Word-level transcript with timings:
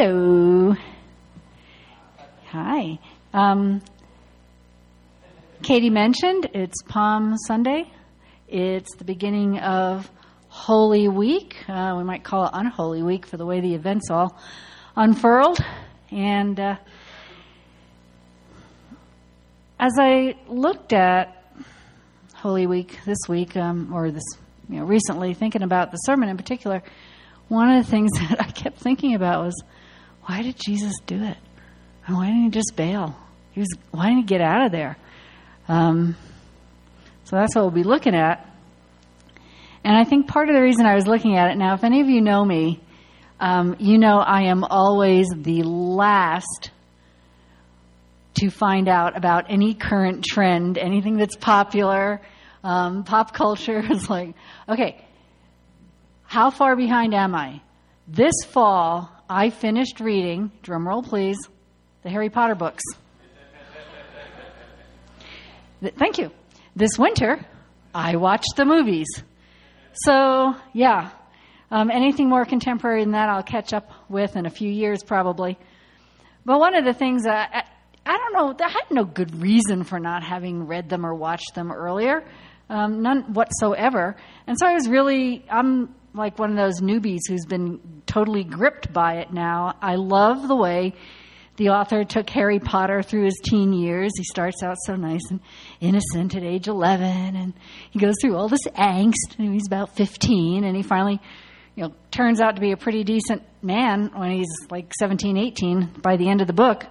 Hello. 0.00 0.76
Hi. 2.50 3.00
Um, 3.34 3.82
Katie 5.64 5.90
mentioned 5.90 6.48
it's 6.54 6.80
Palm 6.84 7.36
Sunday. 7.48 7.90
It's 8.46 8.94
the 8.94 9.02
beginning 9.02 9.58
of 9.58 10.08
Holy 10.50 11.08
Week. 11.08 11.56
Uh, 11.68 11.96
we 11.98 12.04
might 12.04 12.22
call 12.22 12.44
it 12.44 12.50
Unholy 12.52 13.02
Week 13.02 13.26
for 13.26 13.38
the 13.38 13.44
way 13.44 13.58
the 13.58 13.74
events 13.74 14.08
all 14.08 14.38
unfurled. 14.94 15.58
And 16.12 16.60
uh, 16.60 16.76
as 19.80 19.94
I 19.98 20.36
looked 20.46 20.92
at 20.92 21.44
Holy 22.34 22.68
Week 22.68 23.00
this 23.04 23.18
week, 23.28 23.56
um, 23.56 23.92
or 23.92 24.12
this, 24.12 24.22
you 24.68 24.76
know, 24.76 24.84
recently, 24.84 25.34
thinking 25.34 25.64
about 25.64 25.90
the 25.90 25.96
sermon 25.96 26.28
in 26.28 26.36
particular, 26.36 26.84
one 27.48 27.68
of 27.68 27.84
the 27.84 27.90
things 27.90 28.12
that 28.30 28.40
I 28.40 28.48
kept 28.48 28.78
thinking 28.78 29.16
about 29.16 29.44
was, 29.44 29.60
why 30.28 30.42
did 30.42 30.56
Jesus 30.58 30.92
do 31.06 31.22
it? 31.22 31.38
And 32.06 32.16
why 32.16 32.26
didn't 32.26 32.42
he 32.42 32.50
just 32.50 32.76
bail? 32.76 33.16
He 33.52 33.60
was, 33.60 33.68
why 33.92 34.08
didn't 34.08 34.18
he 34.18 34.24
get 34.24 34.42
out 34.42 34.66
of 34.66 34.72
there? 34.72 34.98
Um, 35.68 36.16
so 37.24 37.36
that's 37.36 37.54
what 37.54 37.62
we'll 37.62 37.70
be 37.70 37.82
looking 37.82 38.14
at. 38.14 38.46
And 39.82 39.96
I 39.96 40.04
think 40.04 40.28
part 40.28 40.50
of 40.50 40.54
the 40.54 40.60
reason 40.60 40.84
I 40.84 40.96
was 40.96 41.06
looking 41.06 41.36
at 41.38 41.50
it 41.50 41.56
now, 41.56 41.72
if 41.74 41.82
any 41.82 42.02
of 42.02 42.10
you 42.10 42.20
know 42.20 42.44
me, 42.44 42.78
um, 43.40 43.76
you 43.78 43.96
know 43.96 44.18
I 44.18 44.42
am 44.42 44.64
always 44.64 45.28
the 45.34 45.62
last 45.62 46.72
to 48.34 48.50
find 48.50 48.86
out 48.86 49.16
about 49.16 49.46
any 49.48 49.72
current 49.72 50.26
trend, 50.26 50.76
anything 50.76 51.16
that's 51.16 51.36
popular. 51.36 52.20
Um, 52.62 53.02
pop 53.04 53.32
culture 53.32 53.82
is 53.90 54.10
like, 54.10 54.34
okay, 54.68 55.02
how 56.24 56.50
far 56.50 56.76
behind 56.76 57.14
am 57.14 57.34
I? 57.34 57.62
This 58.06 58.34
fall, 58.46 59.10
I 59.30 59.50
finished 59.50 60.00
reading, 60.00 60.50
drumroll 60.62 61.04
please, 61.04 61.36
the 62.02 62.08
Harry 62.08 62.30
Potter 62.30 62.54
books. 62.54 62.82
Thank 65.82 66.16
you. 66.16 66.30
This 66.74 66.98
winter, 66.98 67.44
I 67.94 68.16
watched 68.16 68.54
the 68.56 68.64
movies. 68.64 69.06
So, 69.92 70.54
yeah, 70.72 71.10
um, 71.70 71.90
anything 71.90 72.30
more 72.30 72.46
contemporary 72.46 73.02
than 73.04 73.12
that, 73.12 73.28
I'll 73.28 73.42
catch 73.42 73.74
up 73.74 73.90
with 74.08 74.34
in 74.34 74.46
a 74.46 74.50
few 74.50 74.70
years 74.70 75.02
probably. 75.02 75.58
But 76.46 76.58
one 76.58 76.74
of 76.74 76.86
the 76.86 76.94
things 76.94 77.24
that 77.24 77.50
I, 77.52 78.10
I 78.10 78.16
don't 78.16 78.32
know, 78.32 78.64
I 78.64 78.70
had 78.70 78.90
no 78.90 79.04
good 79.04 79.42
reason 79.42 79.84
for 79.84 80.00
not 80.00 80.22
having 80.22 80.66
read 80.66 80.88
them 80.88 81.04
or 81.04 81.14
watched 81.14 81.54
them 81.54 81.70
earlier, 81.70 82.24
um, 82.70 83.02
none 83.02 83.34
whatsoever. 83.34 84.16
And 84.46 84.58
so 84.58 84.66
I 84.66 84.72
was 84.72 84.88
really, 84.88 85.44
I'm 85.50 85.94
like 86.18 86.38
one 86.38 86.50
of 86.50 86.56
those 86.56 86.80
newbies 86.80 87.20
who's 87.28 87.46
been 87.46 88.02
totally 88.06 88.44
gripped 88.44 88.92
by 88.92 89.16
it 89.18 89.32
now. 89.32 89.76
I 89.80 89.94
love 89.94 90.48
the 90.48 90.56
way 90.56 90.94
the 91.56 91.70
author 91.70 92.04
took 92.04 92.30
Harry 92.30 92.60
Potter 92.60 93.02
through 93.02 93.24
his 93.24 93.40
teen 93.42 93.72
years. 93.72 94.12
He 94.16 94.24
starts 94.24 94.62
out 94.62 94.76
so 94.86 94.94
nice 94.94 95.22
and 95.30 95.40
innocent 95.80 96.34
at 96.34 96.42
age 96.42 96.68
11, 96.68 97.36
and 97.36 97.52
he 97.90 97.98
goes 97.98 98.14
through 98.20 98.36
all 98.36 98.48
this 98.48 98.66
angst, 98.76 99.38
and 99.38 99.52
he's 99.52 99.66
about 99.66 99.96
15, 99.96 100.64
and 100.64 100.76
he 100.76 100.82
finally, 100.82 101.20
you 101.74 101.84
know, 101.84 101.94
turns 102.10 102.40
out 102.40 102.54
to 102.54 102.60
be 102.60 102.72
a 102.72 102.76
pretty 102.76 103.02
decent 103.02 103.42
man 103.60 104.10
when 104.14 104.30
he's 104.30 104.46
like 104.70 104.92
17, 104.98 105.36
18 105.36 105.94
by 106.00 106.16
the 106.16 106.28
end 106.28 106.40
of 106.40 106.46
the 106.46 106.52
book. 106.52 106.86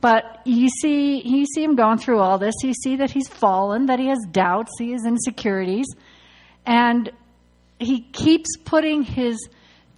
But 0.00 0.40
you 0.44 0.68
see, 0.68 1.20
you 1.22 1.46
see 1.46 1.62
him 1.62 1.76
going 1.76 1.98
through 1.98 2.20
all 2.20 2.38
this. 2.38 2.54
You 2.62 2.74
see 2.74 2.96
that 2.96 3.10
he's 3.10 3.28
fallen, 3.28 3.86
that 3.86 3.98
he 3.98 4.08
has 4.08 4.18
doubts, 4.30 4.72
he 4.78 4.92
has 4.92 5.04
insecurities, 5.06 5.86
and 6.66 7.10
he 7.78 8.02
keeps 8.12 8.56
putting 8.64 9.02
his 9.02 9.48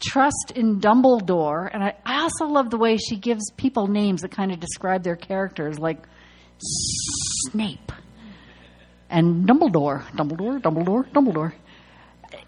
trust 0.00 0.52
in 0.54 0.80
Dumbledore, 0.80 1.70
and 1.72 1.82
I, 1.82 1.94
I 2.04 2.20
also 2.22 2.46
love 2.46 2.70
the 2.70 2.78
way 2.78 2.96
she 2.96 3.16
gives 3.16 3.50
people 3.56 3.86
names 3.86 4.22
that 4.22 4.30
kind 4.30 4.52
of 4.52 4.60
describe 4.60 5.02
their 5.02 5.16
characters, 5.16 5.78
like 5.78 6.06
Snape 6.58 7.92
and 9.08 9.46
Dumbledore, 9.46 10.02
Dumbledore, 10.12 10.60
Dumbledore, 10.60 11.10
Dumbledore. 11.12 11.52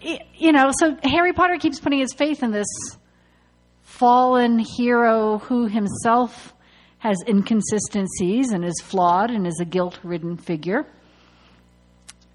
It, 0.01 0.21
you 0.35 0.51
know, 0.51 0.71
so 0.77 0.97
Harry 1.03 1.33
Potter 1.33 1.57
keeps 1.57 1.79
putting 1.79 1.99
his 1.99 2.13
faith 2.13 2.43
in 2.43 2.51
this 2.51 2.67
fallen 3.81 4.59
hero 4.59 5.39
who 5.39 5.67
himself 5.67 6.53
has 6.99 7.17
inconsistencies 7.27 8.51
and 8.51 8.63
is 8.65 8.79
flawed 8.81 9.31
and 9.31 9.47
is 9.47 9.59
a 9.61 9.65
guilt-ridden 9.65 10.37
figure. 10.37 10.85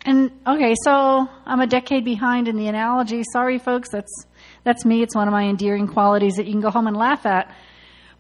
And 0.05 0.31
okay, 0.47 0.75
so 0.85 1.29
I'm 1.47 1.61
a 1.61 1.67
decade 1.67 2.05
behind 2.05 2.47
in 2.47 2.57
the 2.57 2.69
analogy. 2.69 3.23
Sorry, 3.33 3.59
folks, 3.59 3.89
that's 3.89 4.27
that's 4.63 4.85
me. 4.85 5.03
It's 5.03 5.15
one 5.15 5.29
of 5.29 5.33
my 5.33 5.45
endearing 5.45 5.87
qualities 5.87 6.35
that 6.35 6.47
you 6.47 6.53
can 6.53 6.61
go 6.61 6.71
home 6.71 6.87
and 6.87 6.97
laugh 6.97 7.25
at. 7.25 7.55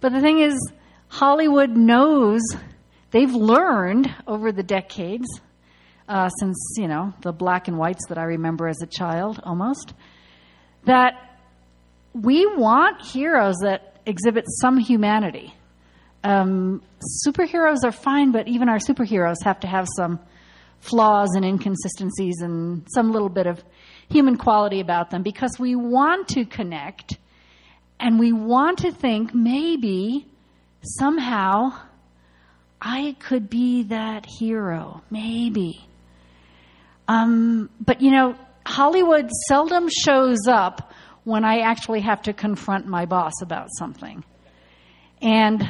But 0.00 0.12
the 0.12 0.21
thing 0.21 0.39
is, 0.41 0.55
Hollywood 1.09 1.71
knows 1.77 2.41
they've 3.11 3.33
learned 3.33 4.15
over 4.27 4.50
the 4.50 4.62
decades, 4.62 5.27
uh, 6.09 6.31
since 6.41 6.56
you 6.78 6.89
know 6.89 7.12
the 7.21 7.33
black 7.33 7.69
and 7.69 7.77
whites 7.77 8.06
that 8.09 8.17
I 8.17 8.25
remember 8.25 8.67
as 8.67 8.81
a 8.83 8.87
child, 8.87 9.41
almost, 9.44 9.93
that 10.84 11.39
we 12.15 12.47
want 12.47 13.05
heroes 13.05 13.56
that 13.62 14.00
exhibit 14.06 14.47
some 14.61 14.78
humanity. 14.78 15.55
Um, 16.23 16.83
superheroes 17.27 17.84
are 17.84 17.93
fine, 17.93 18.33
but 18.33 18.49
even 18.49 18.71
our 18.71 18.78
superheroes 18.78 19.37
have 19.44 19.61
to 19.61 19.67
have 19.67 19.87
some 19.97 20.19
flaws 20.89 21.31
and 21.34 21.45
inconsistencies 21.45 22.37
and 22.41 22.87
some 22.93 23.12
little 23.12 23.28
bit 23.28 23.47
of 23.47 23.62
human 24.09 24.37
quality 24.37 24.81
about 24.81 25.11
them 25.11 25.22
because 25.22 25.56
we 25.59 25.75
want 25.75 26.28
to 26.28 26.45
connect 26.45 27.19
and 27.99 28.19
we 28.19 28.33
want 28.33 28.78
to 28.78 28.93
think 28.93 29.34
maybe 29.34 30.27
somehow 30.99 31.73
I 32.81 33.17
could 33.19 33.49
be 33.49 33.84
that 33.84 34.27
hero. 34.27 35.03
Maybe. 35.11 35.87
Um, 37.09 37.71
but 37.81 38.03
you 38.03 38.11
know, 38.11 38.37
Hollywood 38.67 39.31
seldom 39.49 39.89
shows 39.89 40.47
up 40.47 40.93
when 41.25 41.44
I 41.44 41.61
actually 41.61 42.00
have 42.00 42.23
to 42.23 42.34
confront 42.34 42.87
my 42.87 43.06
boss 43.06 43.33
about 43.41 43.69
something. 43.78 44.23
And 45.23 45.67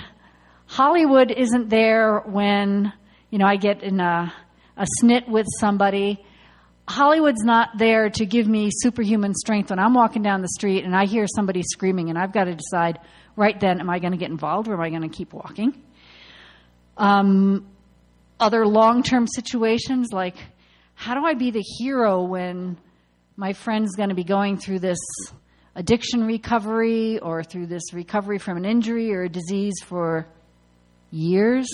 Hollywood 0.67 1.31
isn't 1.31 1.69
there 1.69 2.19
when, 2.21 2.93
you 3.31 3.39
know, 3.39 3.47
I 3.47 3.57
get 3.57 3.83
in 3.83 4.01
a 4.01 4.33
a 4.77 4.87
snit 5.01 5.29
with 5.29 5.47
somebody. 5.59 6.25
Hollywood's 6.87 7.43
not 7.43 7.71
there 7.79 8.11
to 8.11 8.27
give 8.27 8.47
me 8.47 8.71
superhuman 8.71 9.35
strength 9.35 9.71
when 9.71 9.79
I'm 9.79 9.95
walking 9.95 10.23
down 10.23 10.43
the 10.43 10.49
street 10.49 10.85
and 10.85 10.95
I 10.95 11.07
hear 11.07 11.27
somebody 11.27 11.63
screaming 11.63 12.11
and 12.11 12.19
I've 12.19 12.33
got 12.33 12.45
to 12.45 12.55
decide 12.55 12.99
right 13.37 13.59
then, 13.59 13.81
am 13.81 13.89
I 13.89 13.99
going 13.99 14.13
to 14.13 14.19
get 14.19 14.31
involved 14.31 14.69
or 14.69 14.75
am 14.75 14.81
I 14.81 14.91
going 14.91 15.03
to 15.03 15.09
keep 15.09 15.33
walking? 15.33 15.83
Um, 16.97 17.67
other 18.39 18.67
long 18.67 19.03
term 19.03 19.27
situations 19.27 20.09
like, 20.13 20.37
how 20.95 21.15
do 21.15 21.25
I 21.25 21.35
be 21.35 21.51
the 21.51 21.65
hero 21.79 22.23
when 22.23 22.77
my 23.37 23.53
friend's 23.53 23.97
going 23.97 24.11
to 24.11 24.15
be 24.15 24.25
going 24.25 24.59
through 24.59 24.81
this 24.81 24.99
addiction 25.75 26.25
recovery 26.25 27.19
or 27.19 27.43
through 27.43 27.67
this 27.67 27.93
recovery 27.93 28.39
from 28.39 28.57
an 28.59 28.65
injury 28.65 29.13
or 29.15 29.23
a 29.23 29.29
disease 29.29 29.75
for 29.85 30.27
years? 31.11 31.67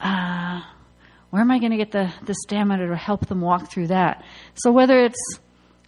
Uh, 0.00 0.62
where 1.32 1.40
am 1.40 1.50
I 1.50 1.58
going 1.60 1.70
to 1.70 1.78
get 1.78 1.92
the, 1.92 2.12
the 2.26 2.34
stamina 2.34 2.88
to 2.88 2.94
help 2.94 3.26
them 3.26 3.40
walk 3.40 3.70
through 3.70 3.86
that? 3.86 4.22
So 4.52 4.70
whether 4.70 4.98
it's 4.98 5.38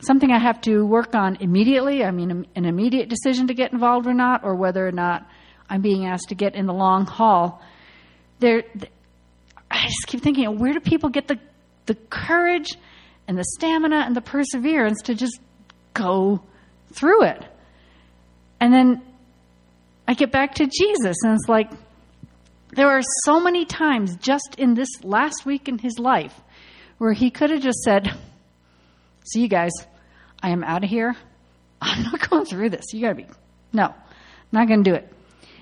something 0.01 0.31
I 0.31 0.39
have 0.39 0.59
to 0.63 0.87
work 0.87 1.15
on 1.15 1.37
immediately, 1.37 2.03
I 2.03 2.13
mean, 2.13 2.47
an 2.57 2.65
immediate 2.65 3.11
decision 3.11 3.49
to 3.49 3.55
get 3.55 3.71
involved 3.71 4.07
or 4.07 4.15
not, 4.15 4.43
or 4.43 4.55
whether 4.55 4.89
or 4.89 4.91
not 4.91 5.29
I'm 5.69 5.83
being 5.83 6.07
asked 6.07 6.31
to 6.31 6.35
get 6.35 6.55
in 6.55 6.65
the 6.65 6.73
long 6.73 7.05
haul, 7.05 7.63
there, 8.39 8.63
I 9.71 9.85
just 9.85 10.07
keep 10.07 10.23
thinking, 10.23 10.59
where 10.59 10.73
do 10.73 10.81
people 10.81 11.11
get 11.11 11.29
the, 11.29 11.39
the 11.85 11.95
courage 11.95 12.79
and 13.29 13.37
the 13.37 13.45
stamina 13.57 13.97
and 13.97 14.17
the 14.17 14.23
perseverance 14.23 15.03
to 15.03 15.15
just 15.15 15.39
go 15.93 16.43
through 16.95 17.25
it? 17.25 17.45
And 18.61 18.73
then 18.73 19.03
I 20.09 20.15
get 20.15 20.33
back 20.33 20.55
to 20.55 20.65
Jesus, 20.65 21.17
and 21.23 21.35
it's 21.35 21.51
like, 21.51 21.71
there 22.75 22.91
are 22.91 23.03
so 23.25 23.41
many 23.41 23.65
times 23.65 24.17
just 24.17 24.57
in 24.59 24.75
this 24.75 24.89
last 25.03 25.47
week 25.47 25.69
in 25.69 25.79
his 25.79 25.99
life 25.99 26.35
where 26.99 27.13
he 27.13 27.31
could 27.31 27.51
have 27.51 27.63
just 27.63 27.79
said, 27.81 28.13
See 29.27 29.41
you 29.41 29.49
guys, 29.49 29.73
I 30.43 30.51
am 30.51 30.63
out 30.65 30.85
of 30.85 30.91
here. 30.91 31.17
I'm 31.81 32.03
not 32.03 32.29
going 32.31 32.45
through 32.45 32.71
this. 32.71 32.85
You 32.93 33.03
got 33.03 33.09
to 33.11 33.15
be. 33.15 33.27
No, 33.73 33.95
not 34.53 34.69
going 34.69 34.85
to 34.85 34.91
do 34.91 34.95
it. 34.95 35.11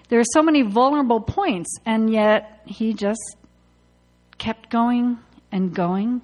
There 0.08 0.20
are 0.20 0.24
so 0.32 0.42
many 0.42 0.62
vulnerable 0.62 1.20
points, 1.20 1.76
and 1.86 2.12
yet 2.12 2.62
he 2.66 2.92
just 2.92 3.36
kept 4.38 4.70
going 4.70 5.18
and 5.50 5.74
going, 5.74 6.20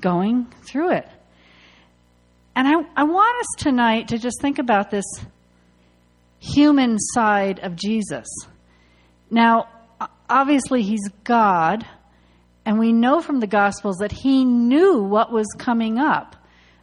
going 0.00 0.46
through 0.66 0.92
it. 0.92 1.08
And 2.54 2.68
I, 2.68 2.72
I 2.96 3.04
want 3.04 3.40
us 3.40 3.62
tonight 3.64 4.08
to 4.08 4.18
just 4.18 4.40
think 4.42 4.58
about 4.58 4.90
this 4.90 5.04
human 6.38 6.98
side 6.98 7.60
of 7.60 7.76
Jesus. 7.76 8.26
Now, 9.30 9.68
obviously 10.28 10.82
he's 10.82 11.08
God, 11.24 11.86
and 12.64 12.78
we 12.78 12.92
know 12.92 13.20
from 13.20 13.40
the 13.40 13.46
Gospels 13.46 13.96
that 13.98 14.12
he 14.12 14.44
knew 14.44 15.02
what 15.02 15.32
was 15.32 15.46
coming 15.58 15.98
up. 15.98 16.36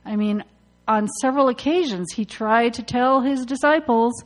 I 0.05 0.15
mean, 0.15 0.43
on 0.87 1.07
several 1.21 1.49
occasions, 1.49 2.11
he 2.13 2.25
tried 2.25 2.75
to 2.75 2.83
tell 2.83 3.21
his 3.21 3.45
disciples, 3.45 4.23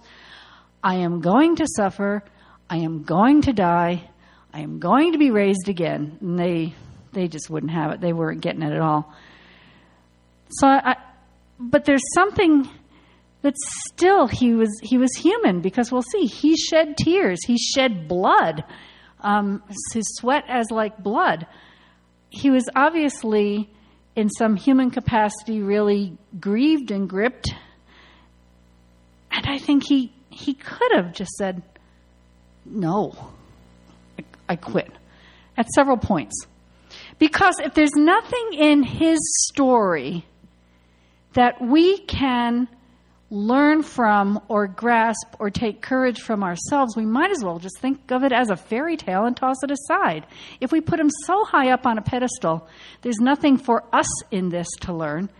I 0.83 0.95
am 0.95 1.21
going 1.21 1.57
to 1.57 1.67
suffer. 1.75 2.23
I 2.69 2.77
am 2.77 3.03
going 3.03 3.41
to 3.43 3.53
die. 3.53 4.09
I 4.53 4.61
am 4.61 4.79
going 4.79 5.13
to 5.13 5.17
be 5.17 5.31
raised 5.31 5.67
again. 5.67 6.17
And 6.21 6.39
they, 6.39 6.73
they 7.11 7.27
just 7.27 7.49
wouldn't 7.49 7.71
have 7.71 7.91
it. 7.91 8.01
They 8.01 8.13
weren't 8.13 8.41
getting 8.41 8.61
it 8.61 8.71
at 8.71 8.81
all. 8.81 9.13
So 10.49 10.67
I, 10.67 10.95
but 11.59 11.85
there's 11.85 12.03
something 12.13 12.69
that 13.41 13.55
still 13.57 14.27
he 14.27 14.53
was 14.53 14.69
he 14.81 14.97
was 14.97 15.13
human 15.15 15.61
because 15.61 15.91
we'll 15.91 16.01
see 16.01 16.25
he 16.25 16.55
shed 16.55 16.95
tears 16.97 17.39
he 17.45 17.57
shed 17.57 18.07
blood 18.07 18.63
um, 19.23 19.63
his 19.93 20.05
sweat 20.15 20.43
as 20.47 20.69
like 20.71 20.97
blood. 20.97 21.47
He 22.29 22.49
was 22.49 22.67
obviously 22.75 23.69
in 24.15 24.29
some 24.29 24.55
human 24.55 24.91
capacity 24.91 25.61
really 25.61 26.17
grieved 26.39 26.91
and 26.91 27.09
gripped. 27.09 27.53
And 29.31 29.45
i 29.47 29.57
think 29.57 29.83
he 29.83 30.13
he 30.29 30.53
could 30.53 30.91
have 30.93 31.13
just 31.13 31.31
said 31.31 31.63
no 32.65 33.15
I, 34.19 34.23
I 34.49 34.55
quit 34.55 34.91
at 35.57 35.67
several 35.69 35.97
points. 35.97 36.35
Because 37.19 37.59
if 37.59 37.73
there's 37.73 37.95
nothing 37.95 38.53
in 38.53 38.83
his 38.83 39.19
story 39.47 40.25
that 41.33 41.61
we 41.61 41.99
can 41.99 42.67
learn 43.33 43.81
from 43.81 44.39
or 44.47 44.67
grasp 44.67 45.35
or 45.39 45.49
take 45.49 45.81
courage 45.81 46.21
from 46.21 46.43
ourselves, 46.43 46.95
we 46.95 47.03
might 47.03 47.31
as 47.31 47.43
well 47.43 47.57
just 47.57 47.79
think 47.79 48.11
of 48.11 48.23
it 48.23 48.31
as 48.31 48.51
a 48.51 48.55
fairy 48.55 48.95
tale 48.95 49.25
and 49.25 49.35
toss 49.35 49.55
it 49.63 49.71
aside. 49.71 50.27
If 50.61 50.71
we 50.71 50.81
put 50.81 50.99
him 50.99 51.09
so 51.25 51.43
high 51.43 51.71
up 51.71 51.87
on 51.87 51.97
a 51.97 52.03
pedestal, 52.03 52.67
there's 53.01 53.17
nothing 53.19 53.57
for 53.57 53.83
us 53.91 54.07
in 54.29 54.49
this 54.49 54.67
to 54.81 54.93
learn. 54.93 55.31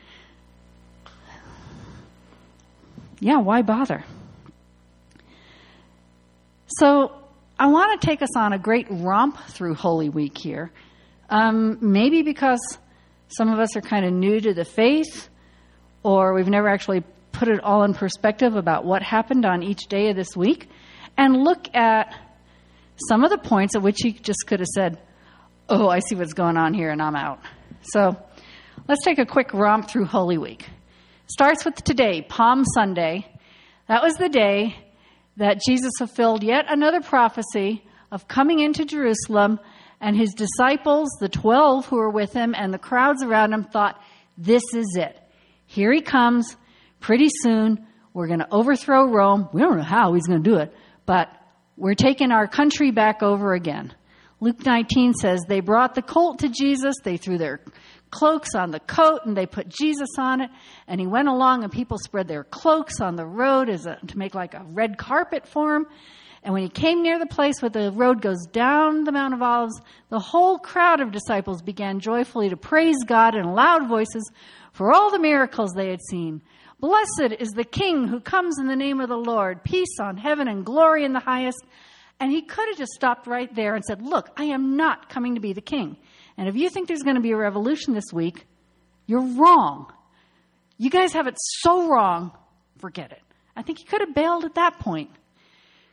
Yeah, 3.19 3.37
why 3.37 3.61
bother? 3.61 4.03
So, 6.65 7.11
I 7.59 7.67
want 7.67 8.01
to 8.01 8.07
take 8.07 8.23
us 8.23 8.35
on 8.35 8.53
a 8.53 8.57
great 8.57 8.87
romp 8.89 9.37
through 9.49 9.75
Holy 9.75 10.09
Week 10.09 10.35
here. 10.35 10.71
Um, 11.29 11.77
maybe 11.79 12.23
because 12.23 12.79
some 13.27 13.49
of 13.49 13.59
us 13.59 13.77
are 13.77 13.81
kind 13.81 14.03
of 14.03 14.11
new 14.11 14.41
to 14.41 14.55
the 14.55 14.65
faith, 14.65 15.29
or 16.01 16.33
we've 16.33 16.49
never 16.49 16.67
actually 16.67 17.03
put 17.33 17.50
it 17.50 17.62
all 17.62 17.83
in 17.83 17.94
perspective 17.94 18.56
about 18.56 18.85
what 18.85 19.01
happened 19.01 19.45
on 19.45 19.63
each 19.63 19.88
day 19.88 20.09
of 20.09 20.15
this 20.15 20.35
week 20.35 20.69
and 21.18 21.44
look 21.44 21.68
at 21.75 22.15
some 23.09 23.24
of 23.24 23.31
the 23.31 23.38
points 23.38 23.75
at 23.75 23.81
which 23.81 23.97
he 24.01 24.13
just 24.13 24.45
could 24.47 24.59
have 24.59 24.68
said, 24.68 25.01
Oh, 25.68 25.89
I 25.89 26.00
see 26.00 26.15
what's 26.15 26.33
going 26.33 26.57
on 26.57 26.74
here 26.74 26.89
and 26.89 27.01
I'm 27.01 27.15
out. 27.15 27.39
So 27.81 28.15
let's 28.88 29.03
take 29.03 29.19
a 29.19 29.25
quick 29.25 29.53
romp 29.53 29.89
through 29.89 30.06
Holy 30.06 30.38
Week. 30.38 30.65
Starts 31.27 31.65
with 31.65 31.75
today, 31.75 32.21
Palm 32.21 32.63
Sunday. 32.74 33.25
That 33.88 34.03
was 34.03 34.13
the 34.15 34.29
day 34.29 34.75
that 35.38 35.62
Jesus 35.65 35.91
fulfilled 35.97 36.44
yet 36.44 36.65
another 36.69 37.01
prophecy 37.01 37.83
of 38.12 38.27
coming 38.27 38.59
into 38.59 38.86
Jerusalem, 38.86 39.59
and 40.00 40.15
his 40.15 40.33
disciples, 40.33 41.09
the 41.19 41.29
12 41.29 41.88
who 41.88 41.95
were 41.95 42.09
with 42.09 42.33
him, 42.33 42.53
and 42.56 42.74
the 42.74 42.77
crowds 42.77 43.24
around 43.24 43.53
him 43.53 43.63
thought, 43.63 44.00
This 44.38 44.62
is 44.75 44.95
it. 45.00 45.18
Here 45.65 45.91
he 45.91 46.01
comes 46.01 46.56
pretty 47.03 47.27
soon 47.41 47.85
we're 48.13 48.27
going 48.27 48.39
to 48.39 48.47
overthrow 48.50 49.05
Rome. 49.05 49.50
We 49.53 49.61
don't 49.61 49.77
know 49.77 49.83
how 49.83 50.13
he's 50.13 50.25
going 50.25 50.41
to 50.41 50.50
do 50.50 50.57
it, 50.57 50.73
but 51.05 51.27
we're 51.75 51.95
taking 51.95 52.31
our 52.31 52.47
country 52.47 52.91
back 52.91 53.21
over 53.21 53.53
again. 53.53 53.94
Luke 54.39 54.65
19 54.65 55.13
says 55.13 55.41
they 55.47 55.59
brought 55.59 55.95
the 55.95 56.01
colt 56.01 56.39
to 56.39 56.50
Jesus, 56.50 56.95
they 57.03 57.17
threw 57.17 57.38
their 57.38 57.61
cloaks 58.09 58.55
on 58.55 58.71
the 58.71 58.79
coat 58.79 59.21
and 59.25 59.35
they 59.35 59.45
put 59.45 59.67
Jesus 59.67 60.09
on 60.17 60.41
it, 60.41 60.50
and 60.88 61.01
he 61.01 61.07
went 61.07 61.27
along 61.27 61.63
and 61.63 61.71
people 61.71 61.97
spread 61.97 62.27
their 62.27 62.44
cloaks 62.45 63.01
on 63.01 63.15
the 63.15 63.25
road 63.25 63.69
as 63.69 63.85
a, 63.85 63.97
to 64.07 64.17
make 64.17 64.33
like 64.33 64.53
a 64.53 64.63
red 64.69 64.97
carpet 64.97 65.45
for 65.45 65.75
him. 65.75 65.85
And 66.41 66.53
when 66.53 66.63
he 66.63 66.69
came 66.69 67.01
near 67.01 67.19
the 67.19 67.25
place 67.25 67.61
where 67.61 67.69
the 67.69 67.91
road 67.91 68.21
goes 68.21 68.45
down 68.51 69.03
the 69.03 69.11
Mount 69.11 69.33
of 69.33 69.41
Olives, 69.41 69.81
the 70.09 70.19
whole 70.19 70.57
crowd 70.57 71.01
of 71.01 71.11
disciples 71.11 71.61
began 71.61 72.00
joyfully 72.00 72.50
to 72.50 72.57
praise 72.57 72.97
God 73.05 73.35
in 73.35 73.53
loud 73.53 73.88
voices 73.88 74.29
for 74.73 74.94
all 74.94 75.09
the 75.09 75.19
miracles 75.19 75.71
they 75.73 75.89
had 75.89 76.01
seen. 76.09 76.41
Blessed 76.83 77.35
is 77.39 77.51
the 77.51 77.63
King 77.63 78.09
who 78.09 78.19
comes 78.19 78.59
in 78.59 78.68
the 78.68 78.75
name 78.75 79.00
of 79.00 79.07
the 79.07 79.15
Lord. 79.15 79.63
Peace 79.63 80.01
on 80.01 80.18
heaven 80.18 80.50
and 80.50 80.65
glory 80.65 81.06
in 81.06 81.13
the 81.13 81.21
highest. 81.21 81.63
And 82.19 82.30
he 82.30 82.41
could 82.41 82.68
have 82.68 82.77
just 82.77 82.91
stopped 82.91 83.25
right 83.25 83.47
there 83.56 83.74
and 83.74 83.81
said, 83.85 84.01
Look, 84.01 84.30
I 84.35 84.44
am 84.47 84.75
not 84.75 85.07
coming 85.07 85.35
to 85.35 85.39
be 85.39 85.53
the 85.53 85.62
king. 85.62 85.95
And 86.38 86.50
if 86.50 86.57
you 86.57 86.69
think 86.69 86.89
there's 86.89 87.03
going 87.03 87.15
to 87.15 87.21
be 87.21 87.31
a 87.31 87.38
revolution 87.38 87.94
this 87.94 88.12
week, 88.12 88.45
you're 89.06 89.21
wrong. 89.21 89.94
You 90.77 90.89
guys 90.89 91.13
have 91.13 91.25
it 91.25 91.35
so 91.38 91.88
wrong, 91.88 92.33
forget 92.80 93.13
it. 93.13 93.21
I 93.56 93.62
think 93.62 93.79
he 93.79 93.86
could 93.86 94.01
have 94.01 94.13
bailed 94.13 94.44
at 94.44 94.56
that 94.56 94.79
point. 94.79 95.09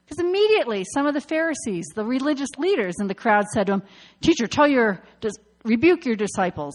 Because 0.04 0.18
immediately 0.18 0.84
some 0.92 1.06
of 1.06 1.14
the 1.14 1.20
Pharisees, 1.20 1.86
the 1.94 2.04
religious 2.04 2.50
leaders 2.58 2.96
in 2.98 3.06
the 3.06 3.14
crowd 3.14 3.44
said 3.54 3.68
to 3.68 3.74
him, 3.74 3.82
Teacher, 4.22 4.48
tell 4.48 4.66
your, 4.66 5.00
rebuke 5.62 6.04
your 6.04 6.16
disciples. 6.16 6.74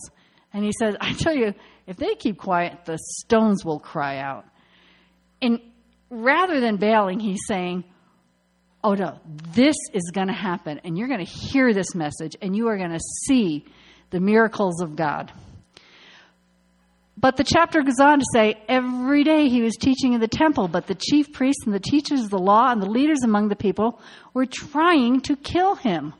And 0.53 0.63
he 0.63 0.71
says, 0.79 0.95
I 1.01 1.11
tell 1.11 1.35
you, 1.35 1.53
if 1.87 1.97
they 1.97 2.15
keep 2.15 2.37
quiet, 2.37 2.85
the 2.85 2.97
stones 2.97 3.63
will 3.63 3.79
cry 3.79 4.17
out. 4.17 4.45
And 5.41 5.59
rather 6.09 6.59
than 6.59 6.77
bailing, 6.77 7.19
he's 7.19 7.41
saying, 7.47 7.83
Oh 8.83 8.93
no, 8.93 9.19
this 9.25 9.75
is 9.93 10.11
going 10.13 10.27
to 10.27 10.33
happen, 10.33 10.79
and 10.83 10.95
you're 10.95 11.07
going 11.07 11.25
to 11.25 11.31
hear 11.31 11.73
this 11.73 11.95
message, 11.95 12.33
and 12.39 12.55
you 12.55 12.67
are 12.67 12.77
going 12.77 12.91
to 12.91 12.99
see 12.99 13.65
the 14.11 14.19
miracles 14.19 14.79
of 14.79 14.95
God. 14.95 15.31
But 17.17 17.37
the 17.37 17.43
chapter 17.43 17.81
goes 17.81 17.99
on 17.99 18.19
to 18.19 18.25
say 18.31 18.61
every 18.67 19.23
day 19.23 19.49
he 19.49 19.63
was 19.63 19.75
teaching 19.75 20.13
in 20.13 20.19
the 20.19 20.27
temple, 20.27 20.67
but 20.67 20.85
the 20.85 20.93
chief 20.93 21.33
priests 21.33 21.65
and 21.65 21.73
the 21.73 21.79
teachers 21.79 22.25
of 22.25 22.29
the 22.29 22.37
law 22.37 22.71
and 22.71 22.79
the 22.79 22.89
leaders 22.89 23.23
among 23.23 23.47
the 23.47 23.55
people 23.55 23.99
were 24.35 24.45
trying 24.45 25.21
to 25.21 25.35
kill 25.35 25.73
him 25.73 26.13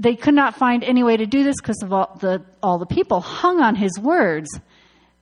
they 0.00 0.16
could 0.16 0.34
not 0.34 0.56
find 0.56 0.82
any 0.82 1.02
way 1.02 1.18
to 1.18 1.26
do 1.26 1.44
this 1.44 1.56
because 1.60 1.82
of 1.82 1.92
all 1.92 2.16
the, 2.20 2.42
all 2.62 2.78
the 2.78 2.86
people 2.86 3.20
hung 3.20 3.60
on 3.60 3.76
his 3.76 3.92
words. 4.00 4.48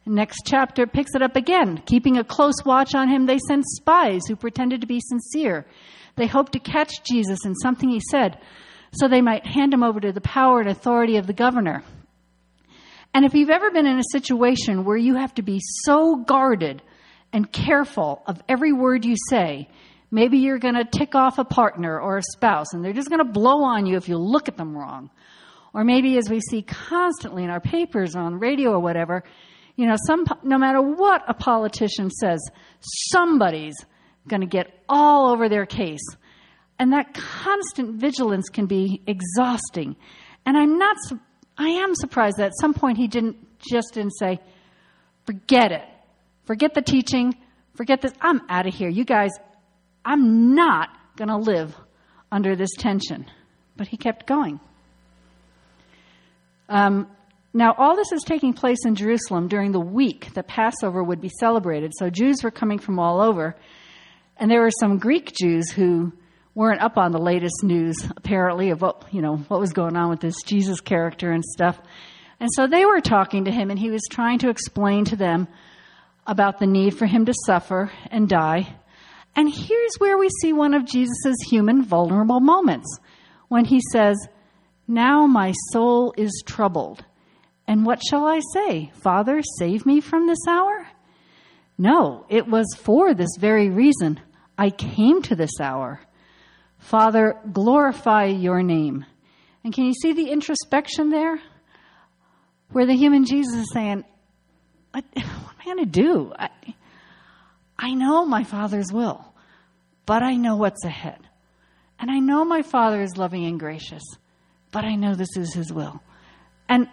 Next 0.06 0.42
chapter 0.46 0.86
picks 0.86 1.14
it 1.14 1.20
up 1.20 1.34
again. 1.34 1.82
Keeping 1.84 2.16
a 2.16 2.24
close 2.24 2.64
watch 2.64 2.94
on 2.94 3.08
him, 3.08 3.26
they 3.26 3.38
sent 3.48 3.64
spies 3.66 4.22
who 4.26 4.36
pretended 4.36 4.80
to 4.80 4.86
be 4.86 5.00
sincere. 5.00 5.66
They 6.14 6.26
hoped 6.26 6.52
to 6.52 6.60
catch 6.60 7.02
Jesus 7.02 7.44
in 7.44 7.56
something 7.56 7.90
he 7.90 8.00
said 8.10 8.38
so 8.92 9.08
they 9.08 9.20
might 9.20 9.44
hand 9.44 9.74
him 9.74 9.82
over 9.82 10.00
to 10.00 10.12
the 10.12 10.20
power 10.20 10.60
and 10.60 10.70
authority 10.70 11.16
of 11.16 11.26
the 11.26 11.32
governor. 11.32 11.82
And 13.12 13.24
if 13.24 13.34
you've 13.34 13.50
ever 13.50 13.70
been 13.70 13.86
in 13.86 13.98
a 13.98 14.12
situation 14.12 14.84
where 14.84 14.96
you 14.96 15.16
have 15.16 15.34
to 15.34 15.42
be 15.42 15.60
so 15.84 16.16
guarded 16.16 16.82
and 17.32 17.50
careful 17.50 18.22
of 18.26 18.40
every 18.48 18.72
word 18.72 19.04
you 19.04 19.16
say, 19.28 19.68
Maybe 20.10 20.38
you're 20.38 20.58
going 20.58 20.74
to 20.74 20.84
tick 20.84 21.14
off 21.14 21.38
a 21.38 21.44
partner 21.44 22.00
or 22.00 22.18
a 22.18 22.22
spouse 22.22 22.72
and 22.72 22.84
they're 22.84 22.94
just 22.94 23.10
going 23.10 23.24
to 23.24 23.30
blow 23.30 23.62
on 23.62 23.86
you 23.86 23.96
if 23.96 24.08
you 24.08 24.16
look 24.16 24.48
at 24.48 24.56
them 24.56 24.76
wrong. 24.76 25.10
Or 25.74 25.84
maybe 25.84 26.16
as 26.16 26.30
we 26.30 26.40
see 26.40 26.62
constantly 26.62 27.44
in 27.44 27.50
our 27.50 27.60
papers 27.60 28.16
on 28.16 28.38
radio 28.38 28.72
or 28.72 28.80
whatever, 28.80 29.22
you 29.76 29.86
know, 29.86 29.96
some, 30.06 30.24
no 30.42 30.58
matter 30.58 30.80
what 30.80 31.22
a 31.28 31.34
politician 31.34 32.10
says, 32.10 32.40
somebody's 32.80 33.76
going 34.26 34.40
to 34.40 34.46
get 34.46 34.66
all 34.88 35.30
over 35.30 35.48
their 35.48 35.66
case. 35.66 36.04
And 36.78 36.92
that 36.92 37.12
constant 37.14 37.96
vigilance 38.00 38.48
can 38.48 38.66
be 38.66 39.02
exhausting. 39.06 39.96
And 40.46 40.56
I'm 40.56 40.78
not, 40.78 40.96
I 41.56 41.68
am 41.68 41.94
surprised 41.94 42.38
that 42.38 42.46
at 42.46 42.58
some 42.60 42.72
point 42.72 42.98
he 42.98 43.08
didn't 43.08 43.36
just 43.58 43.94
didn't 43.94 44.12
say, 44.12 44.40
forget 45.26 45.72
it. 45.72 45.84
Forget 46.44 46.74
the 46.74 46.82
teaching. 46.82 47.36
Forget 47.76 48.00
this. 48.00 48.12
I'm 48.20 48.40
out 48.48 48.66
of 48.66 48.74
here. 48.74 48.88
You 48.88 49.04
guys, 49.04 49.30
I'm 50.08 50.54
not 50.54 50.88
going 51.16 51.28
to 51.28 51.36
live 51.36 51.76
under 52.32 52.56
this 52.56 52.70
tension. 52.78 53.26
But 53.76 53.88
he 53.88 53.98
kept 53.98 54.26
going. 54.26 54.58
Um, 56.70 57.08
now, 57.52 57.74
all 57.76 57.94
this 57.94 58.10
is 58.12 58.22
taking 58.22 58.54
place 58.54 58.78
in 58.86 58.94
Jerusalem 58.94 59.48
during 59.48 59.72
the 59.72 59.80
week 59.80 60.32
that 60.32 60.48
Passover 60.48 61.04
would 61.04 61.20
be 61.20 61.28
celebrated. 61.28 61.92
So 61.94 62.08
Jews 62.08 62.42
were 62.42 62.50
coming 62.50 62.78
from 62.78 62.98
all 62.98 63.20
over. 63.20 63.54
And 64.38 64.50
there 64.50 64.62
were 64.62 64.72
some 64.80 64.96
Greek 64.96 65.34
Jews 65.38 65.70
who 65.70 66.14
weren't 66.54 66.80
up 66.80 66.96
on 66.96 67.12
the 67.12 67.18
latest 67.18 67.62
news, 67.62 67.96
apparently, 68.16 68.70
of 68.70 68.80
what, 68.80 69.12
you 69.12 69.20
know, 69.20 69.36
what 69.36 69.60
was 69.60 69.74
going 69.74 69.94
on 69.94 70.08
with 70.08 70.20
this 70.20 70.42
Jesus 70.42 70.80
character 70.80 71.32
and 71.32 71.44
stuff. 71.44 71.78
And 72.40 72.48
so 72.54 72.66
they 72.66 72.86
were 72.86 73.02
talking 73.02 73.44
to 73.44 73.50
him, 73.50 73.68
and 73.68 73.78
he 73.78 73.90
was 73.90 74.02
trying 74.10 74.38
to 74.38 74.48
explain 74.48 75.04
to 75.06 75.16
them 75.16 75.48
about 76.26 76.58
the 76.58 76.66
need 76.66 76.96
for 76.96 77.04
him 77.04 77.26
to 77.26 77.34
suffer 77.46 77.92
and 78.10 78.26
die 78.26 78.74
and 79.36 79.52
here's 79.52 79.94
where 79.98 80.18
we 80.18 80.28
see 80.40 80.52
one 80.52 80.74
of 80.74 80.84
Jesus' 80.84 81.36
human 81.48 81.82
vulnerable 81.84 82.40
moments 82.40 82.98
when 83.48 83.64
he 83.64 83.80
says, 83.92 84.16
Now 84.86 85.26
my 85.26 85.52
soul 85.72 86.12
is 86.16 86.42
troubled. 86.44 87.04
And 87.66 87.84
what 87.84 88.00
shall 88.02 88.26
I 88.26 88.40
say? 88.54 88.90
Father, 89.02 89.42
save 89.58 89.84
me 89.84 90.00
from 90.00 90.26
this 90.26 90.38
hour? 90.48 90.88
No, 91.76 92.26
it 92.28 92.48
was 92.48 92.66
for 92.76 93.14
this 93.14 93.36
very 93.38 93.70
reason 93.70 94.20
I 94.56 94.70
came 94.70 95.22
to 95.22 95.36
this 95.36 95.60
hour. 95.60 96.00
Father, 96.78 97.38
glorify 97.52 98.24
your 98.24 98.62
name. 98.62 99.04
And 99.62 99.72
can 99.72 99.84
you 99.84 99.92
see 99.94 100.12
the 100.12 100.30
introspection 100.30 101.10
there? 101.10 101.38
Where 102.70 102.86
the 102.86 102.96
human 102.96 103.24
Jesus 103.24 103.54
is 103.54 103.72
saying, 103.72 104.04
What, 104.92 105.04
am 105.16 105.24
I 105.60 105.64
going 105.64 105.78
to 105.78 105.86
do? 105.86 106.32
I, 106.36 106.50
I 107.78 107.94
know 107.94 108.24
my 108.26 108.44
Father's 108.44 108.92
will, 108.92 109.24
but 110.06 110.22
I 110.22 110.34
know 110.34 110.56
what's 110.56 110.84
ahead. 110.84 111.20
And 111.98 112.10
I 112.10 112.18
know 112.18 112.44
my 112.44 112.62
Father 112.62 113.02
is 113.02 113.16
loving 113.16 113.44
and 113.44 113.58
gracious, 113.58 114.02
but 114.72 114.84
I 114.84 114.94
know 114.94 115.14
this 115.14 115.36
is 115.36 115.54
His 115.54 115.72
will. 115.72 116.00
And 116.68 116.88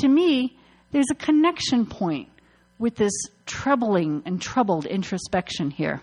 to 0.00 0.08
me, 0.08 0.56
there's 0.92 1.10
a 1.10 1.16
connection 1.16 1.86
point 1.86 2.28
with 2.78 2.96
this 2.96 3.12
troubling 3.46 4.22
and 4.26 4.40
troubled 4.40 4.86
introspection 4.86 5.70
here. 5.70 6.02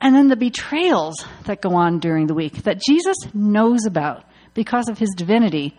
And 0.00 0.14
then 0.14 0.28
the 0.28 0.36
betrayals 0.36 1.24
that 1.44 1.62
go 1.62 1.74
on 1.76 2.00
during 2.00 2.26
the 2.26 2.34
week 2.34 2.64
that 2.64 2.82
Jesus 2.84 3.16
knows 3.32 3.86
about 3.86 4.24
because 4.52 4.88
of 4.88 4.98
his 4.98 5.14
divinity, 5.16 5.78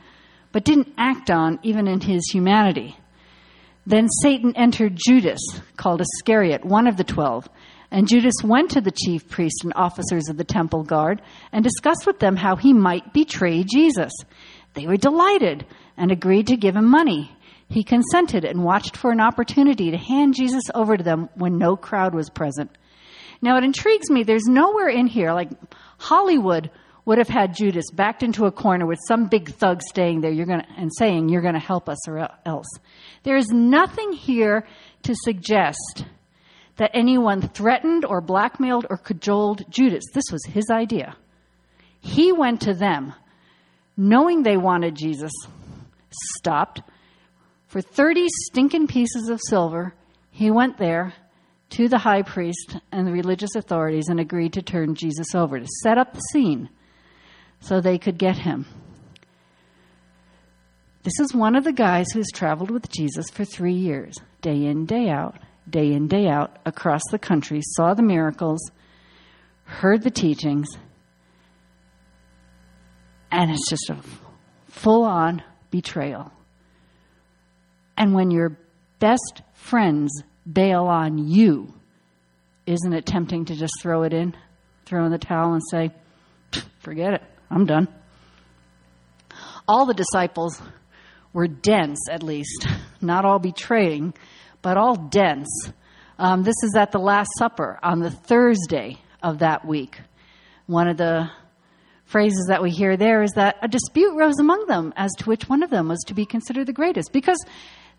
but 0.52 0.64
didn't 0.64 0.94
act 0.98 1.30
on 1.30 1.60
even 1.64 1.88
in 1.88 2.00
his 2.00 2.24
humanity. 2.32 2.98
Then 3.86 4.08
Satan 4.22 4.56
entered 4.56 4.96
Judas, 4.96 5.40
called 5.76 6.02
Iscariot, 6.02 6.64
one 6.64 6.88
of 6.88 6.98
the 6.98 7.04
twelve. 7.04 7.50
And 7.92 8.08
Judas 8.08 8.34
went 8.44 8.72
to 8.72 8.82
the 8.82 8.92
chief 8.92 9.30
priests 9.30 9.64
and 9.64 9.74
officers 9.76 10.28
of 10.28 10.38
the 10.38 10.44
temple 10.44 10.84
guard 10.84 11.22
and 11.52 11.64
discussed 11.64 12.08
with 12.08 12.20
them 12.20 12.36
how 12.36 12.56
he 12.56 12.74
might 12.74 13.14
betray 13.14 13.64
Jesus. 13.64 14.12
They 14.74 14.88
were 14.88 14.98
delighted 14.98 15.66
and 15.96 16.12
agreed 16.12 16.48
to 16.48 16.58
give 16.58 16.76
him 16.76 16.90
money. 16.90 17.32
He 17.70 17.84
consented 17.84 18.46
and 18.46 18.64
watched 18.64 18.98
for 18.98 19.12
an 19.12 19.20
opportunity 19.20 19.92
to 19.92 19.98
hand 19.98 20.34
Jesus 20.36 20.64
over 20.74 20.98
to 20.98 21.04
them 21.04 21.30
when 21.36 21.58
no 21.58 21.76
crowd 21.76 22.16
was 22.16 22.30
present. 22.30 22.72
Now 23.42 23.58
it 23.58 23.64
intrigues 23.64 24.10
me, 24.10 24.24
there's 24.24 24.46
nowhere 24.46 24.90
in 24.90 25.06
here, 25.06 25.34
like 25.34 25.50
Hollywood 25.98 26.72
would 27.06 27.18
have 27.18 27.28
had 27.28 27.56
Judas 27.56 27.92
backed 27.92 28.24
into 28.24 28.46
a 28.46 28.52
corner 28.52 28.86
with 28.86 29.00
some 29.08 29.28
big 29.28 29.50
thug 29.50 29.82
staying 29.82 30.22
there 30.22 30.32
you're 30.32 30.46
gonna, 30.46 30.68
and 30.78 30.92
saying, 30.98 31.30
You're 31.30 31.42
going 31.42 31.54
to 31.54 31.60
help 31.60 31.90
us 31.90 32.08
or 32.08 32.30
else. 32.46 32.68
There 33.24 33.36
is 33.36 33.50
nothing 33.50 34.14
here 34.14 34.66
to 35.04 35.16
suggest 35.16 36.06
that 36.78 36.92
anyone 36.94 37.42
threatened 37.42 38.06
or 38.06 38.22
blackmailed 38.22 38.86
or 38.90 38.98
cajoled 38.98 39.64
Judas. 39.70 40.04
This 40.14 40.32
was 40.32 40.46
his 40.46 40.70
idea. 40.72 41.16
He 42.00 42.32
went 42.32 42.62
to 42.62 42.74
them, 42.74 43.14
knowing 43.96 44.44
they 44.44 44.58
wanted 44.58 44.96
Jesus, 44.96 45.32
stopped. 46.38 46.82
For 47.68 47.82
30 47.82 48.28
stinking 48.30 48.88
pieces 48.88 49.30
of 49.30 49.42
silver, 49.48 49.94
he 50.32 50.52
went 50.52 50.78
there 50.78 51.14
to 51.72 51.88
the 51.88 51.98
high 51.98 52.22
priest 52.22 52.78
and 52.92 53.08
the 53.08 53.12
religious 53.12 53.56
authorities 53.56 54.08
and 54.08 54.20
agreed 54.20 54.54
to 54.54 54.62
turn 54.62 54.96
Jesus 54.96 55.34
over 55.34 55.60
to 55.60 55.68
set 55.82 55.98
up 55.98 56.14
the 56.14 56.20
scene 56.20 56.70
so 57.64 57.80
they 57.80 57.98
could 57.98 58.18
get 58.18 58.38
him. 58.38 58.66
This 61.04 61.20
is 61.20 61.34
one 61.34 61.56
of 61.56 61.64
the 61.64 61.74
guys 61.74 62.12
who's 62.14 62.30
traveled 62.34 62.72
with 62.72 62.90
Jesus 62.90 63.30
for 63.30 63.46
three 63.46 63.74
years, 63.74 64.16
day 64.42 64.66
in, 64.66 64.86
day 64.86 65.10
out, 65.10 65.36
day 65.70 65.92
in, 65.92 66.08
day 66.08 66.28
out, 66.28 66.58
across 66.66 67.02
the 67.10 67.20
country, 67.20 67.62
saw 67.62 67.94
the 67.94 68.04
miracles, 68.04 68.60
heard 69.64 70.04
the 70.04 70.12
teachings, 70.12 70.68
and 73.32 73.50
it's 73.50 73.70
just 73.70 73.90
a 73.90 73.98
full 74.68 75.04
on 75.04 75.42
betrayal. 75.72 76.32
And 77.98 78.14
when 78.14 78.30
your 78.30 78.58
best 79.00 79.42
friends 79.54 80.24
bail 80.52 80.86
on 80.86 81.18
you, 81.18 81.74
isn't 82.66 82.94
it 82.94 83.06
tempting 83.06 83.46
to 83.46 83.56
just 83.56 83.74
throw 83.82 84.04
it 84.04 84.14
in, 84.14 84.36
throw 84.86 85.06
in 85.06 85.12
the 85.12 85.18
towel 85.18 85.54
and 85.54 85.62
say, 85.70 85.92
forget 86.80 87.14
it, 87.14 87.24
I'm 87.54 87.68
done? 87.68 87.88
All 89.68 89.86
the 89.86 89.94
disciples 89.94 90.60
were 91.34 91.48
dense, 91.48 92.10
at 92.10 92.24
least, 92.24 92.68
not 93.00 93.26
all 93.26 93.38
betraying, 93.38 94.16
but 94.64 94.76
all 94.76 94.96
dense. 94.96 95.48
Um, 96.18 96.42
this 96.42 96.56
is 96.64 96.76
at 96.76 96.92
the 96.92 96.98
Last 96.98 97.30
Supper 97.38 97.80
on 97.84 98.00
the 98.00 98.10
Thursday 98.10 98.98
of 99.22 99.40
that 99.40 99.68
week. 99.68 100.02
One 100.66 100.88
of 100.88 100.98
the 100.98 101.30
phrases 102.06 102.48
that 102.50 102.64
we 102.64 102.72
hear 102.72 102.98
there 102.98 103.22
is 103.22 103.34
that 103.34 103.58
a 103.62 103.68
dispute 103.68 104.16
rose 104.16 104.40
among 104.40 104.66
them 104.66 104.92
as 104.96 105.12
to 105.20 105.26
which 105.26 105.48
one 105.48 105.62
of 105.62 105.70
them 105.70 105.90
was 105.90 106.04
to 106.08 106.16
be 106.16 106.26
considered 106.26 106.66
the 106.66 106.74
greatest. 106.74 107.14
Because 107.14 107.38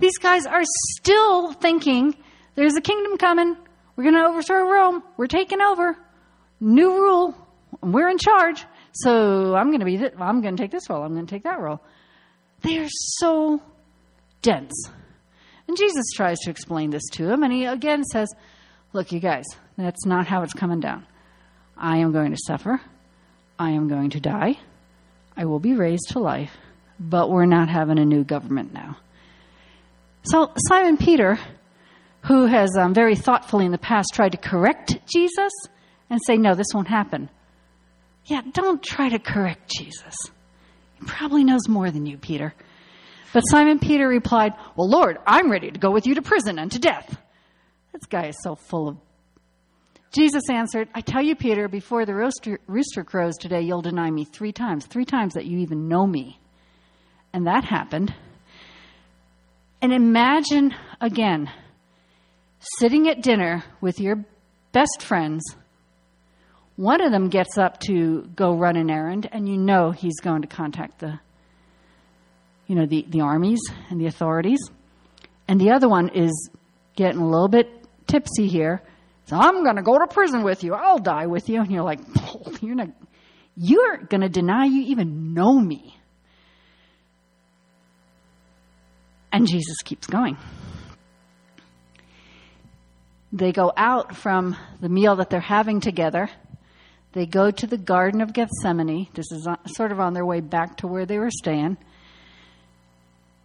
these 0.00 0.18
guys 0.18 0.46
are 0.46 0.64
still 0.64 1.52
thinking 1.52 2.16
there's 2.56 2.74
a 2.74 2.80
kingdom 2.80 3.18
coming. 3.18 3.56
We're 3.94 4.04
going 4.04 4.16
to 4.16 4.28
overthrow 4.28 4.68
Rome. 4.68 5.04
We're 5.16 5.28
taking 5.28 5.60
over. 5.60 5.96
New 6.58 6.90
rule. 6.90 7.36
We're 7.80 8.08
in 8.08 8.18
charge. 8.18 8.64
So 8.94 9.54
I'm 9.54 9.68
going 9.68 9.80
to 9.80 9.86
be. 9.86 9.98
Th- 9.98 10.14
I'm 10.18 10.40
going 10.40 10.56
to 10.56 10.62
take 10.62 10.70
this 10.70 10.88
role. 10.88 11.02
I'm 11.02 11.14
going 11.14 11.26
to 11.26 11.34
take 11.34 11.44
that 11.44 11.60
role. 11.60 11.80
They 12.62 12.78
are 12.78 12.88
so 12.88 13.60
dense. 14.42 14.88
And 15.66 15.76
Jesus 15.76 16.04
tries 16.14 16.38
to 16.40 16.50
explain 16.50 16.90
this 16.90 17.02
to 17.12 17.28
him, 17.28 17.42
and 17.42 17.52
he 17.52 17.64
again 17.64 18.04
says, 18.04 18.28
Look, 18.92 19.10
you 19.10 19.20
guys, 19.20 19.44
that's 19.76 20.06
not 20.06 20.26
how 20.26 20.42
it's 20.42 20.52
coming 20.52 20.80
down. 20.80 21.06
I 21.76 21.98
am 21.98 22.12
going 22.12 22.30
to 22.30 22.38
suffer. 22.46 22.80
I 23.58 23.70
am 23.70 23.88
going 23.88 24.10
to 24.10 24.20
die. 24.20 24.58
I 25.36 25.46
will 25.46 25.58
be 25.58 25.74
raised 25.74 26.10
to 26.10 26.20
life, 26.20 26.52
but 27.00 27.30
we're 27.30 27.46
not 27.46 27.68
having 27.68 27.98
a 27.98 28.04
new 28.04 28.22
government 28.22 28.72
now. 28.72 28.96
So 30.22 30.52
Simon 30.68 30.96
Peter, 30.96 31.38
who 32.22 32.46
has 32.46 32.76
um, 32.78 32.94
very 32.94 33.16
thoughtfully 33.16 33.66
in 33.66 33.72
the 33.72 33.78
past 33.78 34.14
tried 34.14 34.32
to 34.32 34.38
correct 34.38 34.98
Jesus 35.12 35.52
and 36.08 36.20
say, 36.24 36.36
no, 36.36 36.54
this 36.54 36.68
won't 36.72 36.88
happen. 36.88 37.28
Yeah, 38.26 38.40
don't 38.52 38.82
try 38.82 39.10
to 39.10 39.18
correct 39.18 39.70
Jesus. 39.76 40.14
He 40.94 41.06
probably 41.06 41.44
knows 41.44 41.68
more 41.68 41.90
than 41.90 42.06
you, 42.06 42.16
Peter. 42.16 42.54
But 43.32 43.40
Simon 43.42 43.78
Peter 43.78 44.08
replied, 44.08 44.54
Well, 44.76 44.88
Lord, 44.88 45.18
I'm 45.26 45.50
ready 45.50 45.70
to 45.70 45.78
go 45.78 45.90
with 45.90 46.06
you 46.06 46.14
to 46.14 46.22
prison 46.22 46.58
and 46.58 46.70
to 46.72 46.78
death. 46.78 47.18
This 47.92 48.06
guy 48.06 48.28
is 48.28 48.36
so 48.42 48.54
full 48.54 48.88
of. 48.88 48.96
Jesus 50.12 50.44
answered, 50.48 50.88
I 50.94 51.00
tell 51.00 51.22
you, 51.22 51.34
Peter, 51.34 51.66
before 51.66 52.06
the 52.06 52.14
rooster, 52.14 52.60
rooster 52.68 53.02
crows 53.02 53.36
today, 53.36 53.62
you'll 53.62 53.82
deny 53.82 54.08
me 54.10 54.24
three 54.24 54.52
times, 54.52 54.86
three 54.86 55.04
times 55.04 55.34
that 55.34 55.46
you 55.46 55.58
even 55.58 55.88
know 55.88 56.06
me. 56.06 56.38
And 57.32 57.48
that 57.48 57.64
happened. 57.64 58.14
And 59.82 59.92
imagine 59.92 60.72
again 61.00 61.50
sitting 62.78 63.08
at 63.08 63.22
dinner 63.22 63.64
with 63.80 63.98
your 64.00 64.24
best 64.72 65.02
friends. 65.02 65.42
One 66.76 67.00
of 67.00 67.12
them 67.12 67.28
gets 67.28 67.56
up 67.56 67.78
to 67.80 68.22
go 68.34 68.56
run 68.56 68.76
an 68.76 68.90
errand, 68.90 69.28
and 69.30 69.48
you 69.48 69.56
know 69.56 69.92
he's 69.92 70.18
going 70.20 70.42
to 70.42 70.48
contact 70.48 70.98
the, 70.98 71.20
you 72.66 72.74
know, 72.74 72.86
the, 72.86 73.04
the 73.08 73.20
armies 73.20 73.60
and 73.90 74.00
the 74.00 74.06
authorities. 74.06 74.58
And 75.46 75.60
the 75.60 75.70
other 75.70 75.88
one 75.88 76.08
is 76.08 76.50
getting 76.96 77.20
a 77.20 77.28
little 77.28 77.48
bit 77.48 77.68
tipsy 78.06 78.48
here. 78.48 78.82
So 79.26 79.36
I'm 79.36 79.62
going 79.62 79.76
to 79.76 79.82
go 79.82 79.98
to 79.98 80.06
prison 80.06 80.42
with 80.42 80.64
you. 80.64 80.74
I'll 80.74 80.98
die 80.98 81.26
with 81.26 81.48
you. 81.48 81.60
And 81.60 81.70
you're 81.70 81.84
like, 81.84 82.00
you're 82.60 82.74
not, 82.74 82.88
you're 83.56 83.98
going 83.98 84.22
to 84.22 84.28
deny 84.28 84.64
you 84.66 84.82
even 84.86 85.32
know 85.32 85.58
me. 85.58 85.96
And 89.32 89.48
Jesus 89.48 89.76
keeps 89.84 90.06
going. 90.06 90.36
They 93.32 93.50
go 93.50 93.72
out 93.76 94.16
from 94.16 94.56
the 94.80 94.88
meal 94.88 95.16
that 95.16 95.28
they're 95.28 95.40
having 95.40 95.80
together. 95.80 96.30
They 97.14 97.26
go 97.26 97.52
to 97.52 97.66
the 97.68 97.78
Garden 97.78 98.20
of 98.20 98.32
Gethsemane. 98.32 99.06
This 99.14 99.30
is 99.30 99.46
uh, 99.46 99.56
sort 99.66 99.92
of 99.92 100.00
on 100.00 100.14
their 100.14 100.26
way 100.26 100.40
back 100.40 100.78
to 100.78 100.88
where 100.88 101.06
they 101.06 101.20
were 101.20 101.30
staying. 101.30 101.76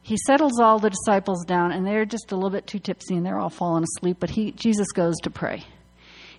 He 0.01 0.17
settles 0.25 0.59
all 0.59 0.79
the 0.79 0.89
disciples 0.89 1.45
down, 1.45 1.71
and 1.71 1.85
they're 1.85 2.03
just 2.05 2.31
a 2.31 2.35
little 2.35 2.49
bit 2.49 2.65
too 2.65 2.79
tipsy 2.79 3.15
and 3.15 3.23
they're 3.23 3.37
all 3.37 3.51
falling 3.51 3.83
asleep, 3.83 4.17
but 4.19 4.31
he, 4.31 4.53
Jesus 4.53 4.91
goes 4.91 5.15
to 5.21 5.29
pray. 5.29 5.63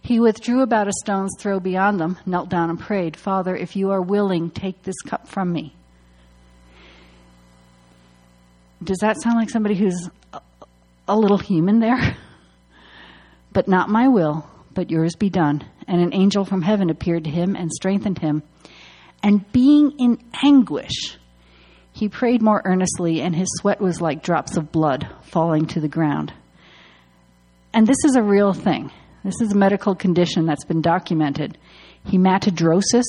He 0.03 0.19
withdrew 0.19 0.63
about 0.63 0.89
a 0.89 0.93
stone's 1.05 1.31
throw 1.39 1.61
beyond 1.61 2.01
them, 2.01 2.19
knelt 2.27 2.49
down, 2.49 2.69
and 2.69 2.81
prayed, 2.81 3.17
Father, 3.17 3.55
if 3.55 3.77
you 3.77 3.93
are 3.93 4.03
willing, 4.03 4.51
take 4.51 4.83
this 4.83 5.01
cup 5.03 5.29
from 5.29 5.53
me. 5.53 5.77
Does 8.83 8.99
that 9.03 9.23
sound 9.23 9.37
like 9.37 9.51
somebody 9.51 9.77
who's 9.77 10.11
a 11.07 11.17
little 11.17 11.39
human 11.39 11.79
there? 11.79 12.17
But 13.53 13.67
not 13.67 13.89
my 13.89 14.07
will, 14.07 14.49
but 14.75 14.93
yours 14.93 15.17
be 15.17 15.29
done. 15.29 15.65
And 15.91 16.01
an 16.01 16.15
angel 16.15 16.45
from 16.45 16.63
heaven 16.63 16.89
appeared 16.89 17.25
to 17.25 17.31
him 17.31 17.57
and 17.57 17.69
strengthened 17.71 18.21
him. 18.21 18.45
And 19.25 19.51
being 19.51 19.91
in 19.99 20.19
anguish, 20.41 21.19
he 21.93 22.09
prayed 22.09 22.43
more 22.43 22.63
earnestly, 22.65 23.21
and 23.21 23.35
his 23.35 23.49
sweat 23.59 23.81
was 23.81 24.01
like 24.01 24.23
drops 24.23 24.57
of 24.57 24.71
blood 24.71 25.09
falling 25.23 25.67
to 25.67 25.81
the 25.81 25.89
ground. 25.89 26.33
And 27.75 27.89
this 27.89 28.05
is 28.05 28.15
a 28.15 28.23
real 28.23 28.53
thing. 28.53 28.93
This 29.25 29.41
is 29.41 29.53
a 29.53 29.57
medical 29.57 29.97
condition 29.97 30.47
that's 30.47 30.65
been 30.65 30.81
documented. 30.81 31.59
Hematidrosis, 32.07 33.05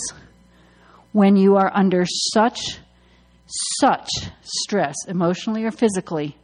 when 1.11 1.35
you 1.35 1.57
are 1.57 1.71
under 1.71 2.03
such, 2.33 2.79
such 3.79 4.09
stress, 4.41 4.95
emotionally 5.07 5.65
or 5.65 5.71
physically, 5.71 6.35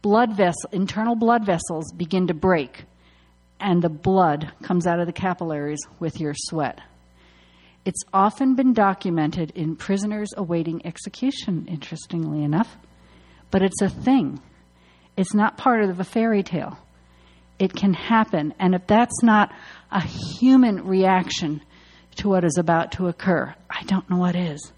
blood 0.00 0.34
vessel, 0.34 0.70
internal 0.72 1.14
blood 1.14 1.44
vessels 1.44 1.92
begin 1.92 2.28
to 2.28 2.34
break, 2.34 2.84
and 3.60 3.82
the 3.82 3.88
blood 3.88 4.52
comes 4.62 4.86
out 4.86 5.00
of 5.00 5.06
the 5.06 5.12
capillaries 5.12 5.80
with 5.98 6.20
your 6.20 6.34
sweat. 6.34 6.80
It's 7.84 8.02
often 8.12 8.54
been 8.56 8.72
documented 8.74 9.52
in 9.52 9.76
prisoners 9.76 10.30
awaiting 10.36 10.84
execution, 10.86 11.66
interestingly 11.68 12.42
enough, 12.42 12.76
but 13.50 13.62
it's 13.62 13.80
a 13.80 13.88
thing. 13.88 14.40
It's 15.16 15.34
not 15.34 15.56
part 15.56 15.82
of 15.82 15.98
a 16.00 16.04
fairy 16.04 16.42
tale. 16.42 16.78
it 17.60 17.74
can 17.74 17.92
happen. 17.92 18.54
And 18.58 18.74
if 18.74 18.86
that's 18.86 19.22
not 19.22 19.52
a 19.92 20.00
human 20.00 20.86
reaction 20.86 21.60
to 22.16 22.28
what 22.28 22.42
is 22.42 22.56
about 22.58 22.92
to 22.92 23.06
occur, 23.06 23.54
I 23.68 23.84
don't 23.84 24.08
know 24.10 24.16
what 24.16 24.34
is. 24.34 24.72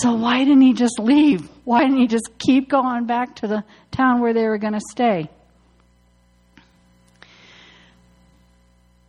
So 0.00 0.14
why 0.14 0.38
didn't 0.38 0.62
he 0.62 0.72
just 0.72 0.98
leave? 0.98 1.48
Why 1.64 1.82
didn't 1.82 1.98
he 1.98 2.06
just 2.06 2.30
keep 2.38 2.68
going 2.68 3.04
back 3.06 3.36
to 3.36 3.46
the 3.46 3.64
town 3.90 4.20
where 4.20 4.32
they 4.32 4.46
were 4.46 4.58
going 4.58 4.72
to 4.72 4.80
stay? 4.90 5.28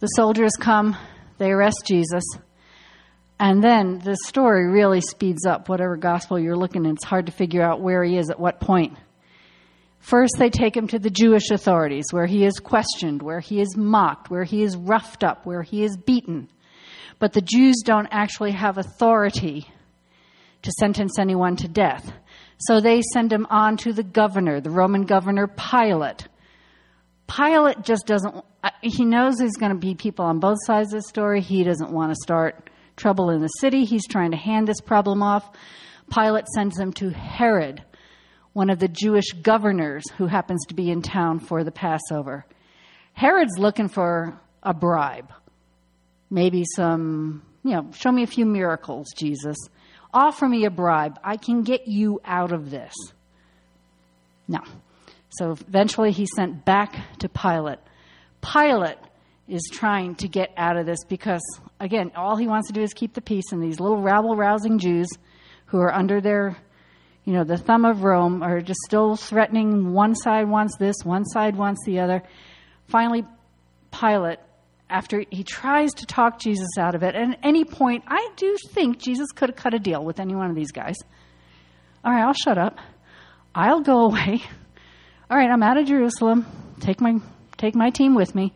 The 0.04 0.08
soldiers 0.18 0.52
come, 0.60 0.98
they 1.38 1.50
arrest 1.50 1.84
Jesus, 1.86 2.26
and 3.40 3.64
then 3.64 4.00
the 4.00 4.18
story 4.26 4.68
really 4.68 5.00
speeds 5.00 5.46
up. 5.46 5.70
Whatever 5.70 5.96
gospel 5.96 6.38
you're 6.38 6.58
looking 6.58 6.86
at, 6.86 6.96
it's 6.96 7.06
hard 7.06 7.28
to 7.28 7.32
figure 7.32 7.62
out 7.62 7.80
where 7.80 8.04
he 8.04 8.18
is 8.18 8.30
at 8.30 8.38
what 8.38 8.60
point. 8.60 8.98
First, 10.00 10.34
they 10.38 10.50
take 10.50 10.76
him 10.76 10.88
to 10.88 11.00
the 11.00 11.10
Jewish 11.10 11.52
authorities, 11.52 12.04
where 12.12 12.26
he 12.26 12.44
is 12.44 12.60
questioned, 12.60 13.22
where 13.22 13.40
he 13.40 13.62
is 13.62 13.78
mocked, 13.78 14.30
where 14.30 14.44
he 14.44 14.62
is 14.64 14.76
roughed 14.76 15.24
up, 15.24 15.46
where 15.46 15.64
he 15.64 15.86
is 15.86 15.96
beaten. 15.96 16.50
But 17.20 17.32
the 17.32 17.40
Jews 17.40 17.78
don't 17.86 18.10
actually 18.12 18.52
have 18.52 18.78
authority 18.78 19.72
to 20.64 20.72
sentence 20.80 21.18
anyone 21.18 21.56
to 21.56 21.70
death. 21.70 22.12
So 22.58 22.82
they 22.82 23.04
send 23.14 23.32
him 23.32 23.48
on 23.50 23.78
to 23.78 23.94
the 23.94 24.04
governor, 24.04 24.60
the 24.60 24.70
Roman 24.70 25.04
governor 25.04 25.48
Pilate. 25.48 26.28
Pilate 27.28 27.82
just 27.82 28.06
doesn't, 28.06 28.36
uh, 28.64 28.70
he 28.82 29.06
knows 29.06 29.38
there's 29.38 29.54
going 29.54 29.72
to 29.72 29.78
be 29.78 29.96
people 29.96 30.26
on 30.26 30.40
both 30.40 30.58
sides 30.66 30.94
of 30.94 31.02
the 31.02 31.08
story. 31.08 31.42
He 31.42 31.64
doesn't 31.64 31.92
want 31.92 32.12
to 32.12 32.16
start 32.22 32.70
trouble 32.96 33.30
in 33.30 33.42
the 33.42 33.48
city. 33.48 33.86
He's 33.86 34.08
trying 34.08 34.32
to 34.32 34.38
hand 34.38 34.68
this 34.68 34.82
problem 34.82 35.24
off. 35.24 35.50
Pilate 36.14 36.48
sends 36.48 36.80
him 36.80 36.94
to 36.94 37.10
Herod, 37.10 37.84
one 38.54 38.70
of 38.70 38.80
the 38.80 38.88
Jewish 38.88 39.32
governors 39.42 40.04
who 40.18 40.28
happens 40.28 40.66
to 40.68 40.76
be 40.76 40.92
in 40.92 41.02
town 41.02 41.40
for 41.40 41.64
the 41.64 41.72
Passover. 41.72 42.46
Herod's 43.14 43.58
looking 43.58 43.88
for 43.88 44.40
a 44.62 44.74
bribe. 44.74 45.32
Maybe 46.30 46.66
some, 46.76 47.44
you 47.64 47.72
know, 47.72 47.92
show 47.94 48.12
me 48.12 48.24
a 48.24 48.28
few 48.28 48.46
miracles, 48.46 49.08
Jesus. 49.16 49.58
Offer 50.14 50.48
me 50.48 50.66
a 50.66 50.72
bribe. 50.72 51.20
I 51.24 51.38
can 51.38 51.64
get 51.64 51.88
you 51.88 52.22
out 52.26 52.52
of 52.52 52.70
this. 52.70 52.94
No. 54.48 54.60
So 55.38 55.52
eventually 55.52 56.12
he's 56.12 56.30
sent 56.36 56.66
back 56.66 57.20
to 57.20 57.30
Pilate. 57.30 57.80
Pilate 58.42 58.98
is 59.48 59.70
trying 59.72 60.16
to 60.16 60.28
get 60.28 60.52
out 60.58 60.78
of 60.78 60.86
this 60.86 61.04
because, 61.06 61.42
again, 61.80 62.12
all 62.16 62.36
he 62.36 62.48
wants 62.48 62.68
to 62.68 62.74
do 62.74 62.82
is 62.82 62.94
keep 62.94 63.14
the 63.14 63.22
peace, 63.22 63.52
and 63.52 63.62
these 63.62 63.80
little 63.80 64.02
rabble 64.02 64.36
rousing 64.36 64.80
Jews 64.80 65.10
who 65.66 65.80
are 65.80 65.94
under 65.94 66.22
their, 66.22 66.58
you 67.26 67.34
know, 67.34 67.44
the 67.44 67.58
thumb 67.58 67.86
of 67.86 68.04
Rome 68.04 68.44
are 68.44 68.62
just 68.62 68.80
still 68.86 69.16
threatening 69.16 69.94
one 69.94 70.16
side 70.16 70.48
wants 70.48 70.78
this, 70.78 70.96
one 71.04 71.26
side 71.26 71.56
wants 71.56 71.82
the 71.86 72.00
other. 72.00 72.24
Finally, 72.88 73.26
Pilate 73.92 74.40
after 74.90 75.24
he 75.32 75.44
tries 75.44 75.94
to 75.96 76.06
talk 76.06 76.40
Jesus 76.40 76.78
out 76.78 76.94
of 76.94 77.02
it. 77.02 77.16
And 77.16 77.34
at 77.34 77.40
any 77.44 77.66
point, 77.66 78.04
I 78.08 78.30
do 78.36 78.56
think 78.70 79.00
Jesus 79.00 79.32
could 79.32 79.50
have 79.50 79.56
cut 79.56 79.74
a 79.74 79.80
deal 79.80 80.04
with 80.04 80.20
any 80.20 80.36
one 80.36 80.50
of 80.50 80.56
these 80.56 80.72
guys. 80.72 80.96
All 82.06 82.12
right, 82.12 82.22
I'll 82.22 82.34
shut 82.34 82.58
up. 82.58 82.78
I'll 83.56 83.82
go 83.82 84.02
away. 84.02 84.42
All 85.34 85.40
right, 85.40 85.50
I'm 85.50 85.64
out 85.64 85.78
of 85.78 85.88
Jerusalem. 85.88 86.46
Take 86.80 87.02
my 87.02 87.16
take 87.58 87.74
my 87.74 87.90
team 87.90 88.14
with 88.14 88.36
me. 88.36 88.54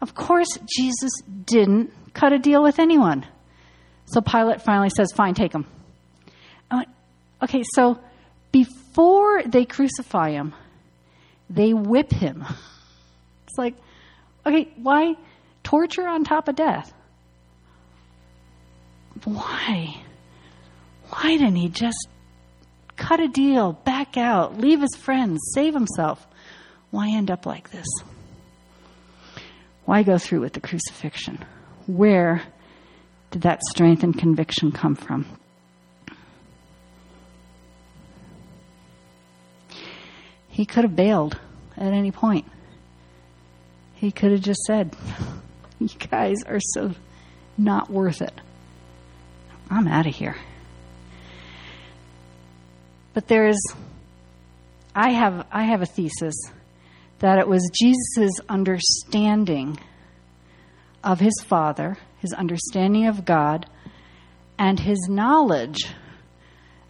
Of 0.00 0.14
course, 0.14 0.48
Jesus 0.74 1.10
didn't 1.44 1.92
cut 2.14 2.32
a 2.32 2.38
deal 2.38 2.62
with 2.62 2.78
anyone. 2.78 3.26
So 4.06 4.22
Pilate 4.22 4.62
finally 4.62 4.88
says, 4.88 5.12
"Fine, 5.12 5.34
take 5.34 5.52
him." 5.52 5.66
Went, 6.72 6.88
okay, 7.42 7.62
so 7.74 7.98
before 8.52 9.42
they 9.42 9.66
crucify 9.66 10.30
him, 10.30 10.54
they 11.50 11.74
whip 11.74 12.10
him. 12.10 12.42
It's 13.46 13.58
like, 13.58 13.74
okay, 14.46 14.72
why? 14.76 15.16
torture 15.62 16.08
on 16.08 16.24
top 16.24 16.48
of 16.48 16.56
death. 16.56 16.90
Why? 19.24 19.94
Why 21.10 21.36
didn't 21.36 21.56
he 21.56 21.68
just 21.68 22.08
cut 22.96 23.20
a 23.20 23.28
deal, 23.28 23.72
back 23.72 24.16
out, 24.16 24.58
leave 24.58 24.80
his 24.80 24.96
friends, 24.96 25.40
save 25.54 25.74
himself? 25.74 26.26
Why 26.90 27.10
end 27.10 27.30
up 27.30 27.46
like 27.46 27.70
this? 27.70 27.86
Why 29.84 30.02
go 30.02 30.18
through 30.18 30.40
with 30.40 30.52
the 30.52 30.60
crucifixion? 30.60 31.44
Where 31.86 32.42
did 33.30 33.42
that 33.42 33.62
strength 33.62 34.02
and 34.02 34.16
conviction 34.16 34.72
come 34.72 34.94
from? 34.94 35.26
He 40.48 40.64
could 40.64 40.84
have 40.84 40.96
bailed 40.96 41.38
at 41.76 41.92
any 41.92 42.10
point. 42.10 42.46
He 43.94 44.10
could 44.10 44.32
have 44.32 44.40
just 44.40 44.60
said, 44.62 44.96
You 45.78 45.88
guys 46.10 46.36
are 46.46 46.60
so 46.60 46.92
not 47.58 47.90
worth 47.90 48.22
it. 48.22 48.32
I'm 49.70 49.86
out 49.86 50.06
of 50.06 50.14
here. 50.14 50.36
But 53.16 53.28
there's 53.28 53.58
I 54.94 55.12
have 55.12 55.46
I 55.50 55.64
have 55.64 55.80
a 55.80 55.86
thesis 55.86 56.34
that 57.20 57.38
it 57.38 57.48
was 57.48 57.70
Jesus' 57.72 58.38
understanding 58.46 59.78
of 61.02 61.18
his 61.18 61.32
Father, 61.46 61.96
his 62.18 62.34
understanding 62.34 63.06
of 63.06 63.24
God, 63.24 63.64
and 64.58 64.78
his 64.78 65.08
knowledge, 65.08 65.78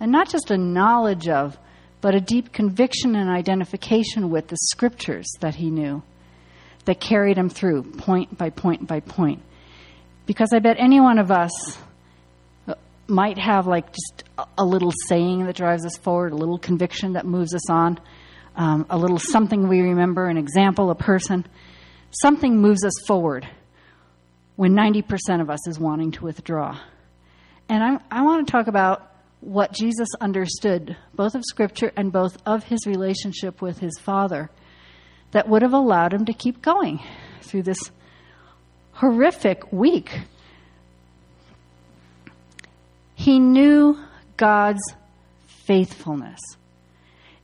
and 0.00 0.10
not 0.10 0.28
just 0.28 0.50
a 0.50 0.58
knowledge 0.58 1.28
of, 1.28 1.56
but 2.00 2.16
a 2.16 2.20
deep 2.20 2.52
conviction 2.52 3.14
and 3.14 3.30
identification 3.30 4.28
with 4.28 4.48
the 4.48 4.56
scriptures 4.56 5.28
that 5.42 5.54
he 5.54 5.70
knew 5.70 6.02
that 6.86 6.98
carried 6.98 7.38
him 7.38 7.48
through 7.48 7.84
point 7.84 8.36
by 8.36 8.50
point 8.50 8.88
by 8.88 8.98
point. 8.98 9.42
Because 10.26 10.48
I 10.52 10.58
bet 10.58 10.74
any 10.80 10.98
one 10.98 11.20
of 11.20 11.30
us 11.30 11.52
might 13.08 13.38
have 13.38 13.66
like 13.66 13.86
just 13.92 14.24
a 14.58 14.64
little 14.64 14.92
saying 15.06 15.44
that 15.46 15.56
drives 15.56 15.84
us 15.84 15.96
forward, 15.96 16.32
a 16.32 16.36
little 16.36 16.58
conviction 16.58 17.12
that 17.14 17.26
moves 17.26 17.54
us 17.54 17.70
on, 17.70 17.98
um, 18.56 18.86
a 18.90 18.98
little 18.98 19.18
something 19.18 19.68
we 19.68 19.80
remember, 19.80 20.26
an 20.26 20.38
example, 20.38 20.90
a 20.90 20.94
person. 20.94 21.46
Something 22.10 22.58
moves 22.58 22.84
us 22.84 22.94
forward 23.06 23.48
when 24.56 24.72
90% 24.74 25.40
of 25.40 25.50
us 25.50 25.66
is 25.68 25.78
wanting 25.78 26.12
to 26.12 26.24
withdraw. 26.24 26.78
And 27.68 27.82
I, 27.82 27.98
I 28.10 28.22
want 28.22 28.46
to 28.46 28.50
talk 28.50 28.68
about 28.68 29.12
what 29.40 29.72
Jesus 29.72 30.08
understood, 30.20 30.96
both 31.14 31.34
of 31.34 31.42
Scripture 31.44 31.92
and 31.96 32.10
both 32.10 32.38
of 32.46 32.64
his 32.64 32.86
relationship 32.86 33.60
with 33.60 33.78
his 33.78 33.98
Father 33.98 34.50
that 35.32 35.48
would 35.48 35.62
have 35.62 35.74
allowed 35.74 36.14
him 36.14 36.24
to 36.24 36.32
keep 36.32 36.62
going 36.62 37.00
through 37.42 37.62
this 37.62 37.90
horrific 38.92 39.72
week. 39.72 40.10
He 43.16 43.40
knew 43.40 43.98
God's 44.36 44.82
faithfulness. 45.46 46.38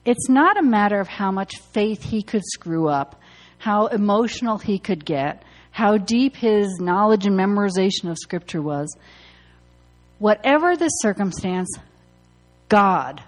It's 0.04 0.28
not 0.28 0.58
a 0.58 0.62
matter 0.62 1.00
of 1.00 1.08
how 1.08 1.32
much 1.32 1.58
faith 1.72 2.02
he 2.02 2.22
could 2.22 2.42
screw 2.44 2.88
up, 2.88 3.20
how 3.58 3.86
emotional 3.86 4.58
he 4.58 4.78
could 4.78 5.04
get, 5.04 5.42
how 5.70 5.96
deep 5.96 6.36
his 6.36 6.78
knowledge 6.78 7.26
and 7.26 7.36
memorization 7.36 8.10
of 8.10 8.18
Scripture 8.18 8.60
was. 8.60 8.94
Whatever 10.18 10.76
the 10.76 10.88
circumstance, 10.88 11.68
God 12.68 13.22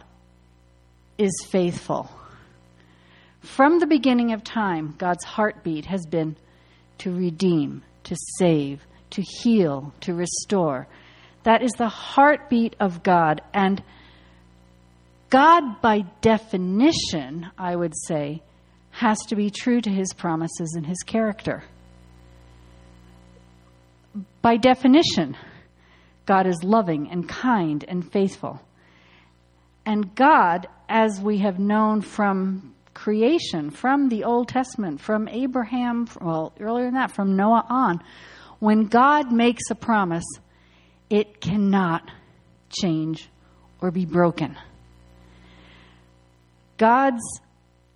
is 1.16 1.32
faithful. 1.50 2.10
From 3.40 3.78
the 3.78 3.86
beginning 3.86 4.32
of 4.32 4.44
time, 4.44 4.94
God's 4.98 5.24
heartbeat 5.24 5.86
has 5.86 6.04
been 6.06 6.36
to 6.98 7.10
redeem, 7.10 7.82
to 8.04 8.16
save, 8.38 8.84
to 9.10 9.22
heal, 9.22 9.94
to 10.02 10.12
restore. 10.12 10.86
That 11.44 11.62
is 11.62 11.72
the 11.72 11.88
heartbeat 11.88 12.76
of 12.80 13.02
God. 13.02 13.40
And 13.52 13.82
God, 15.30 15.80
by 15.80 16.00
definition, 16.20 17.50
I 17.56 17.74
would 17.74 17.94
say, 18.06 18.42
has 18.90 19.18
to 19.26 19.36
be 19.36 19.50
true 19.50 19.80
to 19.80 19.90
his 19.90 20.12
promises 20.12 20.74
and 20.76 20.86
his 20.86 20.98
character. 21.04 21.64
By 24.42 24.56
definition, 24.56 25.36
God 26.26 26.46
is 26.46 26.62
loving 26.62 27.10
and 27.10 27.28
kind 27.28 27.84
and 27.86 28.10
faithful. 28.10 28.60
And 29.84 30.14
God, 30.14 30.68
as 30.88 31.20
we 31.20 31.38
have 31.38 31.58
known 31.58 32.00
from 32.00 32.74
creation 32.94 33.70
from 33.70 34.08
the 34.08 34.24
Old 34.24 34.48
Testament, 34.48 35.00
from 35.00 35.28
Abraham, 35.28 36.08
well, 36.20 36.52
earlier 36.60 36.86
than 36.86 36.94
that, 36.94 37.10
from 37.10 37.36
Noah 37.36 37.66
on. 37.68 38.00
When 38.60 38.86
God 38.86 39.32
makes 39.32 39.64
a 39.70 39.74
promise, 39.74 40.24
it 41.10 41.40
cannot 41.40 42.10
change 42.70 43.28
or 43.80 43.90
be 43.90 44.04
broken. 44.04 44.56
God's, 46.76 47.22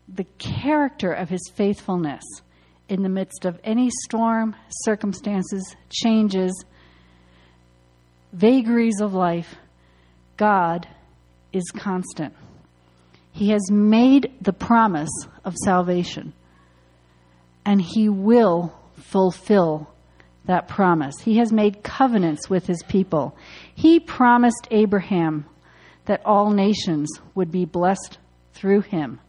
the 0.09 0.27
character 0.39 1.13
of 1.13 1.29
his 1.29 1.51
faithfulness 1.55 2.23
in 2.89 3.03
the 3.03 3.09
midst 3.09 3.45
of 3.45 3.59
any 3.65 3.91
storm, 4.05 4.55
circumstances, 4.85 5.77
changes, 5.91 6.65
vagaries 8.33 9.01
of 9.01 9.15
life, 9.15 9.57
God 10.37 10.87
is 11.53 11.71
constant. 11.71 12.35
He 13.33 13.51
has 13.51 13.71
made 13.71 14.33
the 14.41 14.53
promise 14.53 15.11
of 15.45 15.55
salvation. 15.65 16.33
and 17.69 17.83
he 17.83 18.09
will 18.09 18.73
fulfill 18.95 19.93
that 20.49 20.67
promise. 20.67 21.15
He 21.21 21.37
has 21.39 21.53
made 21.53 21.83
covenants 21.83 22.51
with 22.51 22.67
his 22.67 22.83
people. 22.89 23.37
He 23.75 24.01
promised 24.01 24.67
Abraham 24.71 25.47
that 26.07 26.25
all 26.25 26.51
nations 26.51 27.09
would 27.35 27.53
be 27.53 27.67
blessed 27.67 28.19
through 28.55 28.81
him. 28.81 29.21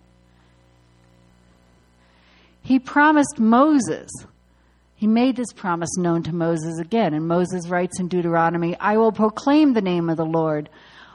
He 2.62 2.80
promised 2.80 3.38
Moses. 3.38 4.10
He 4.96 5.08
made 5.08 5.36
this 5.36 5.52
promise 5.54 5.98
known 5.98 6.24
to 6.24 6.34
Moses 6.34 6.80
again, 6.80 7.14
and 7.14 7.28
Moses 7.28 7.68
writes 7.68 8.00
in 8.00 8.08
Deuteronomy 8.08 8.78
I 8.80 8.98
will 8.98 9.12
proclaim 9.12 9.74
the 9.74 9.82
name 9.82 10.10
of 10.10 10.18
the 10.18 10.26
Lord. 10.26 10.70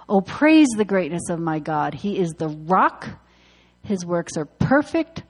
Oh, 0.08 0.20
praise 0.20 0.68
the 0.76 0.84
greatness 0.84 1.30
of 1.30 1.40
my 1.40 1.58
God. 1.58 1.94
He 1.94 2.18
is 2.18 2.30
the 2.32 2.48
rock, 2.48 3.08
his 3.82 4.04
works 4.04 4.36
are 4.36 4.44
perfect, 4.44 5.22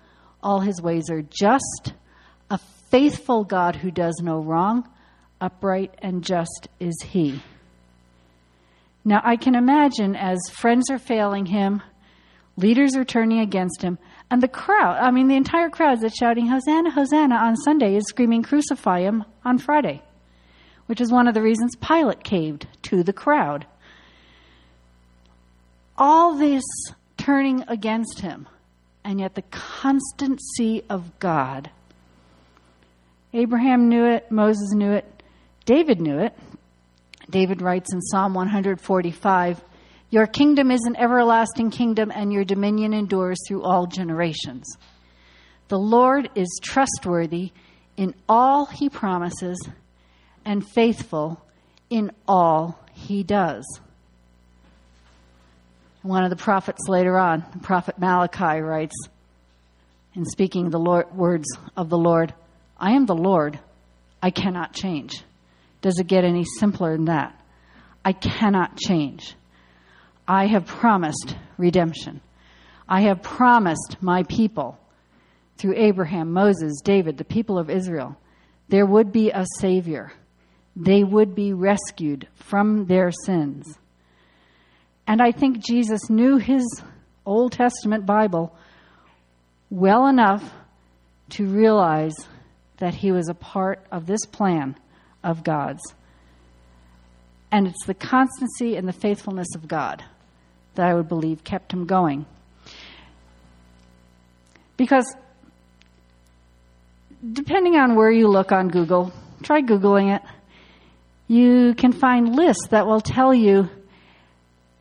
all 0.42 0.60
his 0.60 0.82
ways 0.82 1.10
are 1.10 1.22
just. 1.22 1.92
A 2.50 2.58
faithful 2.94 3.42
God 3.42 3.74
who 3.74 3.90
does 3.90 4.20
no 4.22 4.38
wrong, 4.38 4.88
upright 5.40 5.92
and 5.98 6.22
just 6.22 6.68
is 6.78 6.94
he. 7.04 7.42
Now, 9.04 9.20
I 9.24 9.34
can 9.34 9.56
imagine 9.56 10.14
as 10.14 10.38
friends 10.52 10.88
are 10.92 10.98
failing 11.00 11.46
him, 11.46 11.82
leaders 12.56 12.94
are 12.94 13.04
turning 13.04 13.40
against 13.40 13.82
him, 13.82 13.98
and 14.30 14.40
the 14.40 14.46
crowd, 14.46 14.98
I 15.02 15.10
mean, 15.10 15.26
the 15.26 15.34
entire 15.34 15.70
crowd 15.70 16.02
that's 16.02 16.16
shouting, 16.16 16.46
Hosanna, 16.46 16.92
Hosanna 16.92 17.34
on 17.34 17.56
Sunday 17.56 17.96
is 17.96 18.04
screaming, 18.06 18.44
Crucify 18.44 19.00
him 19.00 19.24
on 19.44 19.58
Friday, 19.58 20.00
which 20.86 21.00
is 21.00 21.10
one 21.10 21.26
of 21.26 21.34
the 21.34 21.42
reasons 21.42 21.74
Pilate 21.74 22.22
caved 22.22 22.68
to 22.82 23.02
the 23.02 23.12
crowd. 23.12 23.66
All 25.98 26.36
this 26.36 26.62
turning 27.16 27.64
against 27.66 28.20
him, 28.20 28.46
and 29.02 29.18
yet 29.18 29.34
the 29.34 29.42
constancy 29.50 30.84
of 30.88 31.18
God. 31.18 31.70
Abraham 33.34 33.88
knew 33.88 34.06
it, 34.06 34.30
Moses 34.30 34.72
knew 34.74 34.92
it, 34.92 35.04
David 35.66 36.00
knew 36.00 36.20
it. 36.20 36.38
David 37.28 37.60
writes 37.62 37.92
in 37.92 38.00
Psalm 38.00 38.32
145 38.32 39.60
Your 40.10 40.28
kingdom 40.28 40.70
is 40.70 40.82
an 40.84 40.94
everlasting 40.96 41.70
kingdom, 41.70 42.12
and 42.14 42.32
your 42.32 42.44
dominion 42.44 42.94
endures 42.94 43.38
through 43.46 43.64
all 43.64 43.86
generations. 43.86 44.76
The 45.66 45.78
Lord 45.78 46.30
is 46.36 46.60
trustworthy 46.62 47.50
in 47.96 48.14
all 48.28 48.66
he 48.66 48.88
promises 48.88 49.58
and 50.44 50.64
faithful 50.64 51.40
in 51.90 52.12
all 52.28 52.78
he 52.92 53.24
does. 53.24 53.64
One 56.02 56.22
of 56.22 56.30
the 56.30 56.36
prophets 56.36 56.82
later 56.86 57.18
on, 57.18 57.42
prophet 57.62 57.98
Malachi, 57.98 58.60
writes, 58.60 58.94
in 60.14 60.24
speaking 60.24 60.70
the 60.70 60.78
Lord, 60.78 61.12
words 61.16 61.46
of 61.76 61.88
the 61.88 61.98
Lord, 61.98 62.32
I 62.78 62.92
am 62.92 63.06
the 63.06 63.14
Lord, 63.14 63.58
I 64.22 64.30
cannot 64.30 64.72
change. 64.72 65.22
Does 65.80 65.98
it 65.98 66.06
get 66.06 66.24
any 66.24 66.44
simpler 66.58 66.96
than 66.96 67.06
that? 67.06 67.38
I 68.04 68.12
cannot 68.12 68.76
change. 68.76 69.34
I 70.26 70.46
have 70.46 70.66
promised 70.66 71.36
redemption. 71.58 72.20
I 72.88 73.02
have 73.02 73.22
promised 73.22 73.96
my 74.00 74.22
people 74.24 74.78
through 75.56 75.74
Abraham, 75.76 76.32
Moses, 76.32 76.80
David, 76.82 77.16
the 77.16 77.24
people 77.24 77.58
of 77.58 77.70
Israel, 77.70 78.16
there 78.68 78.86
would 78.86 79.12
be 79.12 79.30
a 79.30 79.44
Savior. 79.58 80.12
They 80.74 81.04
would 81.04 81.34
be 81.34 81.52
rescued 81.52 82.26
from 82.34 82.86
their 82.86 83.12
sins. 83.24 83.78
And 85.06 85.20
I 85.22 85.32
think 85.32 85.64
Jesus 85.64 86.10
knew 86.10 86.38
his 86.38 86.64
Old 87.26 87.52
Testament 87.52 88.06
Bible 88.06 88.56
well 89.70 90.06
enough 90.06 90.52
to 91.30 91.46
realize 91.46 92.14
that 92.84 92.96
he 92.96 93.10
was 93.10 93.30
a 93.30 93.34
part 93.34 93.82
of 93.90 94.04
this 94.04 94.26
plan 94.26 94.76
of 95.22 95.42
God's. 95.42 95.80
And 97.50 97.66
it's 97.66 97.86
the 97.86 97.94
constancy 97.94 98.76
and 98.76 98.86
the 98.86 98.92
faithfulness 98.92 99.48
of 99.54 99.66
God 99.66 100.04
that 100.74 100.86
I 100.86 100.92
would 100.92 101.08
believe 101.08 101.44
kept 101.44 101.72
him 101.72 101.86
going. 101.86 102.26
Because 104.76 105.06
depending 107.32 107.74
on 107.76 107.94
where 107.94 108.10
you 108.10 108.28
look 108.28 108.52
on 108.52 108.68
Google, 108.68 109.14
try 109.42 109.62
Googling 109.62 110.14
it, 110.14 110.20
you 111.26 111.72
can 111.72 111.92
find 111.92 112.36
lists 112.36 112.68
that 112.68 112.86
will 112.86 113.00
tell 113.00 113.32
you 113.32 113.70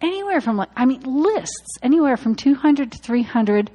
anywhere 0.02 0.42
from, 0.42 0.60
I 0.76 0.86
mean, 0.86 1.04
lists, 1.04 1.78
anywhere 1.82 2.18
from 2.18 2.36
200 2.36 2.92
to 2.92 2.98
300 2.98 3.72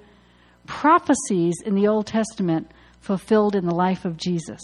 prophecies 0.67 1.63
in 1.65 1.75
the 1.75 1.89
Old 1.89 2.07
Testament 2.07 2.71
fulfilled 3.09 3.57
in 3.57 3.65
the 3.65 3.75
life 3.75 4.05
of 4.05 4.19
Jesus. 4.19 4.61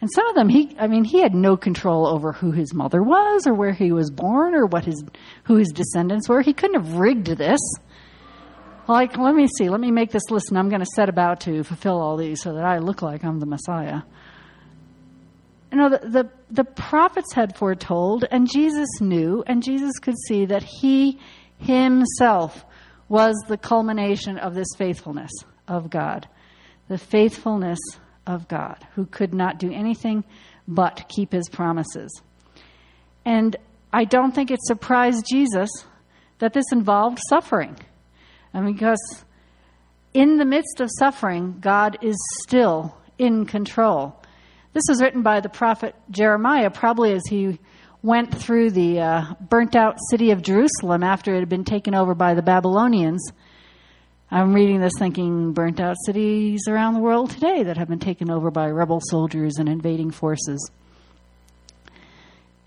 And 0.00 0.08
some 0.10 0.26
of 0.28 0.34
them, 0.34 0.48
he, 0.48 0.74
I 0.78 0.86
mean, 0.86 1.04
he 1.04 1.20
had 1.20 1.34
no 1.34 1.54
control 1.54 2.06
over 2.06 2.32
who 2.32 2.50
his 2.50 2.72
mother 2.72 3.02
was 3.02 3.46
or 3.46 3.52
where 3.52 3.74
he 3.74 3.92
was 3.92 4.10
born 4.10 4.54
or 4.54 4.64
what 4.64 4.86
his, 4.86 5.04
who 5.44 5.56
his 5.56 5.68
descendants 5.68 6.30
were. 6.30 6.40
He 6.40 6.54
couldn't 6.54 6.82
have 6.82 6.94
rigged 6.94 7.26
this. 7.26 7.60
Like, 8.88 9.18
let 9.18 9.34
me 9.34 9.48
see, 9.58 9.68
let 9.68 9.80
me 9.80 9.90
make 9.90 10.10
this 10.10 10.30
list 10.30 10.48
and 10.48 10.58
I'm 10.58 10.70
going 10.70 10.80
to 10.80 10.90
set 10.96 11.10
about 11.10 11.40
to 11.40 11.62
fulfill 11.62 12.00
all 12.00 12.16
these 12.16 12.40
so 12.40 12.54
that 12.54 12.64
I 12.64 12.78
look 12.78 13.02
like 13.02 13.22
I'm 13.22 13.38
the 13.38 13.44
Messiah. 13.44 14.00
You 15.70 15.76
know, 15.76 15.90
the, 15.90 15.98
the, 16.08 16.30
the 16.50 16.64
prophets 16.64 17.34
had 17.34 17.54
foretold, 17.54 18.24
and 18.30 18.50
Jesus 18.50 18.88
knew, 19.02 19.44
and 19.46 19.62
Jesus 19.62 19.98
could 19.98 20.16
see 20.26 20.46
that 20.46 20.62
he 20.62 21.18
himself 21.58 22.64
was 23.10 23.36
the 23.46 23.58
culmination 23.58 24.38
of 24.38 24.54
this 24.54 24.68
faithfulness 24.78 25.32
of 25.66 25.90
God. 25.90 26.26
The 26.88 26.98
faithfulness 26.98 27.78
of 28.26 28.48
God, 28.48 28.86
who 28.94 29.06
could 29.06 29.34
not 29.34 29.58
do 29.58 29.72
anything 29.72 30.24
but 30.66 31.08
keep 31.08 31.32
his 31.32 31.48
promises. 31.48 32.22
And 33.24 33.56
I 33.92 34.04
don't 34.04 34.34
think 34.34 34.50
it 34.50 34.60
surprised 34.62 35.26
Jesus 35.30 35.70
that 36.38 36.52
this 36.52 36.64
involved 36.72 37.18
suffering. 37.28 37.76
And 38.52 38.66
because 38.66 39.24
in 40.14 40.36
the 40.36 40.44
midst 40.44 40.80
of 40.80 40.90
suffering, 40.98 41.58
God 41.60 41.98
is 42.02 42.16
still 42.42 42.96
in 43.18 43.46
control. 43.46 44.14
This 44.72 44.84
was 44.88 45.02
written 45.02 45.22
by 45.22 45.40
the 45.40 45.48
prophet 45.48 45.94
Jeremiah, 46.10 46.70
probably 46.70 47.12
as 47.12 47.22
he 47.28 47.58
went 48.02 48.34
through 48.34 48.70
the 48.70 49.00
uh, 49.00 49.34
burnt 49.40 49.74
out 49.74 49.96
city 50.10 50.30
of 50.30 50.42
Jerusalem 50.42 51.02
after 51.02 51.34
it 51.34 51.40
had 51.40 51.48
been 51.48 51.64
taken 51.64 51.94
over 51.94 52.14
by 52.14 52.34
the 52.34 52.42
Babylonians 52.42 53.32
I'm 54.30 54.52
reading 54.52 54.80
this 54.80 54.92
thinking 54.98 55.54
burnt 55.54 55.80
out 55.80 55.96
cities 56.04 56.68
around 56.68 56.92
the 56.92 57.00
world 57.00 57.30
today 57.30 57.62
that 57.62 57.78
have 57.78 57.88
been 57.88 57.98
taken 57.98 58.30
over 58.30 58.50
by 58.50 58.68
rebel 58.68 59.00
soldiers 59.08 59.54
and 59.56 59.70
invading 59.70 60.10
forces. 60.10 60.70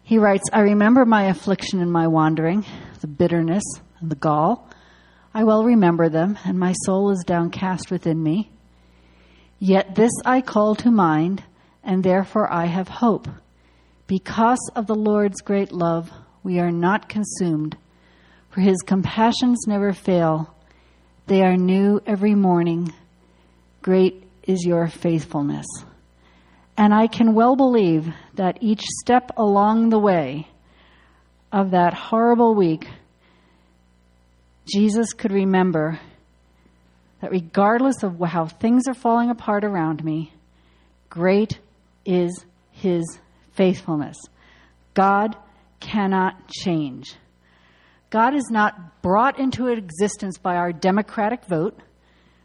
He 0.02 0.18
writes, 0.18 0.46
I 0.52 0.62
remember 0.62 1.06
my 1.06 1.26
affliction 1.26 1.80
and 1.80 1.92
my 1.92 2.08
wandering, 2.08 2.66
the 3.02 3.08
bitterness 3.08 3.64
and 4.00 4.10
the 4.10 4.16
gall. 4.16 4.68
I 5.36 5.44
well 5.44 5.64
remember 5.64 6.10
them, 6.10 6.40
and 6.46 6.58
my 6.58 6.74
soul 6.86 7.12
is 7.12 7.24
downcast 7.28 7.92
within 7.92 8.24
me. 8.24 8.50
Yet 9.60 9.94
this 9.94 10.12
I 10.26 10.42
call 10.42 10.74
to 10.78 10.90
mind, 10.90 11.44
and 11.84 12.04
therefore 12.04 12.52
I 12.52 12.66
have 12.66 12.88
hope. 12.88 13.28
Because 14.08 14.72
of 14.76 14.88
the 14.88 14.96
Lord's 14.96 15.42
great 15.42 15.72
love, 15.72 16.12
we 16.42 16.60
are 16.60 16.72
not 16.72 17.08
consumed, 17.08 17.78
for 18.50 18.62
his 18.62 18.82
compassions 18.82 19.60
never 19.68 19.94
fail. 19.94 20.56
They 21.32 21.44
are 21.44 21.56
new 21.56 22.02
every 22.06 22.36
morning. 22.36 22.94
Great 23.82 24.22
is 24.44 24.66
your 24.66 24.90
faithfulness. 24.90 25.66
And 26.76 26.94
I 26.94 27.08
can 27.08 27.34
well 27.34 27.56
believe 27.56 28.14
that 28.34 28.58
each 28.60 28.82
step 29.00 29.32
along 29.38 29.92
the 29.92 29.98
way 29.98 30.50
of 31.50 31.72
that 31.72 31.94
horrible 31.94 32.54
week, 32.54 32.86
Jesus 34.66 35.14
could 35.14 35.32
remember 35.32 36.02
that 37.22 37.32
regardless 37.32 38.04
of 38.04 38.20
how 38.20 38.48
things 38.48 38.90
are 38.90 38.94
falling 38.94 39.30
apart 39.30 39.64
around 39.64 40.04
me, 40.04 40.34
great 41.10 41.60
is 42.06 42.44
his 42.74 43.04
faithfulness. 43.54 44.18
God 44.94 45.38
cannot 45.80 46.50
change. 46.50 47.16
God 48.12 48.36
is 48.36 48.50
not 48.52 49.02
brought 49.02 49.40
into 49.40 49.68
existence 49.68 50.38
by 50.38 50.58
our 50.58 50.74
democratic 50.74 51.46
vote. 51.46 51.80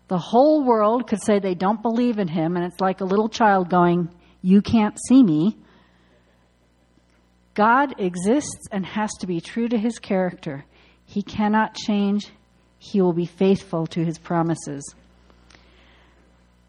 The 0.07 0.17
whole 0.17 0.65
world 0.65 1.09
could 1.09 1.21
say 1.21 1.41
they 1.41 1.57
don't 1.57 1.83
believe 1.83 2.19
in 2.19 2.29
him, 2.29 2.57
and 2.57 2.65
it's 2.65 2.81
like 2.81 3.01
a 3.01 3.05
little 3.05 3.29
child 3.29 3.69
going, 3.69 4.09
You 4.41 4.63
can't 4.63 4.97
see 5.09 5.23
me. 5.25 5.57
God 7.55 8.01
exists 8.01 8.69
and 8.71 8.87
has 8.87 9.11
to 9.21 9.27
be 9.27 9.41
true 9.41 9.69
to 9.69 9.77
his 9.77 9.99
character. 9.99 10.65
He 11.05 11.23
cannot 11.23 11.75
change, 11.75 12.31
he 12.79 13.03
will 13.03 13.13
be 13.13 13.27
faithful 13.27 13.89
to 13.89 14.05
his 14.05 14.19
promises. 14.19 14.95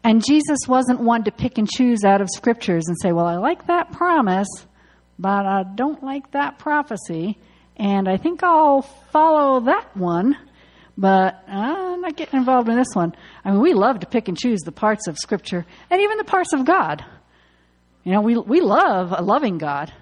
And 0.02 0.24
Jesus 0.24 0.58
wasn't 0.66 1.00
one 1.00 1.22
to 1.24 1.30
pick 1.30 1.58
and 1.58 1.68
choose 1.68 2.04
out 2.04 2.20
of 2.20 2.28
scriptures 2.34 2.84
and 2.88 2.96
say, 3.00 3.12
Well, 3.12 3.26
I 3.26 3.36
like 3.36 3.68
that 3.68 3.92
promise, 3.92 4.48
but 5.20 5.46
I 5.46 5.62
don't 5.76 6.02
like 6.02 6.32
that 6.32 6.58
prophecy 6.58 7.38
and 7.78 8.08
I 8.08 8.16
think 8.16 8.42
I'll 8.42 8.82
follow 8.82 9.60
that 9.60 9.96
one. 9.96 10.36
But 10.96 11.44
I'm 11.48 12.00
not 12.00 12.16
getting 12.16 12.40
involved 12.40 12.68
in 12.68 12.76
this 12.76 12.92
one. 12.92 13.14
I 13.44 13.52
mean, 13.52 13.60
we 13.60 13.72
love 13.72 14.00
to 14.00 14.06
pick 14.06 14.26
and 14.26 14.36
choose 14.36 14.60
the 14.64 14.72
parts 14.72 15.06
of 15.06 15.16
Scripture 15.16 15.64
and 15.90 16.00
even 16.00 16.18
the 16.18 16.24
parts 16.24 16.52
of 16.52 16.64
God. 16.64 17.04
You 18.02 18.12
know, 18.12 18.20
we, 18.20 18.36
we 18.36 18.60
love 18.60 19.14
a 19.16 19.22
loving 19.22 19.58
God. 19.58 19.92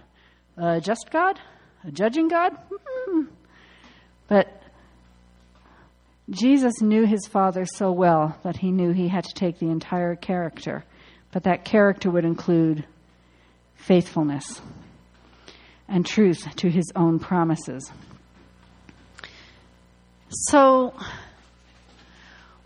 A 0.56 0.80
just 0.80 1.10
God? 1.10 1.38
A 1.84 1.90
judging 1.90 2.28
God? 2.28 2.52
Mm-hmm. 2.54 3.22
But 4.26 4.62
Jesus 6.30 6.80
knew 6.80 7.04
his 7.04 7.26
Father 7.26 7.66
so 7.66 7.92
well 7.92 8.38
that 8.42 8.56
he 8.56 8.72
knew 8.72 8.92
he 8.92 9.08
had 9.08 9.24
to 9.24 9.34
take 9.34 9.58
the 9.58 9.68
entire 9.68 10.16
character. 10.16 10.82
But 11.30 11.44
that 11.44 11.66
character 11.66 12.10
would 12.10 12.24
include 12.24 12.86
faithfulness 13.74 14.62
and 15.88 16.04
truth 16.04 16.54
to 16.56 16.68
his 16.68 16.90
own 16.94 17.18
promises. 17.18 17.90
So, 20.28 20.94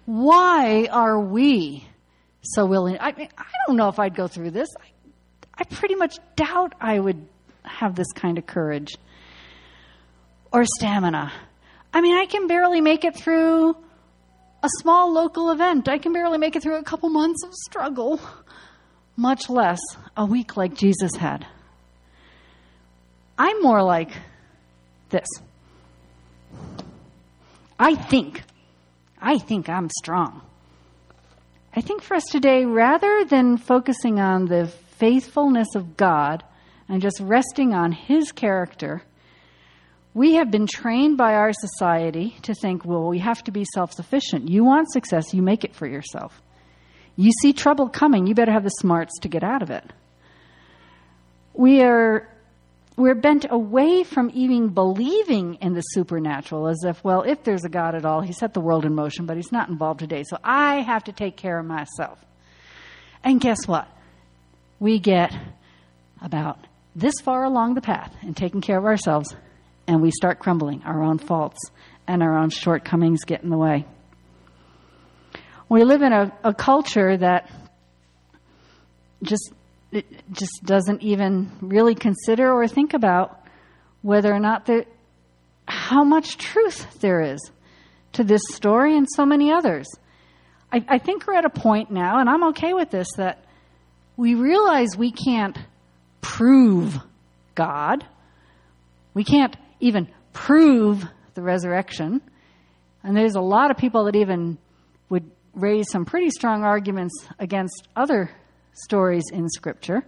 why 0.07 0.89
are 0.91 1.21
we 1.21 1.87
so 2.43 2.65
willing? 2.67 2.97
I 3.01 3.13
mean, 3.13 3.29
I 3.37 3.45
don't 3.67 3.77
know 3.77 3.89
if 3.89 3.99
I'd 3.99 4.15
go 4.15 4.27
through 4.27 4.53
this. 4.53 4.69
I, 4.81 4.87
I 5.59 5.65
pretty 5.65 5.95
much 5.95 6.19
doubt 6.37 6.75
I 6.81 6.99
would 6.99 7.27
have 7.65 7.95
this 7.95 8.11
kind 8.13 8.39
of 8.39 8.47
courage 8.47 8.97
or 10.53 10.65
stamina. 10.65 11.33
I 11.93 12.01
mean, 12.01 12.17
I 12.17 12.27
can 12.27 12.47
barely 12.47 12.81
make 12.81 13.05
it 13.05 13.17
through 13.17 13.77
a 14.63 14.69
small 14.79 15.13
local 15.13 15.51
event. 15.51 15.89
I 15.89 15.99
can 15.99 16.13
barely 16.13 16.39
make 16.39 16.57
it 16.57 16.63
through 16.63 16.79
a 16.79 16.83
couple 16.83 17.09
months 17.11 17.45
of 17.45 17.53
struggle, 17.55 18.21
much 19.17 19.49
less 19.49 19.81
a 20.17 20.25
week 20.25 20.57
like 20.57 20.75
Jesus 20.75 21.15
had. 21.17 21.47
I'm 23.41 23.63
more 23.63 23.83
like 23.83 24.11
this. 25.09 25.27
I 27.79 27.95
think, 27.95 28.43
I 29.19 29.39
think 29.39 29.71
I'm 29.71 29.89
strong. 29.99 30.43
I 31.75 31.81
think 31.81 32.03
for 32.03 32.17
us 32.17 32.25
today, 32.31 32.67
rather 32.67 33.25
than 33.25 33.57
focusing 33.57 34.21
on 34.21 34.45
the 34.45 34.67
faithfulness 34.99 35.69
of 35.75 35.97
God 35.97 36.45
and 36.87 37.01
just 37.01 37.19
resting 37.19 37.73
on 37.73 37.93
His 37.93 38.31
character, 38.31 39.03
we 40.13 40.35
have 40.35 40.51
been 40.51 40.67
trained 40.67 41.17
by 41.17 41.33
our 41.33 41.55
society 41.55 42.37
to 42.43 42.53
think, 42.53 42.85
well, 42.85 43.09
we 43.09 43.21
have 43.21 43.43
to 43.45 43.53
be 43.53 43.65
self 43.73 43.95
sufficient. 43.95 44.51
You 44.51 44.65
want 44.65 44.93
success, 44.93 45.33
you 45.33 45.41
make 45.41 45.65
it 45.65 45.75
for 45.75 45.87
yourself. 45.87 46.43
You 47.17 47.31
see 47.41 47.55
trouble 47.55 47.89
coming, 47.89 48.27
you 48.27 48.35
better 48.35 48.53
have 48.53 48.65
the 48.65 48.69
smarts 48.69 49.19
to 49.21 49.29
get 49.29 49.43
out 49.43 49.63
of 49.63 49.71
it. 49.71 49.91
We 51.55 51.81
are 51.81 52.29
we're 52.97 53.15
bent 53.15 53.47
away 53.49 54.03
from 54.05 54.31
even 54.35 54.69
believing 54.69 55.55
in 55.57 55.75
the 55.75 55.81
supernatural 55.81 56.69
as 56.69 56.83
if, 56.85 57.03
well, 57.03 57.23
if 57.23 57.45
there's 57.45 57.65
a 57.65 57.69
God 57.69 57.95
at 57.95 58.05
all, 58.05 58.21
He 58.21 58.33
set 58.33 58.55
the 58.55 58.61
world 58.61 58.85
in 58.85 58.95
motion, 58.95 59.27
but 59.27 59.37
He's 59.37 59.53
not 59.53 59.69
involved 59.69 60.01
today, 60.01 60.25
so 60.25 60.37
I 60.43 60.83
have 60.83 61.05
to 61.05 61.13
take 61.13 61.37
care 61.37 61.59
of 61.59 61.67
myself. 61.67 62.19
And 63.25 63.41
guess 63.41 63.67
what? 63.67 63.89
We 64.79 64.99
get 64.99 65.35
about 66.23 66.59
this 66.95 67.15
far 67.23 67.45
along 67.45 67.75
the 67.75 67.81
path 67.81 68.15
in 68.23 68.35
taking 68.35 68.61
care 68.61 68.79
of 68.79 68.85
ourselves, 68.85 69.35
and 69.87 70.03
we 70.03 70.11
start 70.11 70.39
crumbling. 70.39 70.83
Our 70.85 71.03
own 71.03 71.19
faults 71.19 71.59
and 72.07 72.23
our 72.23 72.37
own 72.37 72.51
shortcomings 72.51 73.25
get 73.25 73.43
in 73.43 73.51
the 73.51 73.59
way. 73.59 73.87
We 75.69 75.85
live 75.85 76.03
in 76.03 76.13
a, 76.13 76.33
a 76.43 76.53
culture 76.53 77.17
that 77.17 77.49
just 79.23 79.53
just 80.33 80.65
doesn't 80.65 81.03
even 81.03 81.51
really 81.61 81.95
consider 81.95 82.53
or 82.53 82.69
think 82.69 82.95
about 82.95 83.45
whether 84.03 84.33
or 84.33 84.39
not 84.39 84.67
there, 84.67 84.85
how 85.67 86.05
much 86.05 86.37
truth 86.37 87.01
there 87.01 87.21
is 87.21 87.41
to 88.13 88.25
this 88.25 88.43
story 88.51 88.97
and 88.97 89.07
so 89.09 89.25
many 89.25 89.53
others. 89.53 89.89
I, 90.73 90.85
I 90.89 90.99
think 90.99 91.27
we're 91.27 91.35
at 91.35 91.45
a 91.45 91.51
point 91.51 91.91
now, 91.91 92.21
and 92.21 92.29
I'm 92.29 92.45
okay 92.49 92.73
with 92.73 92.91
this, 92.91 93.09
that 93.17 93.45
we 94.17 94.35
realize 94.35 94.97
we 94.97 95.11
can't 95.11 95.59
prove 96.21 96.97
God. 97.55 98.05
We 99.15 99.25
can't 99.25 99.57
even 99.81 100.09
prove 100.33 101.05
the 101.35 101.43
resurrection. 101.43 102.21
And 103.03 103.17
there's 103.17 103.35
a 103.35 103.41
lot 103.41 103.71
of 103.71 103.77
people 103.77 104.05
that 104.05 104.17
even 104.17 104.59
would 105.09 105.31
raise 105.55 105.91
some 105.91 106.05
pretty 106.05 106.31
strong 106.31 106.63
arguments 106.63 107.27
against 107.39 107.89
other 107.97 108.31
stories 108.73 109.25
in 109.33 109.49
Scripture. 109.49 110.05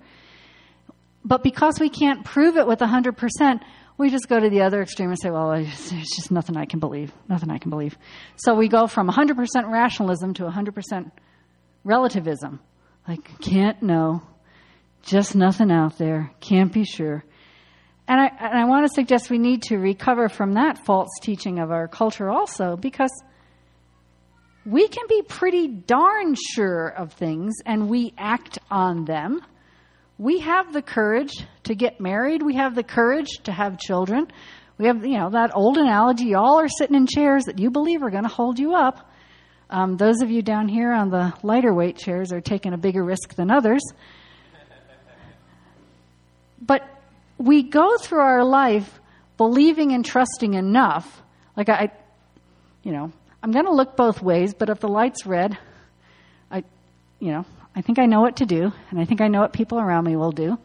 But 1.24 1.42
because 1.42 1.78
we 1.78 1.88
can't 1.88 2.24
prove 2.24 2.56
it 2.56 2.66
with 2.66 2.80
100%, 2.80 3.60
we 3.98 4.10
just 4.10 4.28
go 4.28 4.40
to 4.40 4.50
the 4.50 4.62
other 4.62 4.82
extreme 4.82 5.10
and 5.10 5.18
say, 5.20 5.30
well, 5.30 5.50
there's 5.50 5.88
just 5.88 6.30
nothing 6.30 6.56
I 6.56 6.64
can 6.64 6.80
believe. 6.80 7.12
Nothing 7.28 7.50
I 7.50 7.58
can 7.58 7.70
believe. 7.70 7.96
So 8.36 8.54
we 8.54 8.68
go 8.68 8.86
from 8.86 9.08
100% 9.08 9.70
rationalism 9.70 10.34
to 10.34 10.44
100% 10.44 11.10
relativism. 11.84 12.60
Like, 13.06 13.40
can't 13.40 13.82
know. 13.82 14.22
Just 15.02 15.34
nothing 15.34 15.70
out 15.70 15.98
there. 15.98 16.32
Can't 16.40 16.72
be 16.72 16.84
sure. 16.84 17.24
And 18.08 18.20
I, 18.20 18.26
and 18.26 18.58
I 18.58 18.64
want 18.64 18.86
to 18.86 18.92
suggest 18.92 19.30
we 19.30 19.38
need 19.38 19.62
to 19.64 19.78
recover 19.78 20.28
from 20.28 20.54
that 20.54 20.84
false 20.84 21.10
teaching 21.20 21.58
of 21.58 21.70
our 21.70 21.88
culture 21.88 22.30
also 22.30 22.76
because 22.76 23.10
we 24.64 24.88
can 24.88 25.06
be 25.08 25.22
pretty 25.22 25.68
darn 25.68 26.34
sure 26.54 26.88
of 26.88 27.12
things 27.12 27.54
and 27.66 27.88
we 27.88 28.14
act 28.16 28.58
on 28.70 29.04
them. 29.04 29.42
We 30.18 30.40
have 30.40 30.72
the 30.72 30.82
courage 30.82 31.32
to 31.64 31.74
get 31.74 32.00
married. 32.00 32.42
We 32.42 32.54
have 32.54 32.74
the 32.74 32.84
courage 32.84 33.40
to 33.44 33.52
have 33.52 33.78
children. 33.78 34.28
We 34.78 34.86
have, 34.86 35.04
you 35.04 35.18
know, 35.18 35.30
that 35.30 35.54
old 35.54 35.78
analogy 35.78 36.26
y'all 36.26 36.60
are 36.60 36.68
sitting 36.68 36.94
in 36.94 37.06
chairs 37.06 37.44
that 37.44 37.58
you 37.58 37.70
believe 37.70 38.02
are 38.02 38.10
going 38.10 38.22
to 38.22 38.28
hold 38.28 38.58
you 38.58 38.74
up. 38.74 39.10
Um, 39.68 39.96
those 39.96 40.20
of 40.22 40.30
you 40.30 40.42
down 40.42 40.68
here 40.68 40.92
on 40.92 41.10
the 41.10 41.32
lighter 41.42 41.72
weight 41.72 41.96
chairs 41.96 42.32
are 42.32 42.40
taking 42.40 42.72
a 42.72 42.78
bigger 42.78 43.02
risk 43.02 43.34
than 43.34 43.50
others. 43.50 43.82
But 46.60 46.82
we 47.38 47.64
go 47.64 47.96
through 47.96 48.20
our 48.20 48.44
life 48.44 49.00
believing 49.36 49.92
and 49.92 50.04
trusting 50.04 50.54
enough. 50.54 51.22
Like 51.56 51.68
I, 51.68 51.90
you 52.84 52.92
know, 52.92 53.12
I'm 53.42 53.50
going 53.50 53.64
to 53.64 53.72
look 53.72 53.96
both 53.96 54.22
ways, 54.22 54.54
but 54.54 54.68
if 54.68 54.80
the 54.80 54.88
light's 54.88 55.26
red, 55.26 55.58
I, 56.50 56.62
you 57.18 57.32
know, 57.32 57.44
I 57.74 57.80
think 57.80 57.98
I 57.98 58.06
know 58.06 58.20
what 58.20 58.36
to 58.36 58.46
do, 58.46 58.72
and 58.90 59.00
I 59.00 59.04
think 59.04 59.20
I 59.20 59.28
know 59.28 59.40
what 59.40 59.52
people 59.52 59.80
around 59.80 60.04
me 60.04 60.14
will 60.14 60.32
do. 60.32 60.58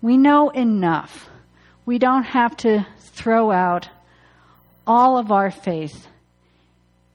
We 0.00 0.16
know 0.16 0.50
enough. 0.50 1.28
We 1.84 1.98
don't 1.98 2.24
have 2.24 2.56
to 2.58 2.86
throw 2.98 3.50
out 3.50 3.88
all 4.86 5.18
of 5.18 5.30
our 5.30 5.50
faith 5.50 6.06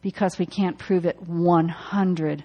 because 0.02 0.38
we 0.38 0.46
can't 0.46 0.78
prove 0.78 1.06
it 1.06 1.22
100%. 1.26 2.44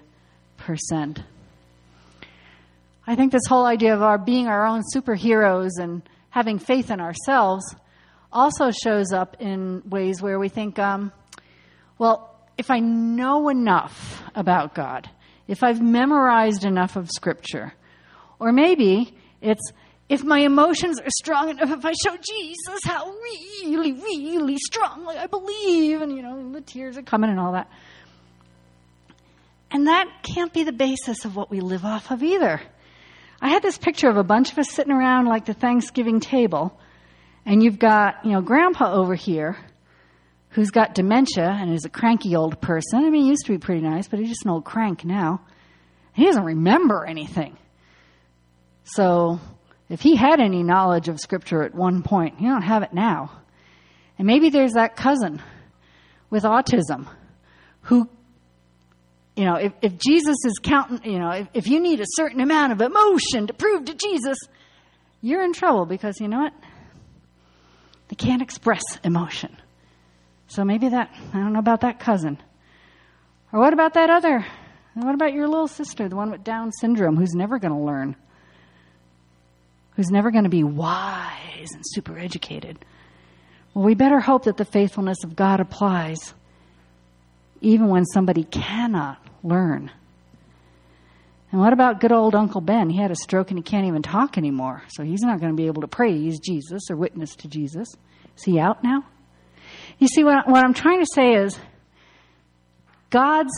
I 3.05 3.15
think 3.15 3.31
this 3.31 3.45
whole 3.47 3.65
idea 3.65 3.93
of 3.93 4.01
our 4.01 4.17
being 4.17 4.47
our 4.47 4.65
own 4.65 4.81
superheroes 4.95 5.71
and 5.77 6.01
having 6.29 6.57
faith 6.57 6.89
in 6.89 6.99
ourselves 6.99 7.75
also 8.31 8.71
shows 8.71 9.11
up 9.13 9.37
in 9.39 9.83
ways 9.89 10.21
where 10.21 10.39
we 10.39 10.49
think, 10.49 10.79
um, 10.79 11.11
well, 12.03 12.35
if 12.57 12.69
I 12.69 12.79
know 12.79 13.47
enough 13.47 14.21
about 14.35 14.75
God, 14.75 15.09
if 15.47 15.63
I've 15.63 15.81
memorized 15.81 16.65
enough 16.65 16.97
of 16.97 17.09
Scripture, 17.09 17.73
or 18.39 18.51
maybe 18.51 19.15
it's 19.39 19.71
if 20.09 20.21
my 20.21 20.39
emotions 20.39 20.99
are 20.99 21.09
strong 21.21 21.51
enough, 21.51 21.71
if 21.71 21.85
I 21.85 21.93
show 21.93 22.17
Jesus 22.17 22.79
how 22.83 23.09
really, 23.09 23.93
really 23.93 24.57
strongly 24.57 25.15
I 25.15 25.27
believe, 25.27 26.01
and 26.01 26.13
you 26.13 26.21
know, 26.21 26.51
the 26.51 26.59
tears 26.59 26.97
are 26.97 27.03
coming 27.03 27.29
and 27.29 27.39
all 27.39 27.53
that. 27.53 27.69
And 29.71 29.87
that 29.87 30.09
can't 30.23 30.51
be 30.51 30.65
the 30.65 30.73
basis 30.73 31.23
of 31.23 31.37
what 31.37 31.49
we 31.49 31.61
live 31.61 31.85
off 31.85 32.11
of 32.11 32.21
either. 32.21 32.61
I 33.41 33.47
had 33.47 33.63
this 33.63 33.77
picture 33.77 34.09
of 34.09 34.17
a 34.17 34.25
bunch 34.25 34.51
of 34.51 34.59
us 34.59 34.69
sitting 34.69 34.91
around 34.91 35.27
like 35.27 35.45
the 35.45 35.53
Thanksgiving 35.53 36.19
table, 36.19 36.77
and 37.45 37.63
you've 37.63 37.79
got, 37.79 38.25
you 38.25 38.33
know, 38.33 38.41
Grandpa 38.41 38.91
over 38.91 39.15
here 39.15 39.55
who's 40.53 40.69
got 40.69 40.93
dementia 40.93 41.49
and 41.49 41.73
is 41.73 41.85
a 41.85 41.89
cranky 41.89 42.35
old 42.35 42.61
person. 42.61 42.99
I 42.99 43.09
mean, 43.09 43.23
he 43.23 43.29
used 43.29 43.45
to 43.47 43.51
be 43.51 43.57
pretty 43.57 43.81
nice, 43.81 44.07
but 44.07 44.19
he's 44.19 44.29
just 44.29 44.45
an 44.45 44.51
old 44.51 44.65
crank 44.65 45.03
now. 45.03 45.41
He 46.13 46.25
doesn't 46.25 46.43
remember 46.43 47.05
anything. 47.05 47.57
So, 48.83 49.39
if 49.89 50.01
he 50.01 50.15
had 50.15 50.39
any 50.39 50.61
knowledge 50.61 51.09
of 51.09 51.19
Scripture 51.19 51.63
at 51.63 51.73
one 51.73 52.03
point, 52.03 52.37
he 52.37 52.45
don't 52.45 52.61
have 52.61 52.83
it 52.83 52.93
now. 52.93 53.31
And 54.17 54.27
maybe 54.27 54.49
there's 54.49 54.73
that 54.73 54.95
cousin 54.95 55.41
with 56.29 56.43
autism 56.43 57.07
who, 57.81 58.07
you 59.35 59.45
know, 59.45 59.55
if, 59.55 59.73
if 59.81 59.97
Jesus 59.97 60.37
is 60.45 60.59
counting, 60.61 61.11
you 61.11 61.19
know, 61.19 61.31
if, 61.31 61.47
if 61.53 61.67
you 61.67 61.79
need 61.79 61.99
a 61.99 62.05
certain 62.07 62.41
amount 62.41 62.73
of 62.73 62.81
emotion 62.81 63.47
to 63.47 63.53
prove 63.53 63.85
to 63.85 63.95
Jesus, 63.95 64.37
you're 65.21 65.43
in 65.43 65.53
trouble 65.53 65.85
because, 65.85 66.19
you 66.19 66.27
know 66.27 66.39
what? 66.39 66.53
They 68.09 68.15
can't 68.15 68.41
express 68.41 68.83
emotion. 69.03 69.57
So 70.47 70.63
maybe 70.63 70.89
that, 70.89 71.13
I 71.33 71.37
don't 71.37 71.53
know 71.53 71.59
about 71.59 71.81
that 71.81 71.99
cousin. 71.99 72.37
Or 73.51 73.59
what 73.59 73.73
about 73.73 73.93
that 73.95 74.09
other? 74.09 74.45
What 74.93 75.15
about 75.15 75.33
your 75.33 75.47
little 75.47 75.67
sister, 75.67 76.07
the 76.07 76.15
one 76.15 76.31
with 76.31 76.43
Down 76.43 76.71
syndrome, 76.71 77.17
who's 77.17 77.33
never 77.33 77.57
going 77.57 77.73
to 77.73 77.79
learn? 77.79 78.15
Who's 79.95 80.09
never 80.09 80.31
going 80.31 80.43
to 80.43 80.49
be 80.49 80.63
wise 80.63 81.69
and 81.73 81.83
super 81.85 82.17
educated? 82.17 82.77
Well, 83.73 83.85
we 83.85 83.95
better 83.95 84.19
hope 84.19 84.43
that 84.43 84.57
the 84.57 84.65
faithfulness 84.65 85.23
of 85.23 85.35
God 85.35 85.59
applies 85.59 86.33
even 87.61 87.87
when 87.87 88.05
somebody 88.05 88.43
cannot 88.43 89.25
learn. 89.41 89.89
And 91.51 91.61
what 91.61 91.73
about 91.73 91.99
good 91.99 92.11
old 92.11 92.35
Uncle 92.35 92.61
Ben? 92.61 92.89
He 92.89 92.97
had 92.97 93.11
a 93.11 93.15
stroke 93.15 93.49
and 93.49 93.57
he 93.57 93.63
can't 93.63 93.85
even 93.85 94.01
talk 94.01 94.37
anymore, 94.37 94.83
so 94.89 95.03
he's 95.03 95.21
not 95.21 95.39
going 95.39 95.51
to 95.51 95.57
be 95.57 95.67
able 95.67 95.81
to 95.81 95.87
praise 95.87 96.39
Jesus 96.39 96.89
or 96.89 96.95
witness 96.95 97.35
to 97.37 97.47
Jesus. 97.47 97.87
Is 98.35 98.43
he 98.43 98.59
out 98.59 98.83
now? 98.83 99.05
You 100.03 100.09
see, 100.09 100.25
what, 100.25 100.49
what 100.49 100.65
I'm 100.65 100.73
trying 100.73 100.99
to 100.99 101.07
say 101.15 101.35
is 101.35 101.57
God's 103.09 103.53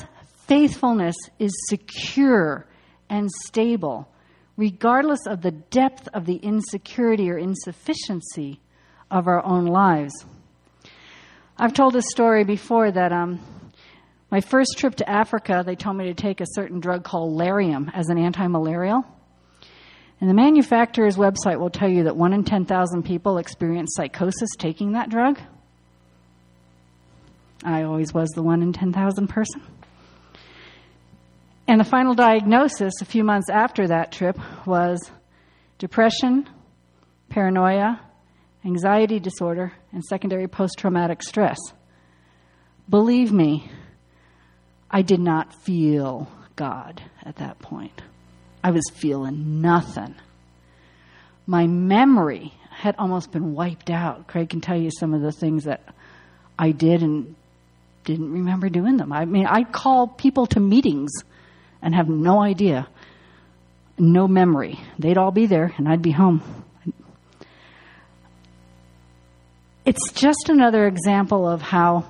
faithfulness 0.46 1.16
is 1.40 1.52
secure 1.68 2.68
and 3.10 3.32
stable, 3.48 4.08
regardless 4.56 5.22
of 5.26 5.42
the 5.42 5.50
depth 5.50 6.08
of 6.14 6.28
the 6.28 6.36
insecurity 6.36 7.32
or 7.32 7.40
insufficiency 7.40 8.62
of 9.10 9.26
our 9.26 9.44
own 9.44 9.66
lives. 9.66 10.14
I've 11.58 11.74
told 11.74 11.96
this 11.96 12.12
story 12.12 12.44
before 12.44 12.92
that 12.92 13.12
um, 13.12 13.40
my 14.30 14.40
first 14.40 14.78
trip 14.78 14.94
to 14.98 15.10
Africa, 15.10 15.64
they 15.66 15.76
told 15.76 15.98
me 15.98 16.06
to 16.06 16.14
take 16.14 16.42
a 16.42 16.48
certain 16.52 16.80
drug 16.80 17.04
called 17.04 17.36
Lariam 17.36 17.90
as 17.92 18.10
an 18.10 18.20
anti 18.20 18.46
malarial. 18.46 19.04
And 20.22 20.30
the 20.30 20.36
manufacturer's 20.36 21.18
website 21.18 21.60
will 21.60 21.72
tell 21.72 21.90
you 21.90 22.04
that 22.04 22.16
1 22.16 22.34
in 22.34 22.44
10,000 22.44 23.02
people 23.02 23.40
experience 23.40 23.96
psychosis 23.96 24.52
taking 24.60 24.92
that 24.92 25.10
drug. 25.10 25.40
I 27.66 27.84
always 27.84 28.14
was 28.14 28.30
the 28.30 28.44
1 28.44 28.62
in 28.62 28.74
10,000 28.74 29.28
person. 29.28 29.62
And 31.68 31.80
the 31.80 31.86
final 31.86 32.14
diagnosis 32.14 32.94
a 33.02 33.06
few 33.06 33.24
months 33.24 33.50
after 33.50 33.88
that 33.88 34.12
trip 34.12 34.38
was 34.68 35.10
depression, 35.80 36.48
paranoia, 37.30 38.00
anxiety 38.64 39.20
disorder, 39.20 39.74
and 39.92 40.04
secondary 40.04 40.48
post 40.48 40.78
traumatic 40.78 41.24
stress. 41.24 41.58
Believe 42.88 43.32
me, 43.32 43.70
I 44.92 45.02
did 45.02 45.20
not 45.20 45.54
feel 45.64 46.30
God 46.56 47.02
at 47.24 47.38
that 47.38 47.58
point. 47.58 48.00
I 48.64 48.72
was 48.72 48.84
feeling 48.94 49.62
nothing. 49.62 50.16
My 51.48 51.66
memory 51.66 52.54
had 52.70 52.96
almost 53.00 53.32
been 53.32 53.54
wiped 53.54 53.90
out. 53.90 54.28
Craig 54.28 54.50
can 54.50 54.62
tell 54.62 54.80
you 54.80 54.92
some 54.92 55.16
of 55.16 55.22
the 55.22 55.32
things 55.32 55.64
that 55.64 55.82
I 56.60 56.72
did 56.72 57.02
and 57.02 57.36
didn't 58.06 58.32
remember 58.32 58.70
doing 58.70 58.98
them. 58.98 59.12
I 59.12 59.26
mean, 59.26 59.48
I'd 59.48 59.72
call 59.72 60.08
people 60.08 60.46
to 60.48 60.60
meetings 60.60 61.12
and 61.82 61.94
have 61.94 62.08
no 62.08 62.42
idea, 62.42 62.88
no 63.98 64.28
memory. 64.28 64.80
They'd 64.98 65.18
all 65.18 65.32
be 65.32 65.48
there 65.48 65.74
and 65.78 65.90
I'd 65.90 66.02
be 66.02 66.12
home. 66.12 66.42
It's 69.86 70.12
just 70.14 70.50
another 70.50 70.88
example 70.88 71.48
of 71.48 71.62
how 71.62 72.06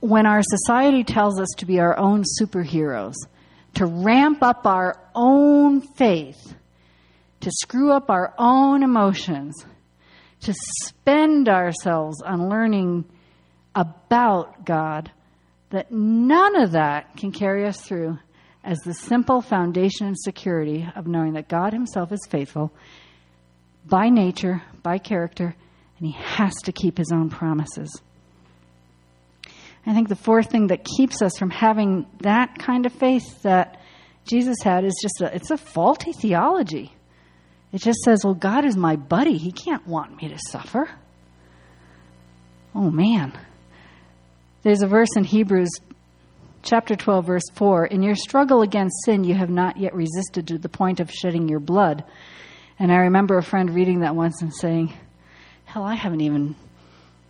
when 0.00 0.26
our 0.26 0.42
society 0.42 1.02
tells 1.02 1.40
us 1.40 1.48
to 1.58 1.66
be 1.66 1.80
our 1.80 1.96
own 1.98 2.22
superheroes, 2.40 3.14
to 3.74 3.86
ramp 3.86 4.42
up 4.42 4.66
our 4.66 5.00
own 5.14 5.80
faith, 5.80 6.54
to 7.40 7.50
screw 7.50 7.90
up 7.92 8.08
our 8.10 8.34
own 8.38 8.84
emotions, 8.84 9.64
to 10.42 10.54
spend 10.84 11.48
ourselves 11.48 12.22
on 12.22 12.48
learning 12.48 13.04
about 13.78 14.64
God, 14.64 15.10
that 15.70 15.92
none 15.92 16.60
of 16.60 16.72
that 16.72 17.16
can 17.16 17.30
carry 17.30 17.64
us 17.64 17.80
through 17.80 18.18
as 18.64 18.78
the 18.80 18.92
simple 18.92 19.40
foundation 19.40 20.08
and 20.08 20.18
security 20.18 20.86
of 20.96 21.06
knowing 21.06 21.34
that 21.34 21.48
God 21.48 21.72
Himself 21.72 22.10
is 22.10 22.26
faithful 22.28 22.72
by 23.86 24.08
nature, 24.08 24.62
by 24.82 24.98
character, 24.98 25.54
and 25.98 26.06
He 26.06 26.12
has 26.12 26.54
to 26.64 26.72
keep 26.72 26.98
His 26.98 27.12
own 27.12 27.30
promises. 27.30 28.02
I 29.86 29.94
think 29.94 30.08
the 30.08 30.16
fourth 30.16 30.50
thing 30.50 30.66
that 30.66 30.84
keeps 30.84 31.22
us 31.22 31.38
from 31.38 31.50
having 31.50 32.06
that 32.20 32.58
kind 32.58 32.84
of 32.84 32.92
faith 32.92 33.42
that 33.42 33.80
Jesus 34.24 34.56
had 34.62 34.84
is 34.84 34.98
just 35.00 35.22
a, 35.22 35.34
it's 35.34 35.50
a 35.50 35.56
faulty 35.56 36.12
theology. 36.12 36.92
It 37.72 37.80
just 37.80 38.00
says, 38.00 38.22
well, 38.24 38.34
God 38.34 38.64
is 38.66 38.76
my 38.76 38.96
buddy. 38.96 39.38
He 39.38 39.52
can't 39.52 39.86
want 39.86 40.20
me 40.20 40.28
to 40.28 40.38
suffer. 40.50 40.90
Oh, 42.74 42.90
man. 42.90 43.38
There's 44.62 44.82
a 44.82 44.88
verse 44.88 45.10
in 45.16 45.22
Hebrews 45.22 45.70
chapter 46.62 46.96
12, 46.96 47.26
verse 47.26 47.48
4 47.54 47.86
In 47.86 48.02
your 48.02 48.16
struggle 48.16 48.62
against 48.62 49.04
sin, 49.04 49.22
you 49.22 49.34
have 49.34 49.50
not 49.50 49.76
yet 49.76 49.94
resisted 49.94 50.48
to 50.48 50.58
the 50.58 50.68
point 50.68 50.98
of 50.98 51.12
shedding 51.12 51.48
your 51.48 51.60
blood. 51.60 52.02
And 52.76 52.90
I 52.90 52.96
remember 52.96 53.38
a 53.38 53.42
friend 53.42 53.72
reading 53.72 54.00
that 54.00 54.16
once 54.16 54.42
and 54.42 54.52
saying, 54.52 54.92
Hell, 55.64 55.84
I 55.84 55.94
haven't 55.94 56.22
even 56.22 56.56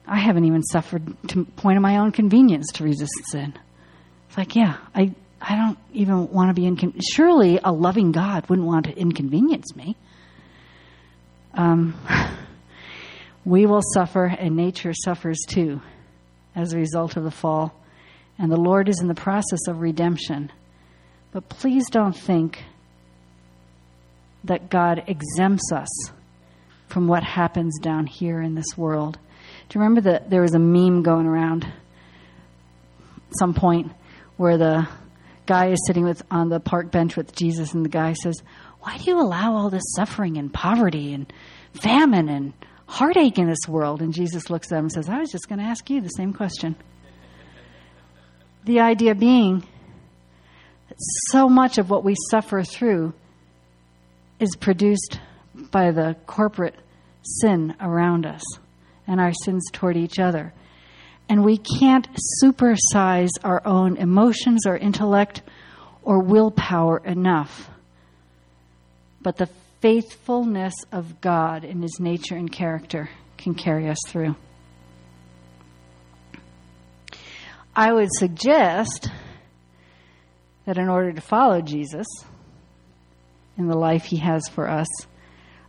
I 0.06 0.18
haven't 0.18 0.46
even 0.46 0.62
suffered 0.62 1.06
to 1.28 1.44
point 1.44 1.76
of 1.76 1.82
my 1.82 1.98
own 1.98 2.12
convenience 2.12 2.72
to 2.74 2.84
resist 2.84 3.12
sin. 3.26 3.52
It's 4.28 4.38
like, 4.38 4.56
yeah, 4.56 4.78
I, 4.94 5.14
I 5.38 5.54
don't 5.54 5.78
even 5.92 6.30
want 6.30 6.48
to 6.48 6.54
be 6.54 6.66
incon. 6.66 6.98
Surely 7.12 7.60
a 7.62 7.70
loving 7.70 8.12
God 8.12 8.48
wouldn't 8.48 8.66
want 8.66 8.86
to 8.86 8.96
inconvenience 8.96 9.76
me. 9.76 9.96
Um, 11.52 11.94
we 13.44 13.66
will 13.66 13.82
suffer, 13.92 14.24
and 14.24 14.56
nature 14.56 14.94
suffers 14.94 15.40
too 15.46 15.82
as 16.58 16.72
a 16.72 16.78
result 16.78 17.16
of 17.16 17.24
the 17.24 17.30
fall. 17.30 17.74
And 18.38 18.50
the 18.50 18.56
Lord 18.56 18.88
is 18.88 19.00
in 19.00 19.08
the 19.08 19.14
process 19.14 19.60
of 19.68 19.80
redemption. 19.80 20.50
But 21.32 21.48
please 21.48 21.88
don't 21.90 22.16
think 22.16 22.64
that 24.44 24.70
God 24.70 25.04
exempts 25.06 25.72
us 25.72 25.88
from 26.88 27.06
what 27.06 27.22
happens 27.22 27.78
down 27.80 28.06
here 28.06 28.40
in 28.40 28.54
this 28.54 28.76
world. 28.76 29.18
Do 29.68 29.78
you 29.78 29.82
remember 29.82 30.00
that 30.10 30.30
there 30.30 30.42
was 30.42 30.54
a 30.54 30.58
meme 30.58 31.02
going 31.02 31.26
around 31.26 31.66
some 33.38 33.54
point 33.54 33.92
where 34.36 34.56
the 34.56 34.88
guy 35.46 35.68
is 35.70 35.78
sitting 35.86 36.04
with 36.04 36.22
on 36.30 36.48
the 36.48 36.60
park 36.60 36.90
bench 36.90 37.16
with 37.16 37.34
Jesus 37.34 37.74
and 37.74 37.84
the 37.84 37.90
guy 37.90 38.14
says, 38.14 38.42
"Why 38.80 38.96
do 38.96 39.04
you 39.10 39.20
allow 39.20 39.54
all 39.54 39.70
this 39.70 39.82
suffering 39.96 40.38
and 40.38 40.52
poverty 40.52 41.12
and 41.12 41.30
famine 41.74 42.28
and 42.28 42.52
heartache 42.88 43.38
in 43.38 43.46
this 43.46 43.68
world?" 43.68 44.02
And 44.02 44.12
Jesus 44.12 44.50
looks 44.50 44.66
at 44.72 44.76
them 44.76 44.86
and 44.86 44.92
says, 44.92 45.08
"I 45.08 45.18
was 45.18 45.30
just 45.30 45.48
going 45.48 45.60
to 45.60 45.64
ask 45.64 45.88
you 45.88 46.00
the 46.00 46.08
same 46.08 46.32
question." 46.32 46.74
The 48.64 48.80
idea 48.80 49.14
being 49.14 49.60
that 50.88 50.98
so 51.30 51.48
much 51.48 51.78
of 51.78 51.88
what 51.90 52.04
we 52.04 52.16
suffer 52.30 52.62
through 52.64 53.12
is 54.40 54.56
produced 54.56 55.20
by 55.70 55.90
the 55.90 56.16
corporate 56.26 56.74
sin 57.22 57.74
around 57.80 58.26
us 58.26 58.42
and 59.06 59.20
our 59.20 59.32
sins 59.44 59.64
toward 59.72 59.96
each 59.96 60.18
other. 60.18 60.52
And 61.28 61.44
we 61.44 61.58
can't 61.58 62.08
supersize 62.42 63.30
our 63.44 63.60
own 63.66 63.96
emotions 63.96 64.66
or 64.66 64.76
intellect 64.76 65.42
or 66.02 66.22
willpower 66.22 66.98
enough. 67.04 67.70
But 69.20 69.36
the 69.36 69.48
faithfulness 69.80 70.74
of 70.92 71.20
God 71.20 71.64
in 71.64 71.82
his 71.82 71.98
nature 72.00 72.36
and 72.36 72.50
character 72.50 73.08
can 73.36 73.54
carry 73.54 73.88
us 73.88 73.98
through. 74.06 74.34
I 77.74 77.92
would 77.92 78.08
suggest 78.12 79.08
that 80.66 80.78
in 80.78 80.88
order 80.88 81.12
to 81.12 81.20
follow 81.20 81.60
Jesus 81.60 82.06
in 83.56 83.68
the 83.68 83.76
life 83.76 84.04
he 84.04 84.16
has 84.16 84.48
for 84.48 84.68
us, 84.68 84.88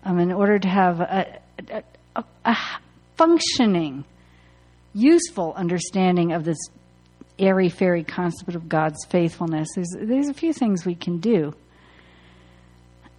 um, 0.03 0.19
in 0.19 0.31
order 0.31 0.57
to 0.57 0.67
have 0.67 1.01
a, 1.01 1.39
a, 1.69 1.83
a, 2.15 2.23
a 2.45 2.57
functioning, 3.15 4.05
useful 4.93 5.53
understanding 5.55 6.31
of 6.31 6.45
this 6.45 6.57
airy 7.37 7.69
fairy 7.69 8.03
concept 8.03 8.55
of 8.55 8.67
God's 8.67 9.05
faithfulness, 9.05 9.69
there's, 9.75 9.95
there's 9.99 10.29
a 10.29 10.33
few 10.33 10.51
things 10.51 10.85
we 10.85 10.95
can 10.95 11.19
do. 11.19 11.53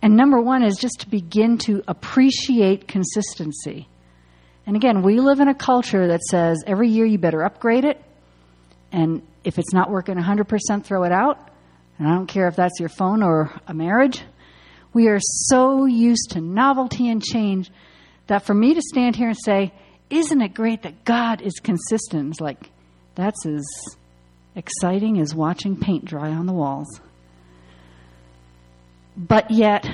And 0.02 0.16
number 0.16 0.40
one 0.40 0.62
is 0.62 0.76
just 0.76 1.00
to 1.00 1.08
begin 1.08 1.58
to 1.58 1.82
appreciate 1.86 2.88
consistency. 2.88 3.88
And 4.66 4.76
again, 4.76 5.02
we 5.02 5.20
live 5.20 5.40
in 5.40 5.48
a 5.48 5.54
culture 5.54 6.08
that 6.08 6.20
says 6.22 6.62
every 6.66 6.88
year 6.88 7.04
you 7.04 7.18
better 7.18 7.42
upgrade 7.42 7.84
it. 7.84 8.02
And 8.92 9.22
if 9.44 9.58
it's 9.58 9.72
not 9.72 9.90
working 9.90 10.16
100%, 10.16 10.84
throw 10.84 11.04
it 11.04 11.12
out. 11.12 11.50
And 11.98 12.08
I 12.08 12.14
don't 12.14 12.26
care 12.26 12.48
if 12.48 12.56
that's 12.56 12.80
your 12.80 12.88
phone 12.88 13.22
or 13.22 13.52
a 13.66 13.74
marriage. 13.74 14.22
We 14.92 15.08
are 15.08 15.20
so 15.20 15.84
used 15.84 16.30
to 16.30 16.40
novelty 16.40 17.08
and 17.10 17.22
change 17.22 17.70
that 18.26 18.46
for 18.46 18.54
me 18.54 18.74
to 18.74 18.82
stand 18.82 19.16
here 19.16 19.28
and 19.28 19.38
say, 19.44 19.72
isn't 20.08 20.40
it 20.40 20.54
great 20.54 20.82
that 20.82 21.04
God 21.04 21.42
is 21.42 21.54
consistent? 21.62 22.30
It's 22.30 22.40
like, 22.40 22.70
that's 23.14 23.44
as 23.46 23.66
exciting 24.56 25.20
as 25.20 25.34
watching 25.34 25.76
paint 25.76 26.04
dry 26.04 26.30
on 26.30 26.46
the 26.46 26.52
walls. 26.52 27.00
But 29.20 29.50
yet, 29.50 29.86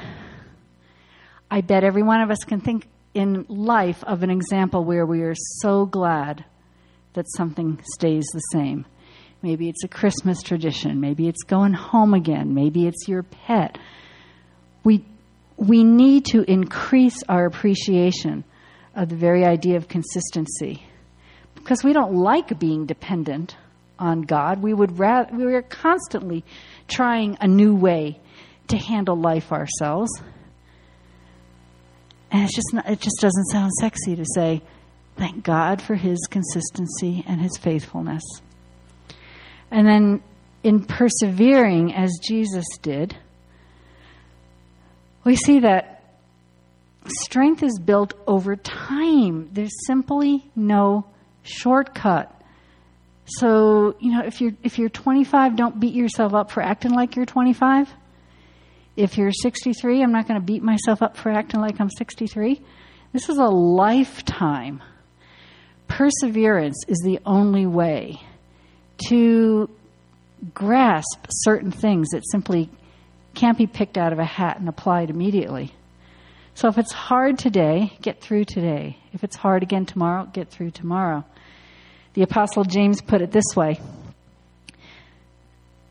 I 1.51 1.61
bet 1.61 1.83
every 1.83 2.05
one 2.05 2.21
of 2.21 2.31
us 2.31 2.45
can 2.47 2.61
think 2.61 2.87
in 3.13 3.45
life 3.49 4.05
of 4.05 4.23
an 4.23 4.31
example 4.31 4.85
where 4.85 5.05
we 5.05 5.23
are 5.23 5.35
so 5.61 5.85
glad 5.85 6.45
that 7.15 7.27
something 7.37 7.81
stays 7.95 8.25
the 8.33 8.39
same. 8.53 8.87
Maybe 9.43 9.69
it's 9.69 9.83
a 9.83 9.89
Christmas 9.89 10.43
tradition. 10.43 11.01
Maybe 11.01 11.27
it's 11.27 11.43
going 11.43 11.73
home 11.73 12.15
again. 12.15 12.55
Maybe 12.55 12.87
it's 12.87 13.09
your 13.09 13.25
pet. 13.25 13.79
We, 14.85 15.05
we 15.57 15.83
need 15.83 16.27
to 16.27 16.49
increase 16.49 17.25
our 17.29 17.47
appreciation 17.47 18.45
of 18.95 19.09
the 19.09 19.17
very 19.17 19.45
idea 19.45 19.77
of 19.77 19.89
consistency. 19.89 20.85
Because 21.57 21.83
we 21.83 21.93
don't 21.93 22.15
like 22.15 22.61
being 22.61 22.87
dependent 22.87 23.57
on 23.99 24.23
God. 24.23 24.63
We 24.63 24.73
would 24.73 25.01
rather, 25.01 25.35
we 25.37 25.53
are 25.55 25.63
constantly 25.63 26.45
trying 26.87 27.39
a 27.41 27.49
new 27.49 27.75
way 27.75 28.21
to 28.69 28.77
handle 28.77 29.17
life 29.17 29.53
ourselves. 29.53 30.11
And 32.31 32.45
it's 32.45 32.55
just 32.55 32.73
not, 32.73 32.89
it 32.89 33.01
just 33.01 33.19
doesn't 33.21 33.47
sound 33.47 33.73
sexy 33.81 34.17
to 34.17 34.25
say, 34.35 34.63
thank 35.17 35.45
God 35.45 35.81
for 35.81 35.95
his 35.95 36.19
consistency 36.31 37.25
and 37.27 37.41
his 37.41 37.57
faithfulness. 37.57 38.23
And 39.71 39.87
then 39.87 40.23
in 40.63 40.85
persevering 40.85 41.95
as 41.95 42.19
Jesus 42.23 42.67
did, 42.83 43.17
we 45.25 45.37
see 45.37 45.61
that 45.61 46.05
strength 47.07 47.63
is 47.63 47.79
built 47.79 48.15
over 48.27 48.57
time. 48.57 49.49
There's 49.53 49.87
simply 49.87 50.45
no 50.55 51.07
shortcut. 51.43 52.33
So, 53.27 53.97
you 53.99 54.13
know, 54.13 54.25
if 54.25 54.41
you're 54.41 54.53
if 54.63 54.79
you're 54.79 54.89
25, 54.89 55.57
don't 55.57 55.81
beat 55.81 55.95
yourself 55.95 56.33
up 56.33 56.53
for 56.53 56.63
acting 56.63 56.93
like 56.93 57.17
you're 57.17 57.27
25. 57.27 57.93
If 58.97 59.19
you're 59.19 59.33
63, 59.33 60.03
I'm 60.03 60.13
not 60.13 60.27
going 60.27 60.41
to 60.41 60.45
beat 60.45 60.63
myself 60.63 61.03
up 61.03 61.19
for 61.19 61.31
acting 61.31 61.61
like 61.61 61.79
I'm 61.81 61.91
63. 61.91 62.61
This 63.13 63.29
is 63.29 63.37
a 63.37 63.45
lifetime. 63.45 64.83
Perseverance 65.87 66.83
is 66.89 66.99
the 67.05 67.21
only 67.27 67.67
way 67.67 68.21
to 69.09 69.69
grasp 70.55 71.27
certain 71.29 71.71
things 71.71 72.09
that 72.11 72.23
simply 72.31 72.71
can't 73.35 73.59
be 73.59 73.67
picked 73.67 73.99
out 73.99 74.13
of 74.15 74.19
a 74.19 74.25
hat 74.25 74.59
and 74.59 74.69
applied 74.69 75.11
immediately. 75.11 75.75
So 76.55 76.69
if 76.69 76.79
it's 76.79 76.93
hard 76.93 77.39
today, 77.39 77.93
get 78.01 78.23
through 78.23 78.47
today. 78.47 78.97
If 79.13 79.23
it's 79.25 79.37
hard 79.37 79.63
again 79.63 79.85
tomorrow, 79.85 80.25
get 80.33 80.49
through 80.49 80.71
tomorrow. 80.71 81.23
The 82.15 82.23
Apostle 82.23 82.65
James 82.65 83.03
put 83.03 83.21
it 83.21 83.31
this 83.31 83.55
way. 83.55 83.79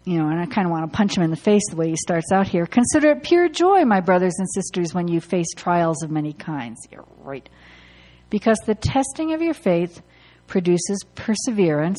You 0.05 0.19
know, 0.19 0.29
and 0.29 0.39
I 0.39 0.45
kind 0.45 0.67
of 0.67 0.71
want 0.71 0.89
to 0.89 0.95
punch 0.95 1.17
him 1.17 1.23
in 1.23 1.31
the 1.31 1.35
face 1.35 1.63
the 1.71 1.75
way 1.75 1.89
he 1.89 1.95
starts 1.95 2.31
out 2.31 2.47
here. 2.47 2.67
Consider 2.67 3.11
it 3.11 3.23
pure 3.23 3.49
joy, 3.49 3.85
my 3.85 4.01
brothers 4.01 4.35
and 4.37 4.47
sisters, 4.53 4.93
when 4.93 5.07
you 5.07 5.19
face 5.19 5.47
trials 5.55 6.03
of 6.03 6.11
many 6.11 6.31
kinds. 6.31 6.79
You're 6.91 7.07
right. 7.17 7.47
Because 8.29 8.59
the 8.65 8.75
testing 8.75 9.33
of 9.33 9.41
your 9.41 9.55
faith 9.55 10.03
produces 10.45 11.03
perseverance. 11.15 11.97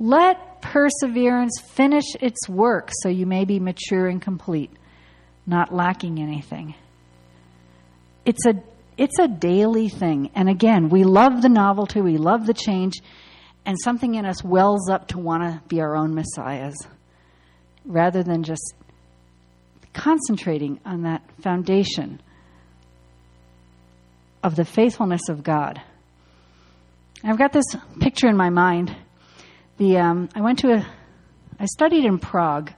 Let 0.00 0.62
perseverance 0.62 1.60
finish 1.60 2.16
its 2.20 2.48
work 2.48 2.90
so 3.02 3.08
you 3.08 3.24
may 3.24 3.44
be 3.44 3.60
mature 3.60 4.08
and 4.08 4.20
complete, 4.20 4.72
not 5.46 5.72
lacking 5.72 6.20
anything. 6.20 6.74
It's 8.24 8.44
a 8.46 8.54
it's 8.96 9.20
a 9.20 9.28
daily 9.28 9.88
thing. 9.88 10.32
And 10.34 10.48
again, 10.48 10.88
we 10.88 11.04
love 11.04 11.40
the 11.40 11.48
novelty, 11.48 12.00
we 12.00 12.16
love 12.16 12.46
the 12.46 12.54
change, 12.54 12.94
and 13.64 13.76
something 13.80 14.16
in 14.16 14.26
us 14.26 14.42
wells 14.42 14.90
up 14.90 15.06
to 15.08 15.18
want 15.18 15.44
to 15.44 15.62
be 15.68 15.80
our 15.80 15.94
own 15.94 16.16
messiahs 16.16 16.74
rather 17.88 18.22
than 18.22 18.44
just 18.44 18.74
concentrating 19.92 20.78
on 20.84 21.02
that 21.02 21.22
foundation 21.42 22.20
of 24.44 24.54
the 24.54 24.64
faithfulness 24.64 25.28
of 25.28 25.42
God. 25.42 25.80
I've 27.24 27.38
got 27.38 27.52
this 27.52 27.64
picture 27.98 28.28
in 28.28 28.36
my 28.36 28.50
mind. 28.50 28.94
The 29.78 29.98
um, 29.98 30.28
I 30.34 30.40
went 30.40 30.60
to 30.60 30.72
a, 30.74 30.86
I 31.58 31.64
studied 31.64 32.04
in 32.04 32.18
Prague, 32.18 32.70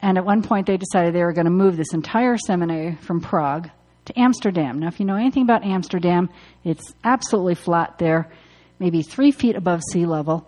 and 0.00 0.16
at 0.18 0.24
one 0.24 0.42
point 0.42 0.66
they 0.66 0.76
decided 0.76 1.14
they 1.14 1.24
were 1.24 1.32
going 1.32 1.46
to 1.46 1.50
move 1.50 1.76
this 1.76 1.92
entire 1.92 2.36
seminary 2.36 2.96
from 3.00 3.20
Prague 3.20 3.68
to 4.04 4.18
Amsterdam. 4.18 4.78
Now, 4.78 4.88
if 4.88 5.00
you 5.00 5.06
know 5.06 5.16
anything 5.16 5.42
about 5.42 5.64
Amsterdam, 5.64 6.28
it's 6.62 6.94
absolutely 7.02 7.56
flat 7.56 7.98
there, 7.98 8.30
maybe 8.78 9.02
three 9.02 9.32
feet 9.32 9.56
above 9.56 9.80
sea 9.90 10.06
level, 10.06 10.46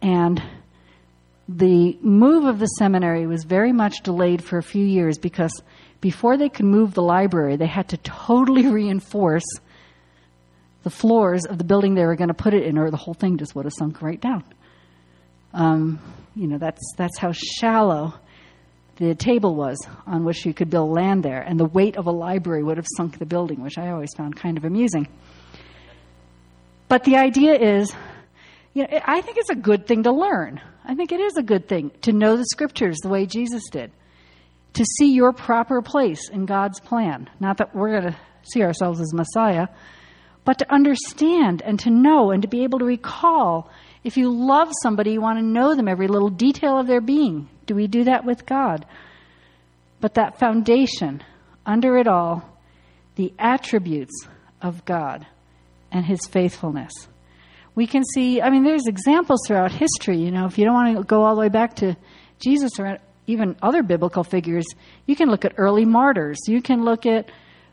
and 0.00 0.42
the 1.56 1.98
move 2.00 2.44
of 2.44 2.58
the 2.58 2.66
seminary 2.66 3.26
was 3.26 3.44
very 3.44 3.72
much 3.72 4.02
delayed 4.02 4.42
for 4.42 4.58
a 4.58 4.62
few 4.62 4.84
years 4.84 5.18
because 5.18 5.62
before 6.00 6.36
they 6.36 6.48
could 6.48 6.66
move 6.66 6.94
the 6.94 7.02
library, 7.02 7.56
they 7.56 7.66
had 7.66 7.88
to 7.90 7.96
totally 7.98 8.66
reinforce 8.70 9.44
the 10.82 10.90
floors 10.90 11.44
of 11.46 11.58
the 11.58 11.64
building 11.64 11.94
they 11.94 12.04
were 12.04 12.16
going 12.16 12.28
to 12.28 12.34
put 12.34 12.54
it 12.54 12.64
in, 12.64 12.76
or 12.76 12.90
the 12.90 12.96
whole 12.96 13.14
thing 13.14 13.38
just 13.38 13.54
would 13.54 13.64
have 13.64 13.74
sunk 13.78 14.02
right 14.02 14.20
down. 14.20 14.44
Um, 15.54 16.00
you 16.34 16.46
know, 16.48 16.58
that's 16.58 16.82
that's 16.96 17.18
how 17.18 17.32
shallow 17.32 18.14
the 18.96 19.14
table 19.14 19.54
was 19.54 19.78
on 20.06 20.24
which 20.24 20.44
you 20.44 20.52
could 20.52 20.70
build 20.70 20.90
land 20.90 21.22
there, 21.22 21.40
and 21.40 21.58
the 21.58 21.66
weight 21.66 21.96
of 21.96 22.06
a 22.06 22.10
library 22.10 22.62
would 22.62 22.78
have 22.78 22.86
sunk 22.96 23.18
the 23.18 23.26
building, 23.26 23.62
which 23.62 23.78
I 23.78 23.90
always 23.90 24.12
found 24.16 24.34
kind 24.34 24.56
of 24.56 24.64
amusing. 24.64 25.06
But 26.88 27.04
the 27.04 27.16
idea 27.16 27.54
is, 27.54 27.94
you 28.74 28.82
know, 28.82 29.00
I 29.04 29.20
think 29.20 29.38
it's 29.38 29.50
a 29.50 29.54
good 29.54 29.86
thing 29.86 30.02
to 30.02 30.12
learn. 30.12 30.60
I 30.84 30.94
think 30.94 31.12
it 31.12 31.20
is 31.20 31.36
a 31.36 31.42
good 31.42 31.68
thing 31.68 31.90
to 32.02 32.12
know 32.12 32.36
the 32.36 32.44
scriptures 32.44 32.98
the 32.98 33.08
way 33.08 33.26
Jesus 33.26 33.62
did, 33.70 33.92
to 34.74 34.84
see 34.98 35.12
your 35.12 35.32
proper 35.32 35.80
place 35.82 36.28
in 36.28 36.46
God's 36.46 36.80
plan. 36.80 37.30
Not 37.40 37.58
that 37.58 37.74
we're 37.74 38.00
going 38.00 38.12
to 38.12 38.18
see 38.42 38.62
ourselves 38.62 39.00
as 39.00 39.14
Messiah, 39.14 39.68
but 40.44 40.58
to 40.58 40.72
understand 40.72 41.62
and 41.62 41.78
to 41.80 41.90
know 41.90 42.30
and 42.30 42.42
to 42.42 42.48
be 42.48 42.64
able 42.64 42.80
to 42.80 42.84
recall. 42.84 43.70
If 44.02 44.16
you 44.16 44.30
love 44.30 44.72
somebody, 44.82 45.12
you 45.12 45.20
want 45.20 45.38
to 45.38 45.44
know 45.44 45.74
them, 45.74 45.86
every 45.88 46.08
little 46.08 46.30
detail 46.30 46.78
of 46.78 46.88
their 46.88 47.00
being. 47.00 47.48
Do 47.66 47.74
we 47.76 47.86
do 47.86 48.04
that 48.04 48.24
with 48.24 48.44
God? 48.44 48.84
But 50.00 50.14
that 50.14 50.40
foundation, 50.40 51.22
under 51.64 51.96
it 51.96 52.08
all, 52.08 52.42
the 53.14 53.32
attributes 53.38 54.26
of 54.60 54.84
God 54.84 55.26
and 55.92 56.04
His 56.04 56.26
faithfulness. 56.26 56.92
We 57.74 57.86
can 57.86 58.04
see, 58.04 58.42
I 58.42 58.50
mean, 58.50 58.64
there's 58.64 58.86
examples 58.86 59.40
throughout 59.46 59.72
history. 59.72 60.18
You 60.18 60.30
know, 60.30 60.46
if 60.46 60.58
you 60.58 60.64
don't 60.64 60.74
want 60.74 60.96
to 60.96 61.04
go 61.04 61.22
all 61.22 61.34
the 61.34 61.40
way 61.40 61.48
back 61.48 61.76
to 61.76 61.96
Jesus 62.38 62.78
or 62.78 62.98
even 63.26 63.56
other 63.62 63.82
biblical 63.82 64.24
figures, 64.24 64.66
you 65.06 65.16
can 65.16 65.30
look 65.30 65.44
at 65.44 65.54
early 65.56 65.84
martyrs. 65.84 66.38
You 66.46 66.60
can 66.60 66.84
look 66.84 67.06
at 67.06 67.30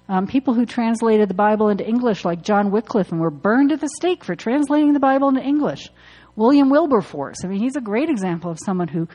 um, 0.08 0.26
people 0.26 0.54
who 0.54 0.66
translated 0.66 1.30
the 1.30 1.36
Bible 1.36 1.70
into 1.70 1.88
English, 1.88 2.26
like 2.26 2.42
John 2.42 2.72
Wycliffe, 2.72 3.12
and 3.12 3.20
were 3.20 3.30
burned 3.30 3.72
at 3.72 3.82
the 3.82 3.90
stake 3.98 4.24
for 4.24 4.36
translating 4.36 4.94
the 4.94 5.00
Bible 5.00 5.30
into 5.30 5.42
English. 5.42 5.90
William 6.36 6.70
Wilberforce, 6.70 7.44
I 7.44 7.48
mean, 7.48 7.60
he's 7.60 7.76
a 7.76 7.82
great 7.82 8.10
example 8.10 8.50
of 8.50 8.60
someone 8.64 8.88
who 8.88 9.08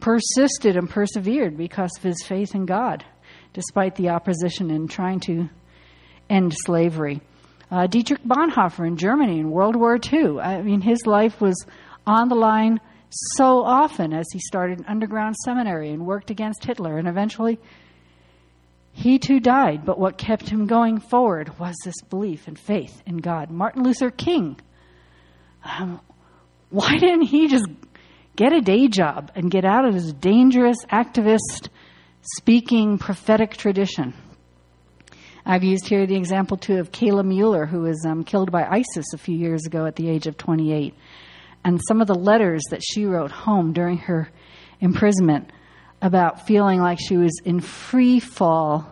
persisted 0.00 0.76
and 0.76 0.90
persevered 0.90 1.56
because 1.56 1.90
of 1.96 2.02
his 2.02 2.22
faith 2.26 2.54
in 2.54 2.66
God, 2.66 3.04
despite 3.52 3.94
the 3.94 4.08
opposition 4.08 4.70
in 4.70 4.88
trying 4.88 5.20
to 5.20 5.48
end 6.28 6.52
slavery. 6.64 7.20
Uh, 7.72 7.86
Dietrich 7.86 8.22
Bonhoeffer 8.22 8.86
in 8.86 8.98
Germany 8.98 9.40
in 9.40 9.50
World 9.50 9.76
War 9.76 9.98
II, 10.12 10.38
I 10.38 10.60
mean, 10.60 10.82
his 10.82 11.06
life 11.06 11.40
was 11.40 11.64
on 12.06 12.28
the 12.28 12.34
line 12.34 12.80
so 13.08 13.64
often 13.64 14.12
as 14.12 14.26
he 14.30 14.40
started 14.40 14.80
an 14.80 14.84
underground 14.86 15.36
seminary 15.36 15.88
and 15.88 16.04
worked 16.04 16.30
against 16.30 16.66
Hitler 16.66 16.98
and 16.98 17.08
eventually 17.08 17.58
he 18.92 19.18
too 19.18 19.40
died, 19.40 19.86
but 19.86 19.98
what 19.98 20.18
kept 20.18 20.50
him 20.50 20.66
going 20.66 21.00
forward 21.00 21.58
was 21.58 21.74
this 21.82 21.98
belief 22.10 22.46
and 22.46 22.58
faith 22.58 23.02
in 23.06 23.16
God. 23.16 23.50
Martin 23.50 23.84
Luther 23.84 24.10
King, 24.10 24.60
um, 25.64 25.98
why 26.68 26.98
didn't 26.98 27.22
he 27.22 27.48
just 27.48 27.68
get 28.36 28.52
a 28.52 28.60
day 28.60 28.86
job 28.88 29.32
and 29.34 29.50
get 29.50 29.64
out 29.64 29.86
of 29.86 29.94
his 29.94 30.12
dangerous 30.12 30.84
activist 30.92 31.70
speaking 32.20 32.98
prophetic 32.98 33.56
tradition? 33.56 34.12
I've 35.44 35.64
used 35.64 35.88
here 35.88 36.06
the 36.06 36.16
example 36.16 36.56
too 36.56 36.78
of 36.78 36.92
Kayla 36.92 37.24
Mueller, 37.24 37.66
who 37.66 37.80
was 37.80 38.04
um, 38.06 38.22
killed 38.24 38.52
by 38.52 38.64
ISIS 38.64 39.06
a 39.12 39.18
few 39.18 39.36
years 39.36 39.66
ago 39.66 39.86
at 39.86 39.96
the 39.96 40.08
age 40.08 40.26
of 40.26 40.36
28. 40.36 40.94
And 41.64 41.80
some 41.88 42.00
of 42.00 42.06
the 42.06 42.14
letters 42.14 42.62
that 42.70 42.82
she 42.82 43.04
wrote 43.06 43.30
home 43.30 43.72
during 43.72 43.98
her 43.98 44.30
imprisonment 44.80 45.50
about 46.00 46.46
feeling 46.46 46.80
like 46.80 46.98
she 47.00 47.16
was 47.16 47.40
in 47.44 47.60
free 47.60 48.20
fall 48.20 48.86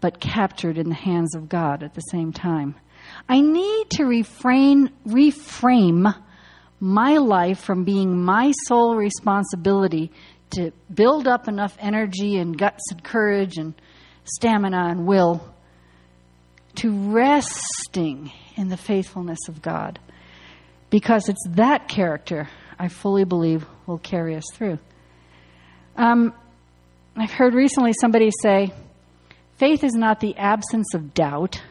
but 0.00 0.20
captured 0.20 0.78
in 0.78 0.88
the 0.88 0.94
hands 0.94 1.34
of 1.34 1.48
God 1.48 1.82
at 1.82 1.94
the 1.94 2.00
same 2.00 2.32
time. 2.32 2.74
I 3.28 3.40
need 3.40 3.90
to 3.90 4.04
refrain, 4.04 4.90
reframe 5.06 6.14
my 6.78 7.16
life 7.16 7.60
from 7.60 7.84
being 7.84 8.16
my 8.22 8.52
sole 8.66 8.94
responsibility 8.94 10.12
to 10.50 10.72
build 10.92 11.26
up 11.26 11.48
enough 11.48 11.76
energy 11.80 12.36
and 12.36 12.56
guts 12.56 12.82
and 12.90 13.02
courage 13.02 13.56
and 13.56 13.74
stamina 14.26 14.88
and 14.90 15.06
will 15.06 15.42
to 16.76 16.90
resting 17.10 18.32
in 18.56 18.68
the 18.68 18.76
faithfulness 18.76 19.38
of 19.48 19.62
God. 19.62 19.98
Because 20.90 21.28
it's 21.28 21.44
that 21.50 21.88
character 21.88 22.48
I 22.78 22.88
fully 22.88 23.24
believe 23.24 23.66
will 23.86 23.98
carry 23.98 24.36
us 24.36 24.44
through. 24.52 24.78
Um, 25.96 26.34
I've 27.16 27.32
heard 27.32 27.54
recently 27.54 27.92
somebody 27.98 28.30
say, 28.42 28.72
faith 29.58 29.82
is 29.82 29.94
not 29.94 30.20
the 30.20 30.36
absence 30.36 30.92
of 30.94 31.14
doubt, 31.14 31.62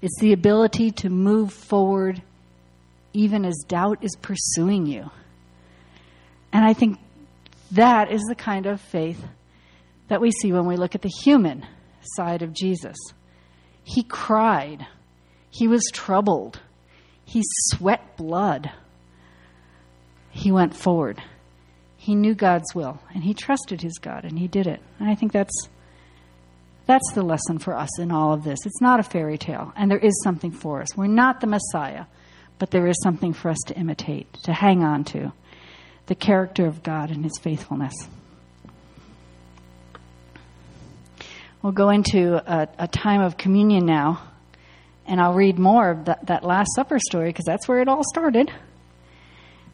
it's 0.00 0.18
the 0.20 0.32
ability 0.32 0.92
to 0.92 1.10
move 1.10 1.52
forward 1.52 2.22
even 3.12 3.44
as 3.44 3.64
doubt 3.66 3.98
is 4.02 4.14
pursuing 4.20 4.86
you. 4.86 5.10
And 6.52 6.64
I 6.64 6.74
think 6.74 6.98
that 7.72 8.12
is 8.12 8.22
the 8.28 8.34
kind 8.34 8.66
of 8.66 8.80
faith 8.80 9.22
that 10.08 10.20
we 10.20 10.30
see 10.30 10.52
when 10.52 10.66
we 10.66 10.76
look 10.76 10.94
at 10.94 11.02
the 11.02 11.08
human 11.08 11.66
side 12.14 12.42
of 12.42 12.52
Jesus. 12.52 12.96
He 13.82 14.02
cried, 14.02 14.86
he 15.50 15.68
was 15.68 15.84
troubled, 15.92 16.60
he 17.24 17.42
sweat 17.70 18.16
blood. 18.16 18.70
he 20.30 20.52
went 20.52 20.76
forward. 20.76 21.22
He 21.96 22.14
knew 22.14 22.34
God's 22.34 22.74
will 22.74 23.00
and 23.14 23.24
he 23.24 23.34
trusted 23.34 23.80
his 23.80 23.98
God 23.98 24.24
and 24.24 24.38
he 24.38 24.46
did 24.46 24.66
it. 24.66 24.80
And 24.98 25.08
I 25.08 25.14
think 25.14 25.32
that's 25.32 25.68
that's 26.86 27.12
the 27.14 27.22
lesson 27.22 27.58
for 27.58 27.76
us 27.76 27.98
in 27.98 28.12
all 28.12 28.32
of 28.32 28.44
this. 28.44 28.58
It's 28.64 28.80
not 28.80 29.00
a 29.00 29.02
fairy 29.02 29.38
tale 29.38 29.72
and 29.76 29.90
there 29.90 29.98
is 29.98 30.22
something 30.22 30.52
for 30.52 30.80
us. 30.82 30.96
We're 30.96 31.08
not 31.08 31.40
the 31.40 31.48
Messiah, 31.48 32.04
but 32.58 32.70
there 32.70 32.86
is 32.86 32.96
something 33.02 33.32
for 33.32 33.50
us 33.50 33.58
to 33.66 33.74
imitate, 33.74 34.32
to 34.44 34.52
hang 34.52 34.84
on 34.84 35.04
to. 35.04 35.32
The 36.06 36.14
character 36.14 36.66
of 36.66 36.84
God 36.84 37.10
and 37.10 37.24
his 37.24 37.38
faithfulness. 37.40 37.94
We'll 41.62 41.72
go 41.72 41.90
into 41.90 42.34
a, 42.36 42.68
a 42.78 42.88
time 42.88 43.22
of 43.22 43.36
communion 43.36 43.86
now, 43.86 44.22
and 45.06 45.20
I'll 45.20 45.34
read 45.34 45.58
more 45.58 45.90
of 45.90 46.04
that, 46.04 46.26
that 46.26 46.44
Last 46.44 46.68
Supper 46.74 46.98
story 46.98 47.30
because 47.30 47.44
that's 47.44 47.66
where 47.66 47.80
it 47.80 47.88
all 47.88 48.02
started. 48.04 48.52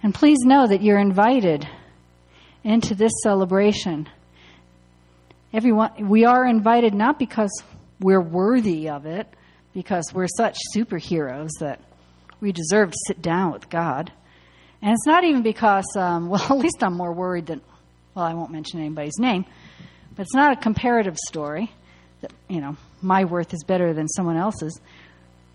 And 0.02 0.14
please 0.14 0.38
know 0.40 0.66
that 0.66 0.82
you're 0.82 0.98
invited 0.98 1.68
into 2.64 2.94
this 2.94 3.12
celebration. 3.22 4.08
Everyone, 5.52 6.08
we 6.08 6.24
are 6.24 6.46
invited 6.46 6.94
not 6.94 7.18
because 7.18 7.50
we're 8.00 8.20
worthy 8.20 8.88
of 8.88 9.06
it, 9.06 9.28
because 9.74 10.12
we're 10.12 10.28
such 10.28 10.56
superheroes 10.74 11.50
that 11.60 11.80
we 12.40 12.52
deserve 12.52 12.90
to 12.90 12.98
sit 13.06 13.22
down 13.22 13.52
with 13.52 13.68
God. 13.70 14.12
And 14.80 14.92
it's 14.92 15.06
not 15.06 15.24
even 15.24 15.42
because, 15.42 15.86
um, 15.96 16.28
well, 16.30 16.42
at 16.42 16.58
least 16.58 16.82
I'm 16.82 16.94
more 16.96 17.12
worried 17.12 17.46
than, 17.46 17.60
well, 18.14 18.24
I 18.24 18.34
won't 18.34 18.50
mention 18.50 18.80
anybody's 18.80 19.18
name, 19.18 19.44
but 20.14 20.22
it's 20.22 20.34
not 20.34 20.56
a 20.56 20.60
comparative 20.60 21.16
story 21.28 21.70
that, 22.20 22.32
you 22.48 22.60
know, 22.60 22.76
my 23.00 23.24
worth 23.24 23.52
is 23.52 23.64
better 23.64 23.92
than 23.94 24.08
someone 24.08 24.36
else's. 24.36 24.80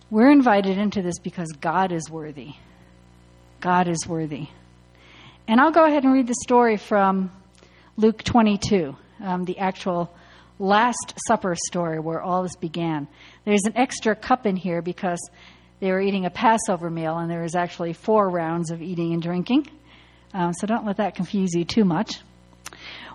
We're 0.09 0.31
invited 0.31 0.77
into 0.77 1.01
this 1.01 1.19
because 1.19 1.51
God 1.59 1.91
is 1.91 2.09
worthy. 2.09 2.53
God 3.59 3.87
is 3.87 4.07
worthy. 4.07 4.47
And 5.47 5.59
I'll 5.59 5.71
go 5.71 5.85
ahead 5.85 6.03
and 6.03 6.13
read 6.13 6.27
the 6.27 6.35
story 6.43 6.77
from 6.77 7.31
Luke 7.95 8.23
22, 8.23 8.95
um, 9.21 9.45
the 9.45 9.57
actual 9.59 10.13
Last 10.59 11.13
Supper 11.27 11.55
story 11.67 11.99
where 11.99 12.21
all 12.21 12.43
this 12.43 12.55
began. 12.55 13.07
There's 13.45 13.63
an 13.65 13.77
extra 13.77 14.15
cup 14.15 14.45
in 14.45 14.55
here 14.55 14.81
because 14.81 15.19
they 15.79 15.91
were 15.91 16.01
eating 16.01 16.25
a 16.25 16.29
Passover 16.29 16.89
meal, 16.89 17.17
and 17.17 17.29
there 17.29 17.43
was 17.43 17.55
actually 17.55 17.93
four 17.93 18.29
rounds 18.29 18.71
of 18.71 18.81
eating 18.81 19.13
and 19.13 19.21
drinking. 19.21 19.67
Um, 20.33 20.53
so 20.53 20.65
don't 20.67 20.85
let 20.85 20.97
that 20.97 21.15
confuse 21.15 21.53
you 21.53 21.63
too 21.63 21.85
much. 21.85 22.19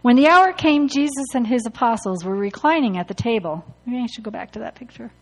When 0.02 0.16
the 0.16 0.26
hour 0.26 0.52
came, 0.52 0.88
Jesus 0.88 1.34
and 1.34 1.46
his 1.46 1.64
apostles 1.64 2.24
were 2.24 2.34
reclining 2.34 2.98
at 2.98 3.06
the 3.06 3.14
table. 3.14 3.64
Maybe 3.86 4.02
I 4.02 4.06
should 4.06 4.24
go 4.24 4.32
back 4.32 4.52
to 4.52 4.58
that 4.60 4.74
picture. 4.74 5.12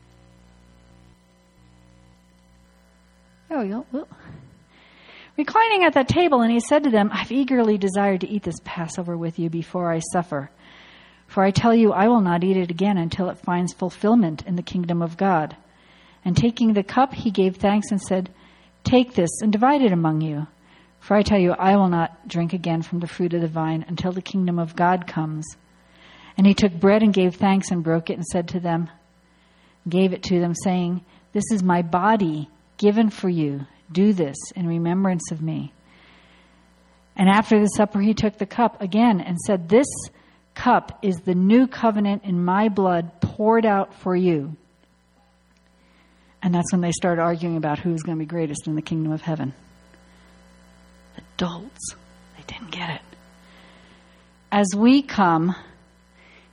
Oh, 3.50 3.62
you 3.62 3.84
will. 3.92 4.08
Reclining 5.36 5.84
at 5.84 5.94
that 5.94 6.08
table, 6.08 6.40
and 6.40 6.50
he 6.50 6.60
said 6.60 6.84
to 6.84 6.90
them, 6.90 7.10
I've 7.12 7.32
eagerly 7.32 7.76
desired 7.76 8.22
to 8.22 8.28
eat 8.28 8.42
this 8.42 8.60
Passover 8.64 9.16
with 9.16 9.38
you 9.38 9.50
before 9.50 9.92
I 9.92 10.00
suffer. 10.12 10.50
For 11.26 11.44
I 11.44 11.50
tell 11.50 11.74
you, 11.74 11.92
I 11.92 12.08
will 12.08 12.20
not 12.20 12.42
eat 12.42 12.56
it 12.56 12.70
again 12.70 12.96
until 12.96 13.28
it 13.28 13.38
finds 13.38 13.72
fulfillment 13.72 14.46
in 14.46 14.56
the 14.56 14.62
kingdom 14.62 15.02
of 15.02 15.16
God. 15.16 15.56
And 16.24 16.36
taking 16.36 16.72
the 16.72 16.82
cup, 16.82 17.12
he 17.14 17.30
gave 17.30 17.56
thanks 17.56 17.90
and 17.90 18.00
said, 18.00 18.30
Take 18.82 19.14
this 19.14 19.30
and 19.42 19.52
divide 19.52 19.82
it 19.82 19.92
among 19.92 20.22
you. 20.22 20.46
For 21.00 21.16
I 21.16 21.22
tell 21.22 21.38
you, 21.38 21.52
I 21.52 21.76
will 21.76 21.88
not 21.88 22.28
drink 22.28 22.52
again 22.52 22.82
from 22.82 23.00
the 23.00 23.06
fruit 23.06 23.34
of 23.34 23.40
the 23.40 23.48
vine 23.48 23.84
until 23.88 24.12
the 24.12 24.22
kingdom 24.22 24.58
of 24.58 24.76
God 24.76 25.06
comes. 25.06 25.46
And 26.36 26.46
he 26.46 26.54
took 26.54 26.72
bread 26.72 27.02
and 27.02 27.12
gave 27.12 27.36
thanks 27.36 27.70
and 27.70 27.82
broke 27.82 28.10
it 28.10 28.14
and 28.14 28.24
said 28.24 28.48
to 28.48 28.60
them, 28.60 28.88
gave 29.88 30.12
it 30.12 30.22
to 30.24 30.40
them, 30.40 30.54
saying, 30.54 31.04
This 31.32 31.50
is 31.52 31.62
my 31.62 31.82
body 31.82 32.48
given 32.76 33.10
for 33.10 33.28
you. 33.28 33.66
Do 33.90 34.12
this 34.12 34.36
in 34.54 34.66
remembrance 34.66 35.32
of 35.32 35.42
me. 35.42 35.72
And 37.16 37.28
after 37.28 37.60
the 37.60 37.66
supper, 37.66 38.00
he 38.00 38.14
took 38.14 38.38
the 38.38 38.46
cup 38.46 38.80
again 38.80 39.20
and 39.20 39.38
said, 39.38 39.68
This 39.68 39.88
cup 40.54 40.98
is 41.02 41.16
the 41.16 41.34
new 41.34 41.66
covenant 41.66 42.24
in 42.24 42.44
my 42.44 42.68
blood 42.68 43.20
poured 43.20 43.66
out 43.66 43.94
for 43.94 44.14
you. 44.14 44.56
And 46.42 46.54
that's 46.54 46.72
when 46.72 46.80
they 46.80 46.92
started 46.92 47.20
arguing 47.20 47.56
about 47.56 47.78
who's 47.78 48.02
going 48.02 48.16
to 48.16 48.22
be 48.22 48.26
greatest 48.26 48.66
in 48.66 48.74
the 48.74 48.82
kingdom 48.82 49.12
of 49.12 49.20
heaven. 49.20 49.54
Adults, 51.40 51.94
they 52.36 52.42
didn't 52.46 52.70
get 52.70 52.90
it. 52.90 53.00
As 54.52 54.66
we 54.76 55.00
come, 55.00 55.54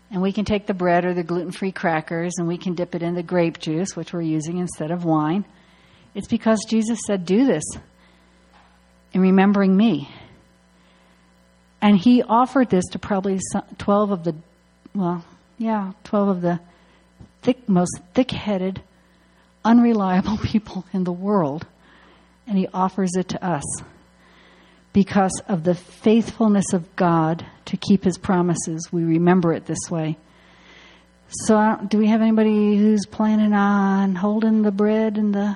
and 0.10 0.22
we 0.22 0.32
can 0.32 0.46
take 0.46 0.66
the 0.66 0.74
bread 0.74 1.04
or 1.04 1.14
the 1.14 1.24
gluten 1.24 1.52
free 1.52 1.74
crackers 1.74 2.36
and 2.38 2.48
we 2.48 2.58
can 2.58 2.74
dip 2.74 2.96
it 2.96 3.04
in 3.04 3.14
the 3.14 3.22
grape 3.24 3.60
juice, 3.60 3.98
which 3.98 4.14
we're 4.14 4.22
using 4.22 4.60
instead 4.60 4.90
of 4.90 5.04
wine. 5.04 5.44
It's 6.16 6.30
because 6.30 6.64
Jesus 6.70 7.00
said, 7.06 7.26
Do 7.26 7.46
this 7.46 7.66
in 9.12 9.20
remembering 9.20 9.76
me. 9.76 10.10
And 11.82 11.98
he 11.98 12.24
offered 12.24 12.70
this 12.70 12.86
to 12.92 13.00
probably 13.00 13.42
12 13.78 14.12
of 14.12 14.24
the, 14.24 14.36
well, 14.96 15.26
yeah, 15.58 15.92
12 16.06 16.30
of 16.30 16.42
the 16.42 16.62
thick, 17.42 17.68
most 17.68 18.00
thick 18.14 18.32
headed, 18.32 18.82
unreliable 19.66 20.38
people 20.44 20.86
in 20.94 21.04
the 21.04 21.12
world. 21.12 21.68
And 22.48 22.58
he 22.58 22.70
offers 22.74 23.12
it 23.18 23.28
to 23.30 23.46
us 23.46 23.66
because 24.98 25.44
of 25.48 25.64
the 25.64 25.76
faithfulness 25.76 26.74
of 26.74 26.96
God 26.96 27.46
to 27.66 27.78
keep 27.78 28.04
his 28.04 28.18
promises. 28.18 28.90
We 28.92 29.04
remember 29.04 29.54
it 29.54 29.68
this 29.68 29.92
way. 29.92 30.18
So, 31.46 31.78
do 31.88 32.00
we 32.00 32.08
have 32.08 32.22
anybody 32.22 32.76
who's 32.76 33.06
planning 33.06 33.54
on 33.54 34.16
holding 34.16 34.64
the 34.64 34.72
bread 34.72 35.20
and 35.20 35.36
the 35.36 35.56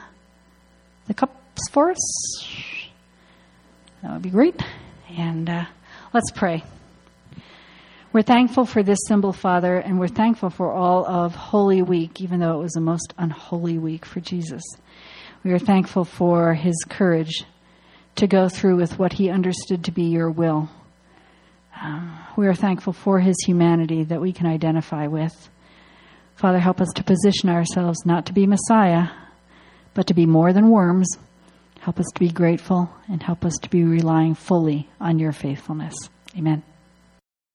the 1.07 1.15
cups 1.15 1.71
for 1.71 1.89
us? 1.89 2.85
That 4.03 4.13
would 4.13 4.21
be 4.21 4.29
great. 4.29 4.61
And 5.17 5.49
uh, 5.49 5.65
let's 6.13 6.29
pray. 6.29 6.63
We're 8.13 8.21
thankful 8.21 8.67
for 8.67 8.83
this 8.83 8.99
symbol, 9.07 9.33
Father, 9.33 9.75
and 9.77 9.99
we're 9.99 10.07
thankful 10.07 10.51
for 10.51 10.71
all 10.71 11.03
of 11.03 11.33
Holy 11.33 11.81
Week, 11.81 12.21
even 12.21 12.41
though 12.41 12.59
it 12.59 12.63
was 12.63 12.75
a 12.75 12.81
most 12.81 13.15
unholy 13.17 13.79
week 13.79 14.05
for 14.05 14.19
Jesus. 14.19 14.61
We 15.43 15.51
are 15.51 15.57
thankful 15.57 16.05
for 16.05 16.53
his 16.53 16.75
courage 16.87 17.43
to 18.15 18.27
go 18.27 18.49
through 18.49 18.77
with 18.77 18.99
what 18.99 19.13
he 19.13 19.29
understood 19.29 19.85
to 19.85 19.91
be 19.91 20.03
your 20.03 20.29
will. 20.29 20.69
Um, 21.81 22.19
we 22.35 22.47
are 22.47 22.53
thankful 22.53 22.93
for 22.93 23.19
his 23.19 23.35
humanity 23.45 24.03
that 24.03 24.21
we 24.21 24.33
can 24.33 24.47
identify 24.47 25.07
with. 25.07 25.49
Father, 26.35 26.59
help 26.59 26.81
us 26.81 26.89
to 26.95 27.03
position 27.03 27.49
ourselves 27.49 28.05
not 28.05 28.25
to 28.27 28.33
be 28.33 28.47
Messiah, 28.47 29.09
but 29.93 30.07
to 30.07 30.13
be 30.13 30.25
more 30.25 30.53
than 30.53 30.69
worms. 30.69 31.07
Help 31.79 31.99
us 31.99 32.07
to 32.13 32.19
be 32.19 32.29
grateful 32.29 32.91
and 33.07 33.23
help 33.23 33.43
us 33.43 33.53
to 33.61 33.69
be 33.69 33.83
relying 33.83 34.35
fully 34.35 34.89
on 34.99 35.19
your 35.19 35.31
faithfulness. 35.31 35.95
Amen. 36.37 36.63